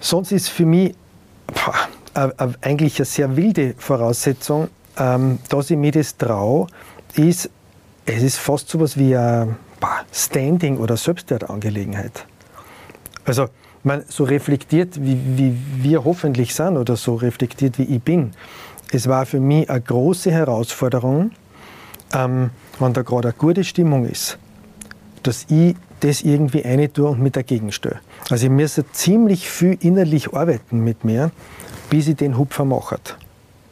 sonst 0.00 0.32
ist 0.32 0.48
für 0.48 0.66
mich 0.66 0.94
boah, 1.46 2.32
eigentlich 2.60 2.98
eine 2.98 3.06
sehr 3.06 3.36
wilde 3.36 3.74
Voraussetzung, 3.78 4.68
ähm, 4.96 5.38
dass 5.48 5.70
ich 5.70 5.76
mir 5.76 5.92
das 5.92 6.16
traue, 6.16 6.66
ist, 7.14 7.50
es 8.06 8.22
ist 8.22 8.38
fast 8.38 8.68
so 8.68 8.78
etwas 8.78 8.96
wie 8.96 9.16
ein 9.16 9.56
Standing- 10.12 10.78
oder 10.78 10.96
Selbstwertangelegenheit. 10.96 12.24
Also, 13.24 13.48
man, 13.84 14.04
so 14.08 14.24
reflektiert, 14.24 15.00
wie, 15.00 15.18
wie 15.36 15.56
wir 15.82 16.04
hoffentlich 16.04 16.54
sind 16.54 16.76
oder 16.76 16.96
so 16.96 17.14
reflektiert, 17.14 17.78
wie 17.78 17.84
ich 17.84 18.02
bin, 18.02 18.32
es 18.90 19.08
war 19.08 19.26
für 19.26 19.40
mich 19.40 19.68
eine 19.70 19.80
große 19.80 20.30
Herausforderung, 20.30 21.30
ähm, 22.12 22.50
wenn 22.78 22.92
da 22.92 23.02
gerade 23.02 23.28
eine 23.28 23.36
gute 23.36 23.64
Stimmung 23.64 24.06
ist, 24.06 24.38
dass 25.22 25.46
ich 25.48 25.76
das 26.00 26.22
irgendwie 26.22 26.64
eine 26.64 26.92
tue 26.92 27.08
und 27.08 27.20
mit 27.20 27.36
dagegen 27.36 27.72
stehe. 27.72 28.00
Also 28.30 28.46
ich 28.46 28.52
muss 28.52 28.80
ziemlich 28.92 29.48
viel 29.48 29.76
innerlich 29.80 30.32
arbeiten 30.32 30.80
mit 30.84 31.04
mir, 31.04 31.30
bis 31.90 32.08
ich 32.08 32.16
den 32.16 32.38
Hupfer 32.38 32.64
mache, 32.64 32.98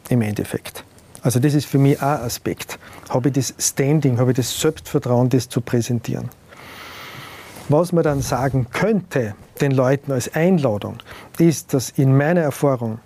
im 0.09 0.21
Endeffekt. 0.21 0.83
Also 1.21 1.39
das 1.39 1.53
ist 1.53 1.65
für 1.65 1.77
mich 1.77 2.01
ein 2.01 2.21
Aspekt. 2.21 2.79
Habe 3.09 3.29
ich 3.29 3.35
das 3.35 3.53
Standing, 3.59 4.19
habe 4.19 4.31
ich 4.31 4.37
das 4.37 4.59
Selbstvertrauen, 4.59 5.29
das 5.29 5.49
zu 5.49 5.61
präsentieren. 5.61 6.29
Was 7.69 7.91
man 7.91 8.03
dann 8.03 8.21
sagen 8.21 8.67
könnte, 8.71 9.35
den 9.59 9.71
Leuten 9.71 10.11
als 10.11 10.33
Einladung, 10.33 10.97
ist, 11.37 11.73
dass 11.73 11.89
in 11.89 12.15
meiner 12.15 12.41
Erfahrung 12.41 12.99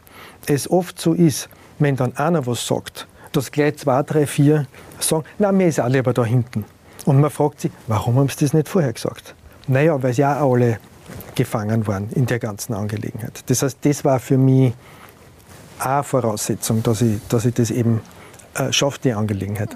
es 0.46 0.70
oft 0.70 1.00
so 1.00 1.14
ist, 1.14 1.50
wenn 1.80 1.96
dann 1.96 2.16
einer 2.16 2.46
was 2.46 2.68
sagt, 2.68 3.08
dass 3.32 3.52
gleich 3.52 3.78
zwei, 3.78 4.04
drei, 4.04 4.28
vier 4.28 4.68
sagen, 5.00 5.24
na, 5.40 5.52
mir 5.52 5.68
ist 5.68 5.80
auch 5.80 5.88
lieber 5.88 6.14
da 6.14 6.24
hinten. 6.24 6.66
Und 7.06 7.20
man 7.20 7.30
fragt 7.30 7.62
sich, 7.62 7.72
warum 7.88 8.18
haben 8.18 8.30
sie 8.30 8.38
das 8.40 8.54
nicht 8.54 8.70
vorher 8.70 8.94
gesagt? 8.94 9.36
Naja, 9.68 10.02
weil 10.02 10.14
sie 10.14 10.26
auch 10.26 10.54
alle 10.54 10.80
gefangen 11.36 11.88
waren 11.88 12.10
in 12.12 12.26
der 12.26 12.40
ganzen 12.40 12.74
Angelegenheit. 12.74 13.44
Das 13.48 13.64
heißt, 13.64 13.78
das 13.82 14.04
war 14.04 14.20
für 14.20 14.38
mich 14.38 14.74
eine 15.80 16.04
Voraussetzung, 16.04 16.84
dass 16.84 17.02
ich, 17.02 17.20
dass 17.30 17.46
ich 17.46 17.54
das 17.54 17.72
eben 17.72 18.02
äh, 18.56 18.72
schaffe, 18.72 19.00
die 19.04 19.14
Angelegenheit. 19.14 19.76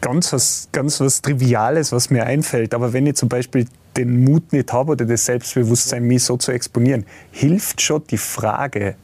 Ganz 0.00 0.32
was, 0.32 0.68
ganz 0.72 1.00
was 1.00 1.22
Triviales, 1.22 1.92
was 1.92 2.10
mir 2.10 2.24
einfällt, 2.24 2.74
aber 2.74 2.92
wenn 2.92 3.06
ich 3.06 3.16
zum 3.16 3.28
Beispiel 3.28 3.66
den 3.96 4.24
Mut 4.24 4.52
nicht 4.52 4.72
habe 4.72 4.92
oder 4.92 5.04
das 5.04 5.26
Selbstbewusstsein, 5.26 6.04
mich 6.04 6.24
so 6.24 6.36
zu 6.36 6.52
exponieren, 6.52 7.04
hilft 7.30 7.80
schon 7.82 8.02
die 8.10 8.18
Frage 8.18 8.96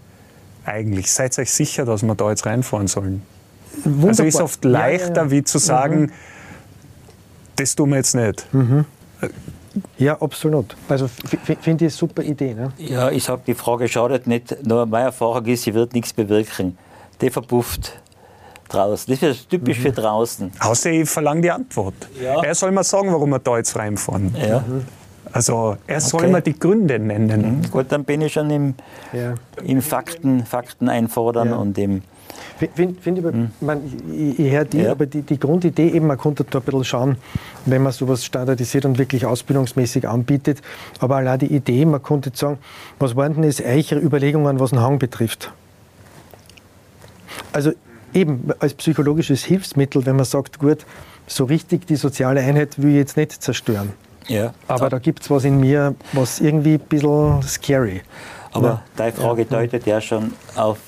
eigentlich, 0.64 1.12
seid 1.12 1.39
euch 1.39 1.51
sicher, 1.51 1.84
dass 1.84 2.03
wir 2.03 2.14
da 2.14 2.30
jetzt 2.30 2.47
reinfahren 2.47 2.89
sollen? 2.89 3.22
Wunderbar. 3.84 4.09
Also 4.09 4.22
ist 4.24 4.41
oft 4.41 4.64
leichter, 4.64 5.14
ja, 5.14 5.22
ja. 5.24 5.30
wie 5.30 5.45
zu 5.45 5.59
sagen, 5.59 6.01
mhm. 6.01 6.12
Das 7.59 7.74
tun 7.74 7.90
wir 7.90 7.96
jetzt 7.96 8.14
nicht. 8.14 8.46
Mhm. 8.52 8.84
Ja, 9.98 10.20
absolut. 10.20 10.76
Also 10.88 11.09
finde 11.09 11.59
ich 11.61 11.80
eine 11.82 11.90
super 11.90 12.22
Idee. 12.22 12.54
Ne? 12.54 12.72
Ja, 12.78 13.11
ich 13.11 13.24
sage, 13.24 13.42
die 13.46 13.54
Frage 13.54 13.88
schadet 13.88 14.26
nicht. 14.26 14.66
Nur 14.66 14.86
meine 14.86 15.06
Erfahrung 15.06 15.44
ist, 15.46 15.62
sie 15.62 15.74
wird 15.74 15.92
nichts 15.92 16.12
bewirken. 16.12 16.76
Die 17.20 17.30
verpufft 17.30 18.00
draußen. 18.68 19.12
Das 19.12 19.22
ist 19.22 19.48
typisch 19.50 19.78
mhm. 19.78 19.82
für 19.82 19.92
draußen. 19.92 20.52
Außer 20.61 20.90
ich 20.90 21.09
verlange 21.09 21.42
die 21.42 21.50
Antwort. 21.50 21.94
Ja. 22.20 22.42
Er 22.42 22.54
soll 22.54 22.70
mal 22.70 22.84
sagen, 22.84 23.12
warum 23.12 23.30
wir 23.30 23.38
da 23.38 23.56
jetzt 23.56 23.76
reinfahren. 23.76 24.34
Ja. 24.36 24.61
Mhm. 24.61 24.84
Also 25.32 25.76
er 25.86 26.00
soll 26.00 26.22
okay. 26.22 26.30
mal 26.32 26.42
die 26.42 26.59
Gründe 26.59 26.98
nennen. 26.98 27.61
Mhm. 27.61 27.70
Gut, 27.70 27.86
dann 27.90 28.04
bin 28.04 28.22
ich 28.22 28.32
schon 28.32 28.50
im, 28.50 28.74
ja. 29.12 29.34
im 29.62 29.82
Fakten, 29.82 30.44
Fakten 30.46 30.88
einfordern 30.88 31.52
und 31.52 31.76
im 31.78 32.02
Find, 32.74 33.01
find 33.01 33.18
ich, 33.18 33.24
hm. 33.24 33.51
man, 33.61 33.81
ich, 34.12 34.39
ich 34.39 34.68
die, 34.70 34.79
ja. 34.79 34.91
aber 34.91 35.07
die, 35.07 35.22
die, 35.22 35.39
Grundidee 35.39 35.91
eben, 35.91 36.07
man 36.07 36.18
konnte 36.18 36.45
da 36.45 36.59
ein 36.59 36.64
bisschen 36.64 36.85
schauen, 36.85 37.16
wenn 37.66 37.83
man 37.83 37.93
sowas 37.93 38.24
standardisiert 38.24 38.85
und 38.85 38.99
wirklich 38.99 39.26
ausbildungsmäßig 39.26 40.09
anbietet. 40.09 40.61
Aber 40.99 41.16
allein 41.16 41.39
die 41.39 41.55
Idee, 41.55 41.85
man 41.85 42.03
konnte 42.03 42.31
sagen, 42.35 42.59
was 42.99 43.14
waren 43.14 43.35
denn 43.35 43.45
jetzt 43.45 43.61
eure 43.61 44.01
Überlegungen, 44.01 44.59
was 44.59 44.70
den 44.70 44.81
Hang 44.81 44.99
betrifft? 44.99 45.53
Also 47.53 47.72
eben 48.12 48.51
als 48.59 48.74
psychologisches 48.74 49.45
Hilfsmittel, 49.45 50.05
wenn 50.07 50.16
man 50.16 50.24
sagt, 50.24 50.59
gut, 50.59 50.85
so 51.26 51.45
richtig 51.45 51.87
die 51.87 51.97
soziale 51.97 52.41
Einheit 52.41 52.81
will 52.83 52.91
ich 52.91 52.97
jetzt 52.97 53.16
nicht 53.16 53.33
zerstören. 53.33 53.93
Ja. 54.26 54.53
Aber 54.66 54.91
da 54.91 54.99
gibt 54.99 55.22
es 55.22 55.31
was 55.31 55.45
in 55.45 55.61
mir, 55.61 55.95
was 56.12 56.41
irgendwie 56.41 56.74
ein 56.74 56.81
bisschen 56.81 57.43
scary. 57.43 58.03
Aber 58.53 58.68
ja. 58.68 58.83
deine 58.97 59.12
Frage 59.12 59.43
ja. 59.43 59.49
deutet 59.49 59.87
ja 59.87 60.01
schon 60.01 60.33
auf 60.55 60.79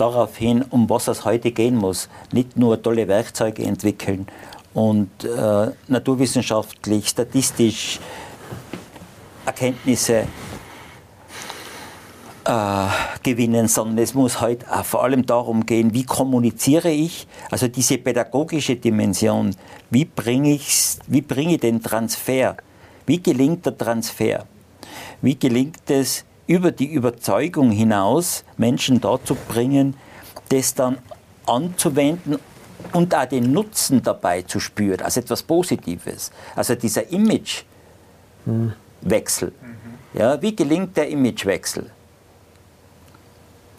darauf 0.00 0.36
hin, 0.36 0.64
um 0.70 0.88
was 0.88 1.08
es 1.08 1.24
heute 1.24 1.52
gehen 1.52 1.76
muss. 1.76 2.08
Nicht 2.32 2.56
nur 2.56 2.82
tolle 2.82 3.08
Werkzeuge 3.08 3.62
entwickeln 3.62 4.26
und 4.74 5.10
äh, 5.24 5.70
naturwissenschaftlich, 5.88 7.08
statistisch 7.08 8.00
Erkenntnisse 9.44 10.26
äh, 12.44 12.86
gewinnen, 13.22 13.68
sondern 13.68 13.98
es 13.98 14.14
muss 14.14 14.40
heute 14.40 14.66
auch 14.72 14.84
vor 14.84 15.04
allem 15.04 15.26
darum 15.26 15.66
gehen, 15.66 15.92
wie 15.92 16.04
kommuniziere 16.04 16.90
ich, 16.90 17.26
also 17.50 17.68
diese 17.68 17.98
pädagogische 17.98 18.76
Dimension, 18.76 19.54
wie 19.90 20.04
bringe 20.04 20.52
ich, 20.52 20.68
wie 21.06 21.22
bringe 21.22 21.54
ich 21.54 21.60
den 21.60 21.82
Transfer, 21.82 22.56
wie 23.06 23.20
gelingt 23.20 23.66
der 23.66 23.76
Transfer, 23.76 24.46
wie 25.20 25.36
gelingt 25.36 25.90
es, 25.90 26.24
über 26.50 26.72
die 26.72 26.92
Überzeugung 26.92 27.70
hinaus 27.70 28.42
Menschen 28.56 29.00
dazu 29.00 29.36
bringen, 29.36 29.94
das 30.48 30.74
dann 30.74 30.98
anzuwenden 31.46 32.40
und 32.92 33.14
auch 33.14 33.24
den 33.26 33.52
Nutzen 33.52 34.02
dabei 34.02 34.42
zu 34.42 34.58
spüren, 34.58 35.00
als 35.00 35.16
etwas 35.16 35.44
Positives. 35.44 36.32
Also 36.56 36.74
dieser 36.74 37.08
Imagewechsel. 37.08 37.62
Mhm. 39.52 40.18
Ja, 40.18 40.42
wie 40.42 40.56
gelingt 40.56 40.96
der 40.96 41.08
Imagewechsel? 41.08 41.88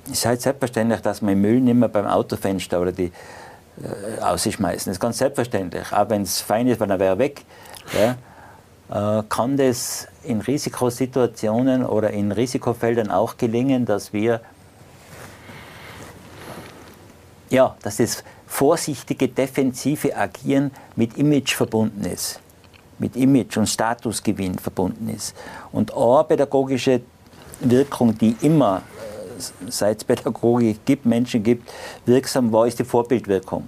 Es 0.06 0.12
ist 0.12 0.26
halt 0.26 0.42
selbstverständlich, 0.42 1.02
dass 1.02 1.22
man 1.22 1.42
Müll 1.42 1.60
nicht 1.60 1.76
mehr 1.76 1.90
beim 1.90 2.08
Autofenster 2.08 2.80
oder 2.80 2.94
die 2.94 3.12
äh, 3.84 4.22
ausschmeißen. 4.22 4.92
Das 4.92 4.96
ist 4.96 5.02
ganz 5.02 5.18
selbstverständlich. 5.18 5.92
Auch 5.92 6.10
wenn 6.10 6.22
es 6.22 6.40
fein 6.40 6.68
ist, 6.68 6.80
wenn 6.80 6.90
er 6.90 7.00
wäre 7.00 7.18
weg. 7.18 7.44
Ja, 8.00 8.16
kann 8.92 9.56
das 9.56 10.08
in 10.24 10.42
Risikosituationen 10.42 11.86
oder 11.86 12.12
in 12.12 12.32
Risikofeldern 12.32 13.10
auch 13.10 13.38
gelingen, 13.38 13.86
dass 13.86 14.12
wir 14.12 14.42
ja, 17.50 17.76
dass 17.84 17.98
das 17.98 18.24
vorsichtige, 18.48 19.28
defensive 19.28 20.16
Agieren 20.16 20.72
mit 20.96 21.18
Image 21.18 21.54
verbunden 21.54 22.06
ist, 22.06 22.40
mit 23.00 23.16
Image 23.16 23.58
und 23.58 23.68
Statusgewinn 23.68 24.58
verbunden 24.58 25.10
ist. 25.10 25.36
Und 25.72 25.96
eine 25.96 26.24
pädagogische 26.24 27.02
Wirkung, 27.60 28.18
die 28.18 28.36
immer, 28.42 28.82
äh, 29.38 29.42
seit 29.70 29.98
es 29.98 30.04
Pädagogik 30.04 30.86
gibt, 30.86 31.06
Menschen 31.06 31.44
gibt, 31.44 31.70
wirksam 32.06 32.52
war, 32.52 32.68
ist 32.68 32.80
die 32.80 32.86
Vorbildwirkung. 32.86 33.68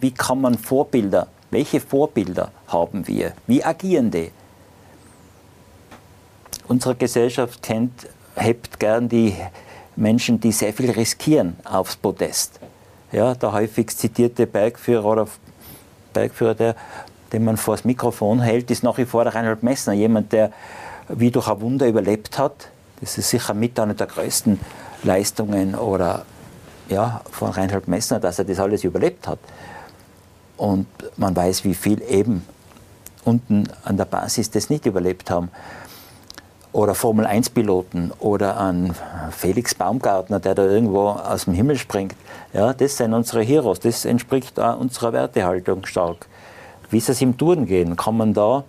Wie 0.00 0.10
kann 0.10 0.40
man 0.40 0.58
Vorbilder 0.58 1.28
welche 1.52 1.80
Vorbilder 1.80 2.50
haben 2.66 3.06
wir? 3.06 3.32
Wie 3.46 3.62
agieren 3.62 4.10
die? 4.10 4.30
Unsere 6.66 6.94
Gesellschaft 6.94 7.62
kennt, 7.62 8.08
hebt 8.34 8.80
gern 8.80 9.08
die 9.08 9.34
Menschen, 9.94 10.40
die 10.40 10.50
sehr 10.50 10.72
viel 10.72 10.90
riskieren, 10.90 11.56
aufs 11.64 11.96
Podest. 11.96 12.58
Ja, 13.12 13.34
der 13.34 13.52
häufig 13.52 13.94
zitierte 13.94 14.46
Bergführer 14.46 15.04
oder 15.04 15.28
Bergführer, 16.14 16.54
der, 16.54 16.76
den 17.32 17.44
man 17.44 17.58
vor 17.58 17.76
das 17.76 17.84
Mikrofon 17.84 18.40
hält, 18.40 18.70
ist 18.70 18.82
nach 18.82 18.96
wie 18.96 19.04
vor 19.04 19.24
der 19.24 19.34
Reinhold 19.34 19.62
Messner. 19.62 19.92
Jemand, 19.92 20.32
der 20.32 20.52
wie 21.08 21.30
durch 21.30 21.48
ein 21.48 21.60
Wunder 21.60 21.86
überlebt 21.86 22.38
hat. 22.38 22.68
Das 23.02 23.18
ist 23.18 23.28
sicher 23.28 23.52
mit 23.52 23.78
einer 23.78 23.94
der 23.94 24.06
größten 24.06 24.58
Leistungen 25.02 25.74
oder 25.74 26.24
ja, 26.88 27.20
von 27.30 27.50
Reinhold 27.50 27.88
Messner, 27.88 28.20
dass 28.20 28.38
er 28.38 28.46
das 28.46 28.58
alles 28.58 28.84
überlebt 28.84 29.28
hat. 29.28 29.38
Und 30.62 30.86
man 31.16 31.34
weiß, 31.34 31.64
wie 31.64 31.74
viel 31.74 32.00
eben 32.02 32.46
unten 33.24 33.68
an 33.82 33.96
der 33.96 34.04
Basis 34.04 34.48
das 34.48 34.70
nicht 34.70 34.86
überlebt 34.86 35.28
haben. 35.28 35.50
Oder 36.70 36.94
Formel-1-Piloten 36.94 38.12
oder 38.20 38.58
an 38.58 38.94
Felix 39.32 39.74
Baumgartner, 39.74 40.38
der 40.38 40.54
da 40.54 40.64
irgendwo 40.64 41.08
aus 41.08 41.46
dem 41.46 41.54
Himmel 41.54 41.78
springt. 41.78 42.14
Ja, 42.52 42.74
das 42.74 42.96
sind 42.96 43.12
unsere 43.12 43.42
Heroes. 43.42 43.80
Das 43.80 44.04
entspricht 44.04 44.60
auch 44.60 44.78
unserer 44.78 45.12
Wertehaltung 45.12 45.84
stark. 45.84 46.28
Wie 46.90 46.98
ist 46.98 47.08
es 47.08 47.20
im 47.20 47.36
Touren 47.36 47.66
gehen? 47.66 47.96
Kann 47.96 48.16
man 48.16 48.32
da 48.32 48.62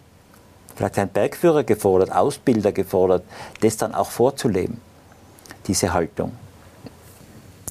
vielleicht 0.75 0.97
ein 0.97 1.09
Bergführer 1.09 1.63
gefordert, 1.63 2.11
Ausbilder 2.11 2.71
gefordert, 2.71 3.23
das 3.61 3.77
dann 3.77 3.93
auch 3.93 4.09
vorzuleben, 4.09 4.81
diese 5.67 5.93
Haltung? 5.93 6.31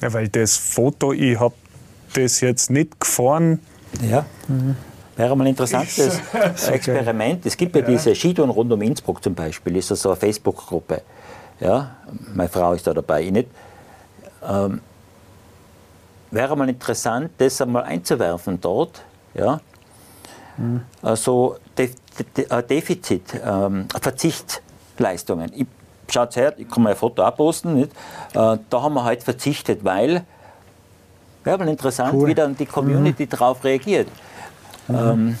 Ja, 0.01 0.13
weil 0.13 0.29
das 0.29 0.55
Foto, 0.55 1.11
ich 1.11 1.37
habe 1.37 1.55
das 2.13 2.39
jetzt 2.39 2.69
nicht 2.71 3.01
gefahren, 3.01 3.59
ja. 4.01 4.25
Mhm. 4.47 4.75
Wäre 5.15 5.37
mal 5.37 5.43
ein 5.43 5.49
interessantes 5.49 6.19
Experiment. 6.67 7.45
Es 7.45 7.55
gibt 7.55 7.75
ja, 7.75 7.81
ja. 7.81 7.87
diese 7.87 8.15
Skitouren 8.15 8.49
rund 8.49 8.71
um 8.71 8.81
Innsbruck 8.81 9.23
zum 9.23 9.35
Beispiel, 9.35 9.75
ist 9.77 9.91
das 9.91 10.01
so 10.01 10.09
eine 10.09 10.15
Facebook-Gruppe. 10.15 11.01
ja, 11.59 11.95
meine 12.33 12.49
Frau 12.49 12.73
ist 12.73 12.87
da 12.87 12.93
dabei, 12.93 13.23
ich 13.23 13.31
nicht, 13.31 13.49
ähm, 14.47 14.81
wäre 16.31 16.57
mal 16.57 16.67
interessant, 16.67 17.31
das 17.37 17.61
einmal 17.61 17.83
einzuwerfen 17.83 18.59
dort, 18.59 19.03
ja, 19.33 19.61
mhm. 20.57 20.81
also 21.01 21.57
De 21.77 21.91
De 22.17 22.45
De 22.45 22.61
Defizit, 22.63 23.39
ähm, 23.43 23.87
Verzichtleistungen. 23.99 25.51
Ich, 25.55 25.67
schaut 26.11 26.35
her, 26.35 26.53
ich 26.57 26.69
kann 26.69 26.83
mal 26.83 26.91
ein 26.91 26.95
Foto 26.95 27.23
abposten, 27.23 27.75
nicht? 27.75 27.91
Äh, 28.33 28.57
da 28.69 28.81
haben 28.81 28.93
wir 28.93 29.03
halt 29.03 29.23
verzichtet, 29.23 29.83
weil, 29.83 30.25
wäre 31.43 31.57
mal 31.57 31.67
interessant, 31.67 32.13
cool. 32.13 32.29
wie 32.29 32.35
dann 32.35 32.55
die 32.55 32.65
Community 32.65 33.25
mhm. 33.25 33.29
darauf 33.29 33.63
reagiert. 33.63 34.07
Mhm. 34.87 34.95
Ähm, 34.95 35.37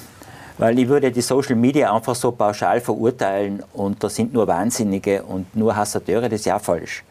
weil 0.57 0.77
ich 0.79 0.87
würde 0.87 1.11
die 1.11 1.21
Social 1.21 1.55
Media 1.55 1.93
einfach 1.93 2.15
so 2.15 2.31
pauschal 2.31 2.79
verurteilen 2.79 3.63
und 3.73 4.03
da 4.03 4.09
sind 4.09 4.33
nur 4.33 4.47
Wahnsinnige 4.47 5.23
und 5.23 5.55
nur 5.55 5.75
Hassateure, 5.75 6.29
das 6.29 6.41
ist 6.41 6.45
ja 6.45 6.59
falsch. 6.59 7.03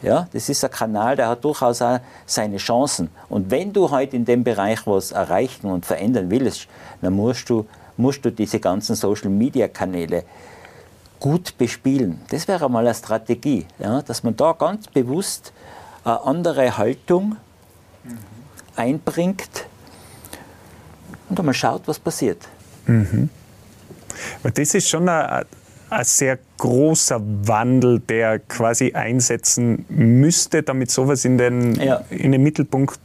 Ja, 0.00 0.28
das 0.32 0.48
ist 0.48 0.64
ein 0.64 0.70
Kanal, 0.70 1.16
der 1.16 1.28
hat 1.28 1.44
durchaus 1.44 1.82
auch 1.82 1.98
seine 2.24 2.58
Chancen. 2.58 3.10
Und 3.28 3.50
wenn 3.50 3.72
du 3.72 3.90
heute 3.90 4.14
in 4.14 4.24
dem 4.24 4.44
Bereich 4.44 4.86
was 4.86 5.10
erreichen 5.10 5.66
und 5.66 5.84
verändern 5.86 6.30
willst, 6.30 6.68
dann 7.02 7.14
musst 7.14 7.50
du, 7.50 7.66
musst 7.96 8.24
du 8.24 8.30
diese 8.30 8.60
ganzen 8.60 8.94
Social 8.94 9.28
Media 9.28 9.66
Kanäle 9.66 10.22
gut 11.18 11.58
bespielen. 11.58 12.20
Das 12.30 12.46
wäre 12.46 12.70
mal 12.70 12.84
eine 12.86 12.94
Strategie, 12.94 13.66
ja, 13.80 14.00
dass 14.02 14.22
man 14.22 14.36
da 14.36 14.52
ganz 14.52 14.86
bewusst 14.86 15.52
eine 16.04 16.22
andere 16.22 16.78
Haltung 16.78 17.36
mhm. 18.04 18.37
Einbringt 18.78 19.66
und 21.28 21.38
einmal 21.38 21.54
schaut, 21.54 21.82
was 21.86 21.98
passiert. 21.98 22.48
Mhm. 22.86 23.28
Das 24.42 24.74
ist 24.74 24.88
schon 24.88 25.08
ein, 25.08 25.44
ein 25.90 26.04
sehr 26.04 26.38
großer 26.58 27.20
Wandel, 27.20 28.00
der 28.00 28.38
quasi 28.40 28.92
einsetzen 28.92 29.84
müsste, 29.88 30.62
damit 30.62 30.90
sowas 30.90 31.24
in 31.24 31.38
den, 31.38 31.74
ja. 31.74 32.02
in 32.10 32.32
den 32.32 32.42
Mittelpunkt 32.42 32.98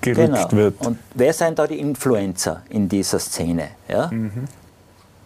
gerückt 0.00 0.50
genau. 0.50 0.52
wird. 0.52 0.86
Und 0.86 0.98
wer 1.14 1.32
sind 1.32 1.58
da 1.58 1.66
die 1.66 1.78
Influencer 1.78 2.62
in 2.70 2.88
dieser 2.88 3.18
Szene? 3.18 3.68
Ja? 3.88 4.08
Mhm. 4.08 4.44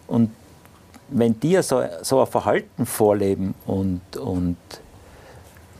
Und 0.07 0.31
wenn 1.09 1.39
die 1.39 1.61
so, 1.61 1.83
so 2.01 2.21
ein 2.21 2.27
Verhalten 2.27 2.85
vorleben 2.85 3.53
und, 3.65 4.01
und 4.17 4.57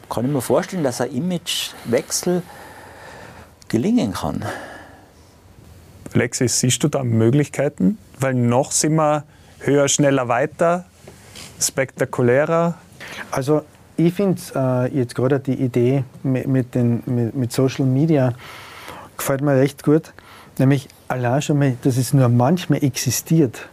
kann 0.09 0.25
ich 0.25 0.31
mir 0.31 0.41
vorstellen, 0.41 0.83
dass 0.83 1.01
ein 1.01 1.11
Imagewechsel 1.11 2.43
gelingen 3.75 4.13
kann. 4.13 4.45
Alexis, 6.13 6.61
siehst 6.61 6.81
du 6.81 6.87
da 6.87 7.03
Möglichkeiten? 7.03 7.97
Weil 8.17 8.33
noch 8.33 8.71
sind 8.71 8.95
wir 8.95 9.25
höher, 9.59 9.89
schneller, 9.89 10.29
weiter, 10.29 10.85
spektakulärer. 11.59 12.75
Also 13.31 13.63
ich 13.97 14.13
finde 14.13 14.41
äh, 14.55 14.97
jetzt 14.97 15.13
gerade 15.13 15.41
die 15.41 15.55
Idee 15.55 16.05
mit, 16.23 16.47
mit, 16.47 16.73
den, 16.73 17.03
mit, 17.05 17.35
mit, 17.35 17.51
Social 17.51 17.85
Media 17.85 18.33
gefällt 19.17 19.41
mir 19.41 19.57
recht 19.57 19.83
gut. 19.83 20.13
Nämlich 20.57 20.87
allein 21.09 21.41
schon 21.41 21.59
mal, 21.59 21.75
dass 21.81 21.97
es 21.97 22.13
nur 22.13 22.29
manchmal 22.29 22.81
existiert. 22.81 23.67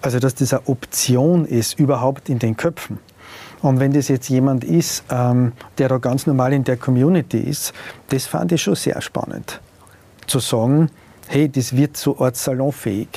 Also 0.00 0.20
dass 0.20 0.36
das 0.36 0.52
eine 0.52 0.68
Option 0.68 1.44
ist, 1.44 1.80
überhaupt 1.80 2.28
in 2.28 2.38
den 2.38 2.56
Köpfen. 2.56 3.00
Und 3.62 3.80
wenn 3.80 3.92
das 3.92 4.08
jetzt 4.08 4.28
jemand 4.28 4.64
ist, 4.64 5.04
ähm, 5.10 5.52
der 5.78 5.88
da 5.88 5.98
ganz 5.98 6.26
normal 6.26 6.52
in 6.52 6.64
der 6.64 6.76
Community 6.76 7.38
ist, 7.38 7.72
das 8.08 8.26
fand 8.26 8.52
ich 8.52 8.62
schon 8.62 8.76
sehr 8.76 9.00
spannend. 9.00 9.60
Zu 10.26 10.38
sagen, 10.38 10.90
hey, 11.26 11.48
das 11.48 11.76
wird 11.76 11.96
so 11.96 12.18
Art 12.18 12.36
salonfähig. 12.36 13.08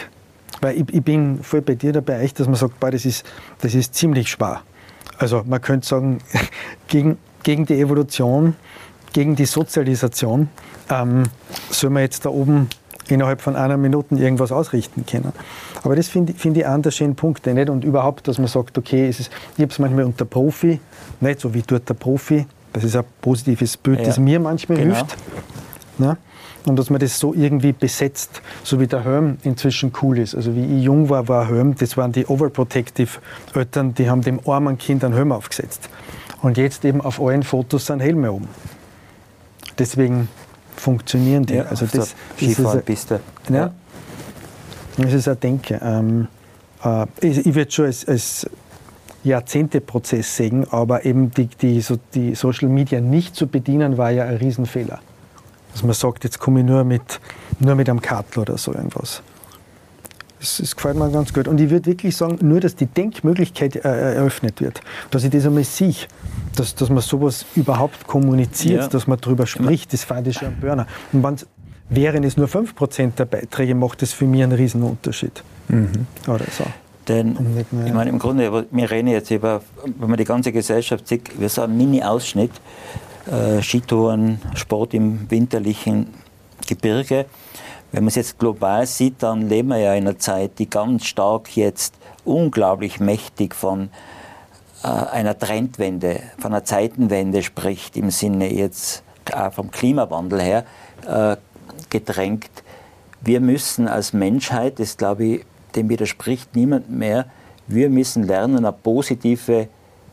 Weil 0.61 0.77
ich, 0.77 0.93
ich, 0.93 1.03
bin 1.03 1.43
voll 1.43 1.61
bei 1.61 1.75
dir 1.75 1.93
dabei, 1.93 2.29
dass 2.35 2.47
man 2.47 2.55
sagt, 2.55 2.79
boah, 2.79 2.91
das, 2.91 3.05
ist, 3.05 3.25
das 3.61 3.73
ist 3.73 3.95
ziemlich 3.95 4.29
schwer. 4.29 4.61
Also 5.17 5.43
man 5.45 5.61
könnte 5.61 5.87
sagen, 5.87 6.19
gegen, 6.87 7.17
gegen 7.43 7.65
die 7.65 7.79
Evolution, 7.79 8.55
gegen 9.13 9.35
die 9.35 9.45
Sozialisation 9.45 10.49
ähm, 10.89 11.23
soll 11.69 11.89
man 11.89 12.03
jetzt 12.03 12.25
da 12.25 12.29
oben 12.29 12.69
innerhalb 13.12 13.41
von 13.41 13.55
einer 13.55 13.78
Minute 13.78 14.16
irgendwas 14.16 14.51
ausrichten 14.51 15.05
können. 15.05 15.34
Aber 15.84 15.95
das 15.95 16.07
finde 16.07 16.34
find 16.34 16.57
ich 16.57 16.66
einen 16.66 16.82
der 16.82 16.91
schönen 16.91 17.16
Punkte. 17.16 17.53
Nicht? 17.53 17.70
Und 17.70 17.84
überhaupt, 17.84 18.28
dass 18.28 18.38
man 18.38 18.47
sagt, 18.47 18.78
okay, 18.78 19.07
es 19.07 19.20
ist, 19.20 19.32
ich 19.57 19.62
habe 19.62 19.72
es 19.72 19.80
manchmal 19.80 20.05
unter 20.05 20.26
Profi, 20.26 20.80
nicht 21.20 21.39
so 21.39 21.53
wie 21.53 21.62
dort 21.62 21.88
der 21.89 21.93
Profi, 21.93 22.45
das 22.74 22.84
ist 22.84 22.95
ein 22.95 23.03
positives 23.22 23.78
Bild, 23.78 23.99
ja. 23.99 24.05
das 24.05 24.18
mir 24.18 24.39
manchmal 24.39 24.78
genau. 24.78 24.95
hilft. 24.95 25.18
Ne? 25.97 26.18
und 26.66 26.78
dass 26.78 26.89
man 26.89 26.99
das 26.99 27.18
so 27.18 27.34
irgendwie 27.34 27.72
besetzt, 27.72 28.41
so 28.64 28.80
wie 28.80 28.88
der 28.88 29.03
Helm 29.03 29.38
inzwischen 29.43 29.91
cool 30.01 30.20
ist. 30.20 30.36
Also 30.36 30.55
wie 30.55 30.78
ich 30.78 30.84
jung 30.84 31.09
war, 31.09 31.28
war 31.28 31.47
Helm, 31.47 31.76
das 31.76 31.97
waren 31.97 32.12
die 32.12 32.26
overprotective 32.26 33.20
Eltern, 33.55 33.93
die 33.93 34.09
haben 34.09 34.22
dem 34.22 34.39
armen 34.47 34.78
Kind 34.78 35.03
einen 35.03 35.14
Helm 35.14 35.32
aufgesetzt. 35.32 35.89
Und 36.41 36.57
jetzt 36.57 36.86
eben 36.86 37.01
auf 37.01 37.22
allen 37.22 37.43
Fotos 37.43 37.88
sind 37.88 37.99
Helme 37.99 38.32
oben. 38.32 38.47
Deswegen 39.78 40.28
funktionieren 40.82 41.45
die. 41.45 41.55
Ja, 41.55 41.63
also 41.65 41.86
das, 41.86 42.15
Skifahrpiste. 42.36 43.19
Ja. 43.49 43.55
ja. 43.55 43.71
Das 44.97 45.13
ist 45.13 45.27
ein 45.27 45.39
Denken. 45.39 45.79
Ähm, 45.82 46.27
äh, 46.84 47.05
ich, 47.21 47.45
ich 47.45 47.55
würde 47.55 47.71
schon 47.71 47.86
als, 47.86 48.07
als 48.07 48.49
Jahrzehnte-Prozess 49.23 50.36
sehen, 50.36 50.65
aber 50.71 51.05
eben 51.05 51.29
die, 51.32 51.45
die, 51.47 51.82
so, 51.82 51.97
die 52.15 52.34
Social 52.34 52.67
Media 52.67 52.99
nicht 52.99 53.36
zu 53.36 53.47
bedienen, 53.47 53.97
war 53.97 54.09
ja 54.09 54.25
ein 54.25 54.38
Riesenfehler. 54.38 54.99
Dass 55.71 55.84
man 55.84 55.93
sagt, 55.93 56.23
jetzt 56.23 56.39
komme 56.39 56.61
ich 56.61 56.65
nur 56.65 56.84
mit, 56.84 57.21
nur 57.59 57.75
mit 57.75 57.88
einem 57.88 58.01
Kartel 58.01 58.39
oder 58.39 58.57
so 58.57 58.73
irgendwas. 58.73 59.21
Das, 60.41 60.57
das 60.57 60.75
gefällt 60.75 60.97
mir 60.97 61.09
ganz 61.11 61.33
gut. 61.33 61.47
Und 61.47 61.61
ich 61.61 61.69
würde 61.69 61.85
wirklich 61.85 62.17
sagen, 62.17 62.39
nur, 62.41 62.59
dass 62.59 62.75
die 62.75 62.87
Denkmöglichkeit 62.87 63.75
äh, 63.75 64.15
eröffnet 64.15 64.59
wird, 64.59 64.81
dass 65.11 65.23
ich 65.23 65.29
das 65.29 65.45
einmal 65.45 65.63
sehe, 65.63 65.93
dass, 66.55 66.73
dass 66.73 66.89
man 66.89 67.01
sowas 67.01 67.45
überhaupt 67.55 68.07
kommuniziert, 68.07 68.81
ja. 68.81 68.87
dass 68.87 69.05
man 69.05 69.19
darüber 69.21 69.45
spricht, 69.45 69.93
das 69.93 70.03
fand 70.03 70.27
ich 70.27 70.37
schon 70.37 70.47
ein 70.47 70.59
Burner. 70.59 70.87
Und 71.13 71.23
wenn 71.23 71.37
wären 71.91 72.23
es 72.23 72.37
nur 72.37 72.47
5% 72.47 73.11
der 73.15 73.25
Beiträge, 73.25 73.75
macht 73.75 74.01
das 74.01 74.13
für 74.13 74.25
mich 74.25 74.41
einen 74.41 74.53
riesen 74.53 74.81
Unterschied. 74.81 75.43
Mhm. 75.67 76.07
Oder 76.27 76.45
so. 76.49 76.63
Denn, 77.07 77.37
ich 77.85 77.93
meine, 77.93 78.09
im 78.09 78.19
Grunde, 78.19 78.65
wir 78.71 78.91
reden 78.91 79.09
jetzt 79.09 79.29
über, 79.29 79.61
wenn 79.99 80.09
man 80.09 80.17
die 80.17 80.23
ganze 80.23 80.51
Gesellschaft 80.51 81.07
sieht, 81.07 81.39
wir 81.39 81.49
so 81.49 81.61
einen 81.61 81.77
Mini-Ausschnitt 81.77 82.51
äh, 83.29 83.61
Skitouren, 83.61 84.39
Sport 84.55 84.93
im 84.93 85.29
winterlichen 85.29 86.07
Gebirge. 86.67 87.25
Wenn 87.91 88.03
man 88.03 88.07
es 88.07 88.15
jetzt 88.15 88.39
global 88.39 88.85
sieht, 88.85 89.21
dann 89.21 89.49
leben 89.49 89.69
wir 89.69 89.77
ja 89.77 89.93
in 89.93 90.07
einer 90.07 90.17
Zeit, 90.17 90.59
die 90.59 90.69
ganz 90.69 91.05
stark 91.05 91.55
jetzt 91.57 91.93
unglaublich 92.23 92.99
mächtig 92.99 93.53
von 93.53 93.89
äh, 94.83 94.87
einer 94.87 95.37
Trendwende, 95.37 96.21
von 96.37 96.53
einer 96.53 96.63
Zeitenwende 96.63 97.43
spricht, 97.43 97.97
im 97.97 98.09
Sinne 98.09 98.51
jetzt 98.53 99.03
äh, 99.25 99.51
vom 99.51 99.71
Klimawandel 99.71 100.41
her 100.41 100.65
äh, 101.05 101.35
gedrängt. 101.89 102.49
Wir 103.19 103.41
müssen 103.41 103.87
als 103.87 104.13
Menschheit, 104.13 104.79
das 104.79 104.95
glaube 104.95 105.25
ich, 105.25 105.45
dem 105.75 105.89
widerspricht 105.89 106.55
niemand 106.55 106.89
mehr, 106.89 107.25
wir 107.67 107.89
müssen 107.89 108.23
lernen, 108.23 108.57
eine 108.57 108.71
positive, 108.71 109.67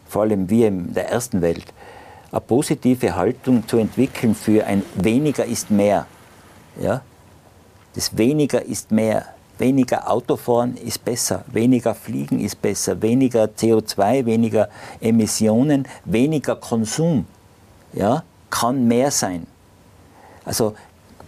vor 0.09 0.23
allem 0.23 0.51
wir 0.51 0.69
in 0.69 0.95
der 0.95 1.11
ersten 1.11 1.41
Welt, 1.43 1.73
eine 2.31 2.41
positive 2.41 3.17
Haltung 3.17 3.67
zu 3.67 3.79
entwickeln 3.79 4.35
für 4.35 4.67
ein 4.67 4.83
weniger 4.95 5.45
ist 5.45 5.71
mehr. 5.71 6.07
Ja? 6.81 7.03
Das 7.95 8.17
weniger 8.17 8.65
ist 8.65 8.91
mehr. 8.91 9.27
Weniger 9.59 10.09
Autofahren 10.09 10.77
ist 10.77 11.05
besser, 11.05 11.45
weniger 11.49 11.93
Fliegen 11.93 12.39
ist 12.39 12.63
besser, 12.63 13.03
weniger 13.03 13.45
CO2, 13.45 14.25
weniger 14.25 14.69
Emissionen, 15.01 15.89
weniger 16.05 16.55
Konsum 16.55 17.27
ja, 17.93 18.23
kann 18.51 18.87
mehr 18.87 19.11
sein. 19.11 19.49
Also 20.45 20.75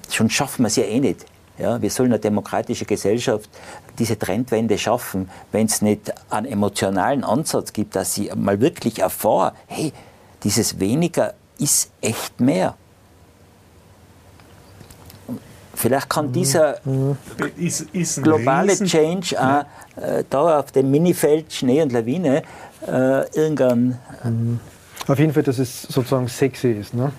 schon 0.09 0.31
schaffen 0.31 0.63
wir 0.63 0.69
es 0.69 0.77
ja 0.77 0.85
eh 0.85 1.01
nicht. 1.01 1.27
Ja, 1.59 1.83
wir 1.83 1.91
sollen 1.91 2.13
eine 2.13 2.21
demokratische 2.21 2.87
Gesellschaft 2.87 3.51
diese 3.99 4.19
Trendwende 4.19 4.79
schaffen, 4.79 5.29
wenn 5.53 5.67
es 5.67 5.83
nicht 5.83 6.13
einen 6.31 6.47
emotionalen 6.47 7.23
Ansatz 7.23 7.73
gibt, 7.73 7.97
dass 7.97 8.15
sie 8.15 8.31
mal 8.35 8.61
wirklich 8.61 9.01
erfahren, 9.01 9.55
hey, 9.67 9.93
dieses 10.43 10.81
weniger 10.81 11.35
ist 11.59 11.91
echt 12.01 12.41
mehr. 12.41 12.77
Vielleicht 15.81 16.11
kann 16.11 16.27
mhm. 16.27 16.33
dieser 16.33 16.75
ist, 17.57 17.87
ist 17.93 18.23
globale 18.23 18.73
Riesen, 18.73 18.87
Change 18.87 19.37
auch, 19.41 19.65
äh, 20.03 20.25
da 20.29 20.61
auf 20.61 20.73
dem 20.73 20.91
Minifeld 20.91 21.51
Schnee 21.51 21.83
und 21.83 21.93
Lawine 21.93 22.43
äh, 22.87 23.39
irgendwann. 23.39 23.99
Mhm. 24.23 24.61
Auf 25.09 25.19
jeden 25.19 25.33
Fall, 25.33 25.43
dass 25.43 25.59
es 25.59 25.83
sozusagen 25.83 26.29
sexy 26.29 26.73
ist. 26.73 26.93
Ne? 26.93 27.13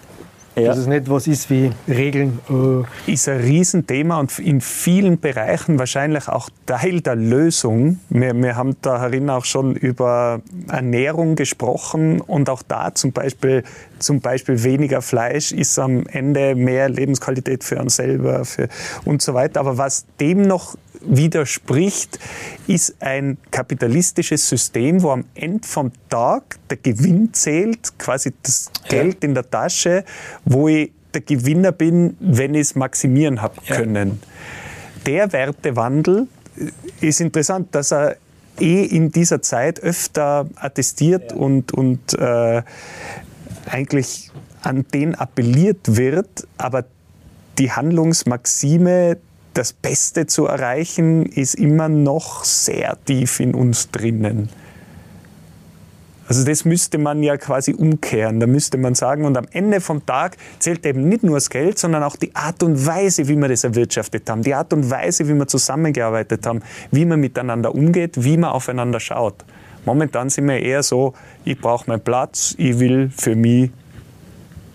Ja. 0.55 0.68
Dass 0.68 0.78
es 0.78 0.88
nicht 0.88 1.09
was 1.09 1.28
ist 1.28 1.49
wie 1.49 1.72
Regeln. 1.88 2.39
Äh. 2.49 3.12
Ist 3.12 3.28
ein 3.30 3.39
Riesenthema 3.39 4.20
und 4.20 4.38
in 4.38 4.62
vielen 4.62 5.20
Bereichen 5.20 5.80
wahrscheinlich 5.80 6.28
auch 6.28 6.49
Teil 6.66 7.01
der 7.01 7.16
Lösung. 7.16 7.99
Wir, 8.09 8.36
wir 8.36 8.55
haben 8.55 8.76
da 8.82 8.99
herin 8.99 9.30
auch 9.30 9.45
schon 9.45 9.76
über 9.76 10.41
Ernährung 10.70 11.36
gesprochen 11.36 12.22
und 12.22 12.49
auch 12.49 12.62
da 12.62 12.93
zum 12.93 13.12
Beispiel 13.12 13.64
zum 14.02 14.22
Beispiel 14.22 14.64
weniger 14.64 15.02
Fleisch 15.02 15.52
ist 15.52 15.78
am 15.80 16.06
Ende 16.08 16.56
mehr 16.56 16.89
Lebensqualität 16.89 17.64
für 17.64 17.80
uns 17.80 17.95
selber 17.95 18.45
für, 18.45 18.68
und 19.06 19.22
so 19.22 19.34
weiter. 19.34 19.60
Aber 19.60 19.78
was 19.78 20.06
dem 20.20 20.41
noch 20.43 20.78
widerspricht, 21.02 22.20
ist 22.68 22.95
ein 22.99 23.38
kapitalistisches 23.52 24.47
System, 24.47 25.02
wo 25.02 25.12
am 25.12 25.26
Ende 25.36 25.68
vom 25.68 25.91
Tag 26.10 26.58
der 26.70 26.78
Gewinn 26.78 27.34
zählt, 27.34 27.97
quasi 27.97 28.34
das 28.43 28.72
Geld 28.88 29.24
in 29.24 29.34
der 29.34 29.49
Tasche, 29.49 30.04
wo 30.45 30.68
ich 30.68 30.91
der 31.14 31.22
Gewinner 31.22 31.72
bin, 31.72 32.16
wenn 32.20 32.54
ich 32.56 32.62
es 32.62 32.76
maximieren 32.76 33.41
habe 33.41 33.56
können. 33.68 34.20
Ja. 34.22 34.28
Der 35.06 35.34
Wertewandel 35.34 36.28
ist 37.02 37.22
interessant, 37.22 37.74
dass 37.74 37.91
er 37.91 38.18
eh 38.60 38.84
in 38.84 39.12
dieser 39.12 39.41
Zeit 39.41 39.82
öfter 39.82 40.47
attestiert 40.56 41.32
ja. 41.32 41.38
und, 41.38 41.74
und 41.74 42.14
äh, 42.14 42.62
eigentlich 43.70 44.32
an 44.62 44.86
den 44.93 45.16
appelliert 45.16 45.97
wird, 45.97 46.47
aber 46.57 46.86
die 47.57 47.72
Handlungsmaxime, 47.72 49.18
das 49.53 49.74
Beste 49.74 50.26
zu 50.26 50.45
erreichen, 50.45 51.26
ist 51.26 51.55
immer 51.55 51.89
noch 51.89 52.43
sehr 52.43 52.97
tief 53.05 53.39
in 53.39 53.53
uns 53.53 53.91
drinnen. 53.91 54.49
Also 56.32 56.45
das 56.45 56.64
müsste 56.64 56.97
man 56.97 57.24
ja 57.24 57.36
quasi 57.36 57.74
umkehren. 57.74 58.39
Da 58.39 58.47
müsste 58.47 58.78
man 58.78 58.95
sagen, 58.95 59.26
und 59.26 59.38
am 59.38 59.47
Ende 59.51 59.82
vom 59.82 60.05
Tag 60.05 60.38
zählt 60.59 60.86
eben 60.86 61.09
nicht 61.09 61.24
nur 61.24 61.36
das 61.36 61.49
Geld, 61.49 61.78
sondern 61.78 62.03
auch 62.03 62.16
die 62.16 62.34
Art 62.34 62.64
und 62.64 62.86
Weise, 62.86 63.28
wie 63.28 63.36
wir 63.36 63.49
das 63.49 63.66
erwirtschaftet 63.66 64.30
haben, 64.30 64.41
die 64.41 64.53
Art 64.53 64.72
und 64.72 64.89
Weise, 64.89 65.28
wie 65.28 65.34
wir 65.34 65.47
zusammengearbeitet 65.47 66.45
haben, 66.45 66.62
wie 66.89 67.03
man 67.03 67.20
miteinander 67.20 67.76
umgeht, 67.76 68.24
wie 68.24 68.38
man 68.38 68.51
aufeinander 68.51 69.01
schaut. 69.01 69.43
Momentan 69.86 70.29
sind 70.29 70.47
wir 70.47 70.59
eher 70.59 70.84
so, 70.84 71.13
ich 71.43 71.59
brauche 71.59 71.89
meinen 71.89 72.01
Platz, 72.01 72.53
ich 72.57 72.79
will 72.79 73.11
für 73.15 73.36
mich 73.36 73.71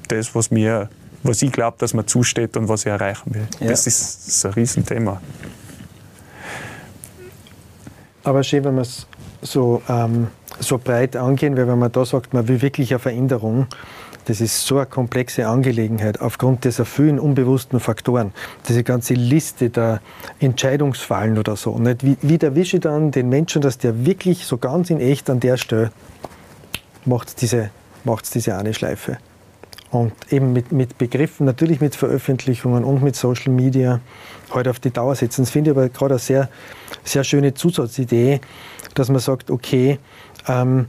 das, 0.09 0.35
was 0.35 0.51
mir, 0.51 0.89
was 1.23 1.43
ich 1.43 1.53
glaube, 1.53 1.77
dass 1.79 1.95
mir 1.95 2.07
zusteht 2.07 2.57
und 2.57 2.69
was 2.69 2.81
ich 2.81 2.93
erreichen 2.93 3.35
will. 3.35 3.47
Ja. 3.61 3.69
Das, 3.69 3.87
ist, 3.87 4.27
das 4.27 4.37
ist 4.37 4.47
ein 4.47 4.53
Riesenthema. 4.53 5.21
Aber 8.25 8.43
schön, 8.43 8.65
wenn 8.65 8.75
man 8.75 8.83
es 8.83 9.07
so 9.43 9.83
ähm, 9.89 10.29
so 10.59 10.79
breit 10.79 11.17
angehen, 11.17 11.57
weil 11.57 11.69
wenn 11.69 11.79
man 11.79 11.93
da 11.93 12.05
sagt, 12.05 12.35
man 12.35 12.49
will 12.49 12.63
wirklich 12.63 12.93
eine 12.93 12.99
Veränderung, 12.99 13.67
das 14.27 14.41
ist 14.41 14.67
so 14.67 14.79
eine 14.79 14.87
komplexe 14.87 15.47
Angelegenheit 15.47 16.21
aufgrund 16.21 16.65
dieser 16.65 16.85
vielen 16.85 17.21
unbewussten 17.21 17.79
Faktoren. 17.79 18.33
Diese 18.69 18.83
ganze 18.83 19.15
Liste 19.15 19.71
der 19.71 20.01
Entscheidungsfallen 20.41 21.39
oder 21.39 21.55
so. 21.55 21.79
Nicht? 21.79 22.05
Wie, 22.05 22.17
wie 22.23 22.37
erwische 22.41 22.79
ich 22.79 22.83
dann 22.83 23.13
den 23.13 23.29
Menschen, 23.29 23.63
dass 23.63 23.79
der 23.79 24.05
wirklich 24.05 24.45
so 24.45 24.59
ganz 24.59 24.91
in 24.91 25.01
echt 25.01 25.31
an 25.31 25.39
der 25.39 25.57
Stelle 25.57 25.93
macht 27.05 27.41
diese, 27.41 27.71
macht's 28.03 28.31
diese 28.31 28.57
eine 28.57 28.75
Schleife. 28.75 29.19
Und 29.93 30.13
eben 30.31 30.53
mit, 30.53 30.73
mit 30.73 30.99
Begriffen, 30.99 31.47
natürlich 31.47 31.81
mit 31.81 31.95
Veröffentlichungen 31.95 32.83
und 32.83 33.05
mit 33.05 33.15
Social 33.15 33.53
Media 33.53 34.01
heute 34.53 34.71
auf 34.71 34.81
die 34.81 34.91
Dauer 34.91 35.15
setzen. 35.15 35.43
Das 35.43 35.51
finde 35.51 35.71
ich 35.71 35.77
aber 35.77 35.89
gerade 35.89 36.15
eine 36.15 36.19
sehr, 36.19 36.49
sehr 37.05 37.23
schöne 37.23 37.55
Zusatzidee, 37.55 38.41
dass 38.95 39.09
man 39.09 39.21
sagt, 39.21 39.53
okay, 39.53 40.01
ähm, 40.49 40.87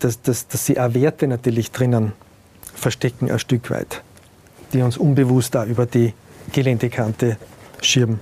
dass, 0.00 0.20
dass, 0.20 0.48
dass 0.48 0.66
sie 0.66 0.80
auch 0.80 0.92
Werte 0.94 1.28
natürlich 1.28 1.70
drinnen 1.70 2.12
verstecken, 2.76 3.30
ein 3.30 3.38
Stück 3.38 3.70
weit, 3.70 4.02
die 4.72 4.82
uns 4.82 4.96
unbewusst 4.96 5.54
da 5.54 5.64
über 5.64 5.86
die 5.86 6.14
Geländekante 6.52 7.36
schirmen 7.82 8.20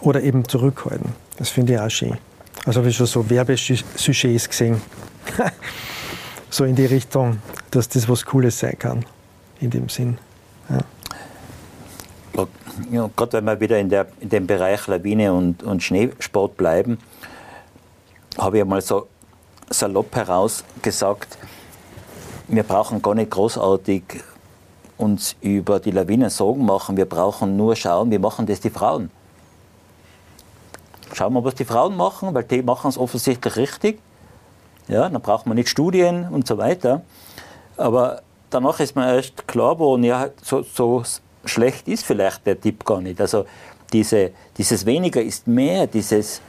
oder 0.00 0.22
eben 0.22 0.48
zurückhalten. 0.48 1.12
Das 1.36 1.50
finde 1.50 1.74
ich 1.74 1.80
auch 1.80 1.90
schön. 1.90 2.18
Also 2.66 2.80
habe 2.80 2.90
ich 2.90 2.96
schon 2.96 3.06
so 3.06 3.28
Werbesujets 3.28 4.48
gesehen, 4.48 4.82
so 6.50 6.64
in 6.64 6.74
die 6.74 6.86
Richtung, 6.86 7.38
dass 7.70 7.88
das 7.88 8.08
was 8.08 8.24
Cooles 8.24 8.58
sein 8.58 8.78
kann, 8.78 9.04
in 9.60 9.70
dem 9.70 9.88
Sinn. 9.88 10.18
Ja. 10.68 10.78
Ja, 12.90 13.10
Gott, 13.14 13.32
wenn 13.34 13.44
wir 13.44 13.60
wieder 13.60 13.78
in, 13.78 13.88
der, 13.88 14.06
in 14.20 14.30
dem 14.30 14.46
Bereich 14.46 14.86
Lawine 14.86 15.32
und, 15.32 15.62
und 15.62 15.82
Schneesport 15.82 16.56
bleiben, 16.56 16.98
habe 18.38 18.56
ich 18.56 18.62
einmal 18.62 18.80
so 18.80 19.08
salopp 19.68 20.14
heraus 20.16 20.64
gesagt, 20.82 21.38
wir 22.50 22.62
brauchen 22.62 23.00
gar 23.00 23.14
nicht 23.14 23.30
großartig 23.30 24.02
uns 24.96 25.36
über 25.40 25.80
die 25.80 25.92
Lawinen 25.92 26.30
Sorgen 26.30 26.64
machen, 26.64 26.96
wir 26.96 27.06
brauchen 27.06 27.56
nur 27.56 27.74
schauen, 27.76 28.10
wie 28.10 28.18
machen 28.18 28.46
das 28.46 28.60
die 28.60 28.70
Frauen. 28.70 29.10
Schauen 31.12 31.32
wir, 31.32 31.42
was 31.42 31.54
die 31.54 31.64
Frauen 31.64 31.96
machen, 31.96 32.34
weil 32.34 32.44
die 32.44 32.62
machen 32.62 32.88
es 32.88 32.98
offensichtlich 32.98 33.56
richtig. 33.56 34.00
Ja, 34.88 35.08
dann 35.08 35.22
braucht 35.22 35.46
man 35.46 35.56
nicht 35.56 35.68
Studien 35.68 36.28
und 36.28 36.46
so 36.46 36.58
weiter. 36.58 37.02
Aber 37.76 38.22
danach 38.50 38.78
ist 38.80 38.94
mir 38.94 39.14
erst 39.14 39.46
klar 39.48 39.74
geworden, 39.74 40.04
ja, 40.04 40.28
so, 40.42 40.62
so 40.62 41.02
schlecht 41.44 41.88
ist 41.88 42.04
vielleicht 42.04 42.46
der 42.46 42.60
Tipp 42.60 42.84
gar 42.84 43.00
nicht. 43.00 43.20
Also 43.20 43.46
diese, 43.92 44.32
dieses 44.56 44.84
weniger 44.86 45.22
ist 45.22 45.46
mehr, 45.46 45.86
dieses 45.86 46.40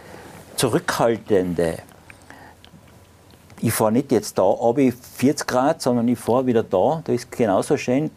Zurückhaltende, 0.56 1.80
ich 3.62 3.74
fahre 3.74 3.92
nicht 3.92 4.12
jetzt 4.12 4.38
da 4.38 4.44
ab 4.44 4.78
40 4.78 5.48
Grad, 5.48 5.82
sondern 5.82 6.08
ich 6.08 6.18
fahre 6.18 6.46
wieder 6.48 6.64
da. 6.64 7.02
Da 7.04 7.14
ist 7.14 7.32
genauso 7.32 7.78
schön. 7.78 8.10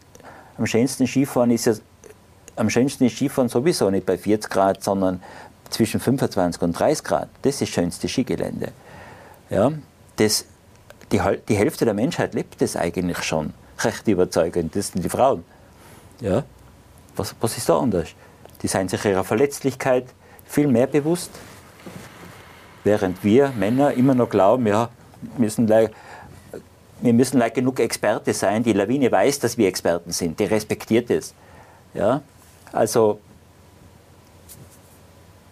Am 0.57 0.65
schönsten 0.65 1.05
Skifahren 1.05 1.51
ist 1.51 1.65
ja, 1.65 1.73
am 2.55 2.69
schönsten 2.69 3.05
ist 3.05 3.15
Skifahren 3.15 3.47
sowieso 3.47 3.89
nicht 3.91 4.05
bei 4.05 4.17
40 4.17 4.49
Grad, 4.49 4.83
sondern 4.83 5.21
zwischen 5.69 5.99
25 5.99 6.61
und 6.61 6.71
30 6.79 7.03
Grad. 7.03 7.29
Das 7.43 7.55
ist 7.55 7.61
das 7.61 7.69
schönste 7.69 8.07
Skigelände. 8.07 8.71
Ja, 9.49 9.71
das, 10.15 10.45
die, 11.11 11.21
die 11.47 11.55
Hälfte 11.55 11.85
der 11.85 11.93
Menschheit 11.93 12.33
lebt 12.33 12.59
das 12.61 12.75
eigentlich 12.75 13.21
schon 13.21 13.53
recht 13.79 14.07
überzeugend. 14.07 14.75
Das 14.75 14.87
sind 14.87 15.03
die 15.03 15.09
Frauen. 15.09 15.43
Ja, 16.21 16.43
was, 17.15 17.35
was 17.39 17.57
ist 17.57 17.69
da 17.69 17.77
anders? 17.77 18.09
Die 18.63 18.67
sind 18.67 18.89
sich 18.89 19.05
ihrer 19.05 19.23
Verletzlichkeit 19.23 20.05
viel 20.45 20.67
mehr 20.67 20.87
bewusst, 20.87 21.29
während 22.83 23.23
wir 23.23 23.49
Männer 23.49 23.93
immer 23.93 24.15
noch 24.15 24.29
glauben, 24.29 24.65
ja, 24.65 24.89
müssen 25.37 25.67
wir 27.01 27.13
müssen 27.13 27.39
like 27.39 27.53
genug 27.55 27.79
Experte 27.79 28.33
sein. 28.33 28.63
Die 28.63 28.73
Lawine 28.73 29.11
weiß, 29.11 29.39
dass 29.39 29.57
wir 29.57 29.67
Experten 29.67 30.11
sind. 30.11 30.39
Die 30.39 30.45
respektiert 30.45 31.09
es. 31.09 31.33
Ja? 31.93 32.21
Also 32.71 33.19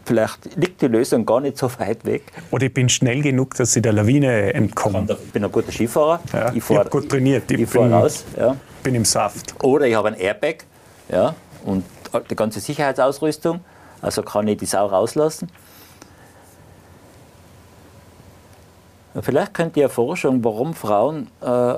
vielleicht 0.06 0.56
liegt 0.56 0.82
die 0.82 0.88
Lösung 0.88 1.26
gar 1.26 1.40
nicht 1.42 1.58
so 1.58 1.70
weit 1.80 2.06
weg. 2.06 2.24
Oder 2.52 2.66
ich 2.66 2.74
bin 2.74 2.90
schnell 2.90 3.22
genug, 3.22 3.56
dass 3.56 3.76
ich 3.76 3.82
der 3.82 3.94
Lawine 3.94 4.54
entkomme. 4.54 5.06
Ich 5.10 5.32
bin 5.32 5.44
ein 5.44 5.52
guter 5.52 5.72
Skifahrer. 5.72 6.22
Ja, 6.32 6.52
ich, 6.52 6.58
ich 6.58 6.78
habe 6.78 6.90
gut 6.90 7.10
trainiert. 7.10 7.50
Ich, 7.52 7.62
ich 7.62 7.70
fahre 7.70 7.92
raus. 7.92 8.24
Ja. 8.38 8.56
bin 8.82 8.96
im 8.96 9.06
Saft. 9.06 9.56
Oder 9.64 9.88
ich 9.88 9.96
habe 9.96 10.10
ein 10.10 10.16
Airbag 10.16 10.66
ja, 11.10 11.36
und 11.66 11.84
die 12.30 12.36
ganze 12.36 12.60
Sicherheitsausrüstung. 12.60 13.62
Also 14.02 14.22
kann 14.24 14.48
ich 14.48 14.58
die 14.58 14.66
Sau 14.66 14.86
rauslassen. 14.86 15.50
Vielleicht 19.22 19.54
könnt 19.54 19.78
ihr 19.78 19.90
Forschung, 19.90 20.44
warum 20.44 20.74
Frauen, 20.74 21.30
äh, 21.42 21.76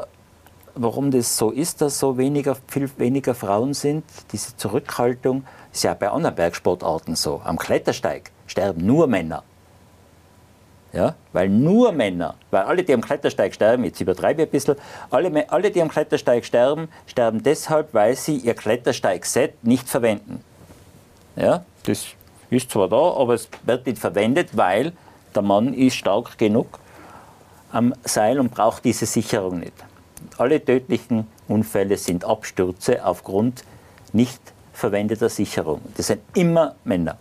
warum 0.76 1.12
das 1.12 1.38
so 1.38 1.52
ist, 1.52 1.82
dass 1.82 2.00
so 2.00 2.18
weniger, 2.18 2.56
viel 2.68 2.90
weniger 2.98 3.36
Frauen 3.36 3.74
sind, 3.74 4.06
diese 4.32 4.56
Zurückhaltung, 4.56 5.46
ist 5.74 5.84
ja 5.84 5.94
bei 5.94 6.10
anderen 6.10 6.36
Bergsportarten 6.36 7.16
so. 7.16 7.42
Am 7.44 7.58
Klettersteig 7.58 8.32
sterben 8.48 8.86
nur 8.86 9.08
Männer. 9.08 9.44
Ja, 10.94 11.16
weil 11.34 11.50
nur 11.50 11.92
Männer, 11.92 12.36
weil 12.52 12.62
alle, 12.62 12.84
die 12.84 12.94
am 12.94 13.02
Klettersteig 13.02 13.54
sterben, 13.54 13.84
jetzt 13.84 14.00
übertreibe 14.00 14.44
ich 14.44 14.48
ein 14.48 14.52
bisschen, 14.52 14.76
alle, 15.10 15.52
alle, 15.52 15.70
die 15.70 15.82
am 15.82 15.90
Klettersteig 15.90 16.46
sterben, 16.46 16.88
sterben 17.06 17.44
deshalb, 17.44 17.94
weil 17.94 18.16
sie 18.16 18.38
ihr 18.38 18.54
Klettersteig-Set 18.54 19.62
nicht 19.66 19.90
verwenden. 19.90 20.42
Ja, 21.36 21.66
das 21.84 22.06
ist 22.50 22.72
zwar 22.72 22.88
da, 22.88 22.96
aber 22.96 23.34
es 23.34 23.50
wird 23.64 23.86
nicht 23.86 23.98
verwendet, 23.98 24.52
weil 24.54 24.94
der 25.36 25.42
Mann 25.42 25.74
ist 25.74 25.96
stark 25.96 26.38
genug 26.38 26.80
am 27.76 27.94
Seil 28.06 28.40
und 28.40 28.54
braucht 28.54 28.86
diese 28.86 29.06
Sicherung 29.06 29.60
nicht. 29.60 29.74
Alle 30.38 30.64
tödlichen 30.64 31.28
Unfälle 31.50 31.98
sind 31.98 32.24
Abstürze 32.24 33.06
aufgrund 33.06 33.66
nicht 34.14 34.40
verwendeter 34.72 35.28
Sicherung. 35.28 35.82
Das 35.98 36.08
sind 36.08 36.22
immer 36.36 36.76
Männer. 36.86 37.18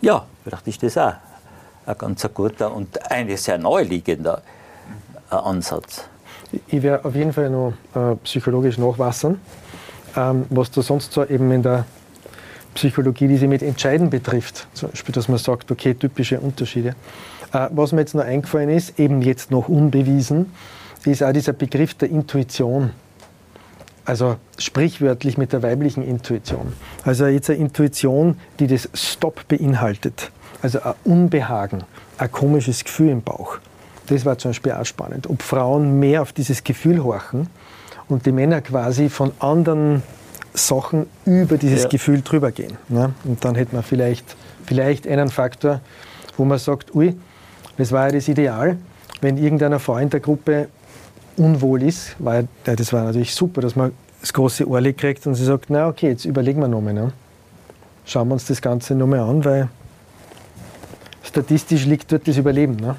Ja, 0.00 0.26
vielleicht 0.44 0.68
ist 0.68 0.82
das 0.82 0.96
auch 0.98 1.14
ein 1.86 1.98
ganz 1.98 2.26
guter 2.32 2.72
und 2.72 3.10
eigentlich 3.10 3.42
sehr 3.42 3.58
naheliegender 3.58 4.40
äh, 5.30 5.34
Ansatz. 5.34 6.04
Ich 6.68 6.82
werde 6.82 7.04
auf 7.04 7.14
jeden 7.16 7.32
Fall 7.32 7.50
noch 7.50 7.72
äh, 7.94 8.14
psychologisch 8.22 8.78
nachwassern, 8.78 9.40
ähm, 10.16 10.46
was 10.50 10.70
da 10.70 10.82
sonst 10.82 11.12
so 11.12 11.24
eben 11.24 11.50
in 11.50 11.62
der 11.62 11.84
Psychologie, 12.74 13.28
die 13.28 13.36
sich 13.36 13.48
mit 13.48 13.62
Entscheiden 13.62 14.10
betrifft. 14.10 14.66
Zum 14.74 14.90
Beispiel, 14.90 15.14
dass 15.14 15.28
man 15.28 15.38
sagt, 15.38 15.70
okay, 15.70 15.94
typische 15.94 16.40
Unterschiede. 16.40 16.94
Äh, 17.52 17.68
was 17.70 17.92
mir 17.92 18.00
jetzt 18.00 18.14
noch 18.14 18.24
eingefallen 18.24 18.70
ist, 18.70 18.98
eben 18.98 19.22
jetzt 19.22 19.50
noch 19.50 19.68
unbewiesen, 19.68 20.52
ist 21.04 21.22
auch 21.22 21.32
dieser 21.32 21.52
Begriff 21.52 21.94
der 21.94 22.10
Intuition. 22.10 22.90
Also 24.04 24.36
sprichwörtlich 24.58 25.38
mit 25.38 25.52
der 25.52 25.62
weiblichen 25.62 26.02
Intuition. 26.02 26.72
Also 27.04 27.26
jetzt 27.26 27.50
eine 27.50 27.60
Intuition, 27.60 28.36
die 28.58 28.66
das 28.66 28.88
Stop 28.94 29.46
beinhaltet. 29.46 30.32
Also 30.60 30.80
ein 30.82 30.94
Unbehagen, 31.04 31.84
ein 32.18 32.32
komisches 32.32 32.82
Gefühl 32.84 33.10
im 33.10 33.22
Bauch. 33.22 33.58
das 34.08 34.24
war 34.24 34.38
zum 34.38 34.50
Beispiel 34.50 34.72
auch 34.72 34.84
spannend, 34.84 35.30
ob 35.30 35.42
Frauen 35.42 36.00
mehr 36.00 36.22
auf 36.22 36.32
dieses 36.32 36.64
Gefühl 36.64 37.02
horchen 37.04 37.48
und 38.08 38.26
die 38.26 38.32
Männer 38.32 38.60
quasi 38.60 39.08
von 39.08 39.32
anderen 39.38 40.02
Sachen 40.54 41.06
über 41.24 41.56
dieses 41.56 41.84
ja. 41.84 41.88
Gefühl 41.88 42.22
drüber 42.22 42.52
gehen. 42.52 42.76
Ne? 42.88 43.14
Und 43.24 43.44
dann 43.44 43.54
hätte 43.54 43.74
man 43.74 43.82
vielleicht, 43.82 44.36
vielleicht 44.64 45.06
einen 45.06 45.30
Faktor, 45.30 45.80
wo 46.36 46.44
man 46.44 46.58
sagt, 46.58 46.94
ui, 46.94 47.16
das 47.78 47.92
war 47.92 48.06
ja 48.06 48.12
das 48.12 48.28
Ideal, 48.28 48.76
wenn 49.20 49.38
irgendeiner 49.38 49.78
Frau 49.78 49.96
in 49.96 50.10
der 50.10 50.20
Gruppe 50.20 50.68
unwohl 51.36 51.82
ist, 51.82 52.14
weil 52.18 52.48
ja, 52.66 52.76
das 52.76 52.92
war 52.92 53.04
natürlich 53.04 53.34
super, 53.34 53.60
dass 53.62 53.76
man 53.76 53.92
das 54.20 54.32
große 54.32 54.68
Ohrli 54.68 54.92
kriegt 54.92 55.26
und 55.26 55.34
sie 55.34 55.44
sagt, 55.44 55.66
na 55.68 55.88
okay, 55.88 56.10
jetzt 56.10 56.24
überlegen 56.24 56.60
wir 56.60 56.68
nochmal. 56.68 56.92
Ne? 56.92 57.12
Schauen 58.04 58.28
wir 58.28 58.34
uns 58.34 58.46
das 58.46 58.60
Ganze 58.60 58.94
nochmal 58.94 59.20
an, 59.20 59.44
weil 59.44 59.68
statistisch 61.22 61.86
liegt 61.86 62.12
dort 62.12 62.28
das 62.28 62.36
Überleben. 62.36 62.76
Ne? 62.76 62.96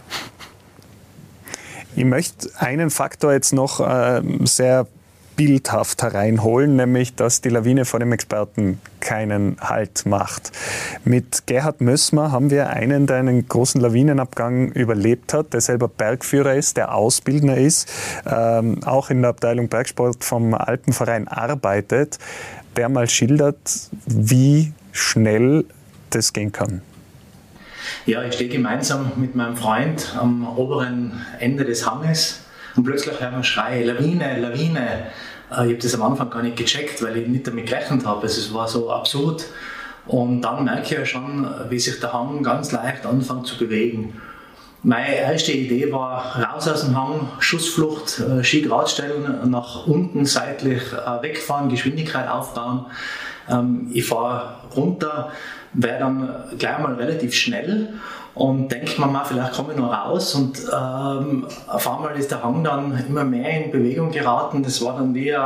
Ich 1.96 2.06
möchte 2.06 2.50
einen 2.58 2.90
Faktor 2.90 3.34
jetzt 3.34 3.54
noch 3.54 3.80
äh, 3.80 4.22
sehr 4.46 4.88
bildhaft 5.36 6.02
hereinholen, 6.04 6.76
nämlich 6.76 7.16
dass 7.16 7.42
die 7.42 7.50
Lawine 7.50 7.86
vor 7.86 8.00
dem 8.00 8.12
Experten 8.12 8.80
keinen 9.00 9.58
Halt 9.60 10.06
macht. 10.06 10.52
Mit 11.04 11.48
Gerhard 11.48 11.82
Mössmer 11.82 12.32
haben 12.32 12.50
wir 12.50 12.70
einen, 12.70 13.08
der 13.08 13.18
einen 13.18 13.48
großen 13.48 13.82
Lawinenabgang 13.82 14.72
überlebt 14.72 15.34
hat, 15.34 15.54
der 15.54 15.62
selber 15.62 15.88
Bergführer 15.88 16.56
ist, 16.56 16.78
der 16.78 16.94
Ausbildner 16.94 17.58
ist, 17.58 17.92
ähm, 18.26 18.84
auch 18.84 19.10
in 19.10 19.22
der 19.22 19.30
Abteilung 19.30 19.68
Bergsport 19.68 20.24
vom 20.24 20.54
Alpenverein 20.54 21.28
arbeitet, 21.28 22.20
der 22.76 22.90
mal 22.90 23.10
schildert, 23.10 23.58
wie 24.06 24.74
schnell 24.92 25.66
das 26.10 26.34
gehen 26.34 26.52
kann. 26.52 26.82
Ja, 28.06 28.24
ich 28.24 28.36
stehe 28.36 28.50
gemeinsam 28.50 29.12
mit 29.16 29.36
meinem 29.36 29.58
Freund 29.58 30.16
am 30.18 30.48
oberen 30.58 31.22
Ende 31.40 31.66
des 31.66 31.86
Hanges 31.90 32.43
und 32.76 32.84
plötzlich 32.84 33.20
hören 33.20 33.36
wir 33.36 33.44
Schreie, 33.44 33.84
Lawine, 33.84 34.40
Lawine. 34.40 35.08
Äh, 35.52 35.68
ich 35.68 35.74
habe 35.74 35.76
das 35.76 35.96
am 35.96 36.02
Anfang 36.04 36.30
gar 36.30 36.42
nicht 36.42 36.58
gecheckt, 36.58 37.02
weil 37.04 37.18
ich 37.18 37.28
nicht 37.28 37.48
damit 37.48 37.68
gerechnet 37.68 38.06
habe. 38.06 38.26
Es 38.26 38.54
war 38.54 38.68
so 38.68 38.92
absurd. 38.92 39.46
Und 40.06 40.42
dann 40.42 40.66
merke 40.66 40.82
ich 40.82 40.92
ja 40.92 41.06
schon, 41.06 41.48
wie 41.70 41.80
sich 41.80 42.00
der 42.00 42.12
Hang 42.12 42.44
ganz 42.44 42.72
leicht 42.72 43.06
anfängt 43.06 43.48
zu 43.48 43.58
bewegen. 43.58 44.20
Meine 44.86 45.16
erste 45.16 45.54
Idee 45.54 45.94
war 45.94 46.36
raus 46.44 46.68
aus 46.68 46.84
dem 46.84 46.98
Hang, 46.98 47.30
Schussflucht, 47.40 48.20
äh, 48.20 48.44
Ski 48.44 48.64
gerade 48.64 48.90
stellen, 48.90 49.50
nach 49.50 49.88
unten 49.88 50.26
seitlich 50.26 50.82
äh, 50.92 51.24
wegfahren, 51.24 51.70
Geschwindigkeit 51.70 52.28
aufbauen. 52.28 52.88
Ähm, 53.50 53.90
ich 53.94 54.06
fahre 54.06 54.56
runter, 54.76 55.32
wäre 55.72 56.00
dann 56.00 56.58
gleich 56.58 56.80
mal 56.80 56.96
relativ 56.96 57.34
schnell 57.34 57.94
und 58.36 58.72
denkt 58.72 58.98
man 58.98 59.12
mal, 59.12 59.24
vielleicht 59.26 59.54
komme 59.54 59.74
ich 59.74 59.80
noch 59.80 59.92
raus 59.92 60.34
und 60.34 60.58
ähm, 60.60 61.46
auf 61.68 61.88
einmal 61.88 62.18
ist 62.18 62.32
der 62.32 62.44
Hang 62.44 62.64
dann 62.64 63.06
immer 63.08 63.24
mehr 63.24 63.66
in 63.66 63.72
Bewegung 63.72 64.12
geraten. 64.12 64.64
Das 64.64 64.84
war 64.84 64.98
dann 64.98 65.14
wie 65.14 65.30
äh, 65.30 65.38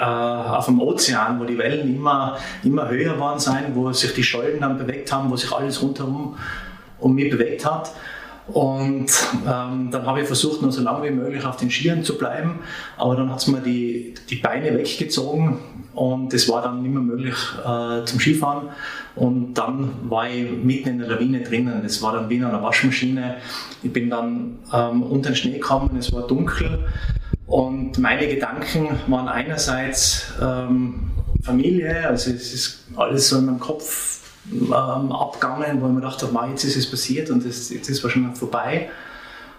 auf 0.00 0.66
dem 0.66 0.80
Ozean, 0.80 1.38
wo 1.38 1.44
die 1.44 1.56
Wellen 1.56 1.94
immer, 1.94 2.36
immer 2.64 2.88
höher 2.88 3.20
waren 3.20 3.38
sein, 3.38 3.66
wo 3.74 3.92
sich 3.92 4.14
die 4.14 4.24
Schollen 4.24 4.60
dann 4.60 4.78
bewegt 4.78 5.12
haben, 5.12 5.30
wo 5.30 5.36
sich 5.36 5.52
alles 5.52 5.80
rundherum 5.80 6.36
um 6.98 7.14
mich 7.14 7.30
bewegt 7.30 7.64
hat. 7.64 7.92
Und 8.48 9.10
ähm, 9.46 9.90
dann 9.92 10.06
habe 10.06 10.22
ich 10.22 10.26
versucht, 10.26 10.62
nur 10.62 10.72
so 10.72 10.82
lange 10.82 11.04
wie 11.04 11.10
möglich 11.10 11.44
auf 11.44 11.56
den 11.56 11.70
Skiern 11.70 12.02
zu 12.02 12.18
bleiben. 12.18 12.60
Aber 12.96 13.14
dann 13.14 13.30
hat 13.30 13.38
es 13.38 13.46
mir 13.46 13.60
die, 13.60 14.14
die 14.28 14.36
Beine 14.36 14.76
weggezogen 14.76 15.58
und 15.98 16.32
es 16.32 16.48
war 16.48 16.62
dann 16.62 16.80
nicht 16.82 16.92
mehr 16.92 17.02
möglich 17.02 17.34
äh, 17.58 18.04
zum 18.04 18.20
Skifahren. 18.20 18.68
Und 19.16 19.54
dann 19.54 19.90
war 20.08 20.30
ich 20.30 20.48
mitten 20.48 20.90
in 20.90 20.98
der 21.00 21.08
Lawine 21.08 21.40
drinnen. 21.40 21.82
Es 21.84 22.00
war 22.02 22.12
dann 22.12 22.30
wie 22.30 22.36
in 22.36 22.44
einer 22.44 22.62
Waschmaschine. 22.62 23.38
Ich 23.82 23.92
bin 23.92 24.08
dann 24.08 24.58
ähm, 24.72 25.02
unter 25.02 25.30
den 25.30 25.36
Schnee 25.36 25.54
gekommen, 25.54 25.96
es 25.98 26.12
war 26.12 26.24
dunkel. 26.28 26.86
Und 27.46 27.98
meine 27.98 28.28
Gedanken 28.28 28.90
waren 29.08 29.26
einerseits 29.26 30.32
ähm, 30.40 31.10
Familie, 31.42 32.06
also 32.06 32.30
es 32.30 32.54
ist 32.54 32.84
alles 32.94 33.28
so 33.28 33.38
in 33.38 33.46
meinem 33.46 33.58
Kopf 33.58 34.20
ähm, 34.52 34.70
abgegangen, 35.10 35.80
wo 35.80 35.86
ich 35.86 35.92
mir 35.92 36.00
gedacht 36.00 36.22
habe, 36.22 36.50
jetzt 36.50 36.62
ist 36.62 36.76
es 36.76 36.88
passiert 36.88 37.28
und 37.30 37.44
das, 37.44 37.70
jetzt 37.70 37.88
ist 37.88 37.98
es 37.98 38.04
wahrscheinlich 38.04 38.38
vorbei. 38.38 38.88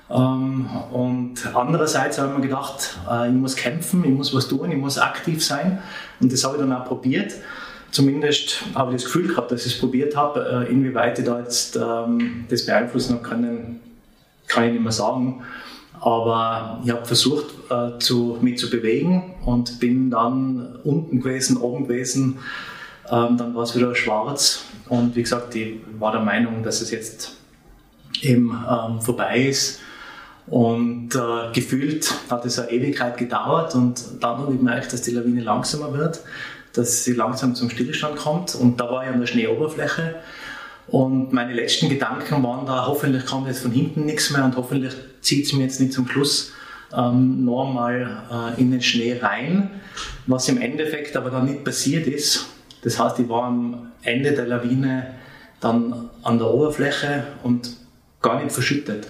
Ähm, 0.09 0.67
und 0.91 1.35
andererseits 1.53 2.17
habe 2.17 2.29
ich 2.29 2.35
mir 2.37 2.43
gedacht, 2.43 2.97
äh, 3.09 3.27
ich 3.27 3.33
muss 3.33 3.55
kämpfen, 3.55 4.03
ich 4.05 4.11
muss 4.11 4.33
was 4.33 4.47
tun, 4.47 4.71
ich 4.71 4.77
muss 4.77 4.97
aktiv 4.97 5.43
sein. 5.43 5.79
Und 6.19 6.31
das 6.31 6.43
habe 6.43 6.55
ich 6.55 6.61
dann 6.61 6.73
auch 6.73 6.85
probiert. 6.85 7.33
Zumindest 7.91 8.63
habe 8.75 8.91
ich 8.91 9.01
das 9.01 9.05
Gefühl 9.05 9.27
gehabt, 9.29 9.51
dass 9.51 9.65
ich 9.65 9.73
es 9.73 9.79
probiert 9.79 10.15
habe. 10.15 10.65
Äh, 10.67 10.71
inwieweit 10.71 11.17
ich 11.19 11.25
da 11.25 11.39
jetzt 11.39 11.75
ähm, 11.75 12.45
das 12.49 12.65
beeinflussen 12.65 13.21
kann, 13.23 13.79
kann 14.47 14.63
ich 14.65 14.73
nicht 14.73 14.83
mehr 14.83 14.91
sagen. 14.91 15.41
Aber 15.99 16.81
ich 16.83 16.91
habe 16.91 17.05
versucht, 17.05 17.47
äh, 17.69 17.97
zu, 17.99 18.37
mich 18.41 18.57
zu 18.57 18.69
bewegen 18.69 19.33
und 19.45 19.79
bin 19.79 20.09
dann 20.09 20.79
unten 20.83 21.21
gewesen, 21.21 21.57
oben 21.57 21.87
gewesen. 21.87 22.39
Ähm, 23.09 23.37
dann 23.37 23.55
war 23.55 23.63
es 23.63 23.75
wieder 23.75 23.95
schwarz 23.95 24.65
und 24.87 25.15
wie 25.15 25.23
gesagt, 25.23 25.55
ich 25.55 25.79
war 25.97 26.11
der 26.11 26.21
Meinung, 26.21 26.63
dass 26.63 26.81
es 26.81 26.91
jetzt 26.91 27.35
eben 28.21 28.51
ähm, 28.69 29.01
vorbei 29.01 29.47
ist. 29.47 29.79
Und 30.49 31.13
äh, 31.13 31.53
gefühlt 31.53 32.11
hat 32.29 32.45
es 32.45 32.57
eine 32.57 32.71
Ewigkeit 32.71 33.17
gedauert 33.17 33.75
und 33.75 34.03
dann 34.19 34.37
habe 34.39 34.51
ich 34.51 34.57
gemerkt, 34.57 34.91
dass 34.93 35.03
die 35.03 35.11
Lawine 35.11 35.41
langsamer 35.41 35.93
wird, 35.93 36.21
dass 36.73 37.03
sie 37.03 37.13
langsam 37.13 37.53
zum 37.53 37.69
Stillstand 37.69 38.15
kommt. 38.15 38.55
Und 38.55 38.79
da 38.79 38.89
war 38.89 39.03
ich 39.03 39.09
an 39.09 39.19
der 39.19 39.27
Schneeoberfläche. 39.27 40.15
Und 40.87 41.33
meine 41.33 41.53
letzten 41.53 41.87
Gedanken 41.87 42.43
waren 42.43 42.65
da, 42.65 42.87
hoffentlich 42.87 43.27
kommt 43.27 43.47
jetzt 43.47 43.61
von 43.61 43.71
hinten 43.71 44.05
nichts 44.05 44.31
mehr 44.31 44.43
und 44.43 44.57
hoffentlich 44.57 44.93
zieht 45.21 45.45
es 45.45 45.53
mir 45.53 45.63
jetzt 45.63 45.79
nicht 45.79 45.93
zum 45.93 46.07
Schluss 46.07 46.51
ähm, 46.97 47.45
nochmal 47.45 48.55
äh, 48.57 48.59
in 48.59 48.71
den 48.71 48.81
Schnee 48.81 49.19
rein. 49.21 49.69
Was 50.25 50.49
im 50.49 50.59
Endeffekt 50.59 51.15
aber 51.15 51.29
dann 51.29 51.45
nicht 51.45 51.63
passiert 51.63 52.07
ist, 52.07 52.47
das 52.81 52.97
heißt, 52.97 53.19
ich 53.19 53.29
war 53.29 53.43
am 53.43 53.91
Ende 54.01 54.31
der 54.31 54.47
Lawine 54.47 55.13
dann 55.59 56.09
an 56.23 56.39
der 56.39 56.47
Oberfläche 56.47 57.25
und 57.43 57.69
gar 58.21 58.41
nicht 58.41 58.51
verschüttet 58.51 59.05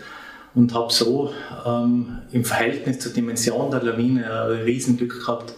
und 0.56 0.74
habe 0.74 0.92
so 0.92 1.34
ähm, 1.66 2.20
im 2.32 2.44
Verhältnis 2.46 3.00
zur 3.00 3.14
Dimension 3.14 3.72
der 3.72 3.84
Lawine 3.84 4.26
ein 4.26 4.62
Riesenglück 4.64 5.22
gehabt, 5.22 5.54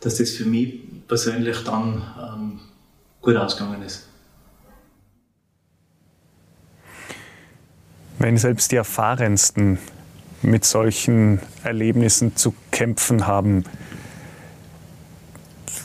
dass 0.00 0.16
das 0.16 0.30
für 0.30 0.44
mich 0.44 0.80
persönlich 1.08 1.64
dann 1.64 2.02
ähm, 2.18 2.60
gut 3.20 3.36
ausgegangen 3.36 3.82
ist. 3.82 4.06
Wenn 8.18 8.36
selbst 8.36 8.70
die 8.70 8.76
Erfahrensten 8.76 9.78
mit 10.42 10.64
solchen 10.64 11.40
Erlebnissen 11.64 12.36
zu 12.36 12.54
kämpfen 12.70 13.26
haben, 13.26 13.64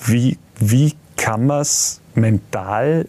wie, 0.05 0.37
wie 0.59 0.93
kann 1.17 1.45
man 1.47 1.61
es 1.61 2.01
mental 2.13 3.07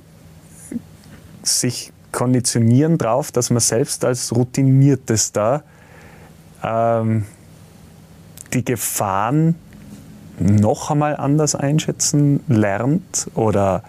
sich 1.43 1.93
konditionieren 2.17 2.97
drauf, 2.97 3.31
dass 3.31 3.51
man 3.51 3.61
selbst 3.61 4.03
als 4.03 4.35
Routiniertester 4.35 5.63
ähm, 6.65 7.27
die 8.55 8.65
Gefahren 8.65 9.55
noch 10.39 10.91
einmal 10.91 11.17
anders 11.17 11.55
einschätzen 11.55 12.41
lernt 12.49 13.29
oder 13.35 13.83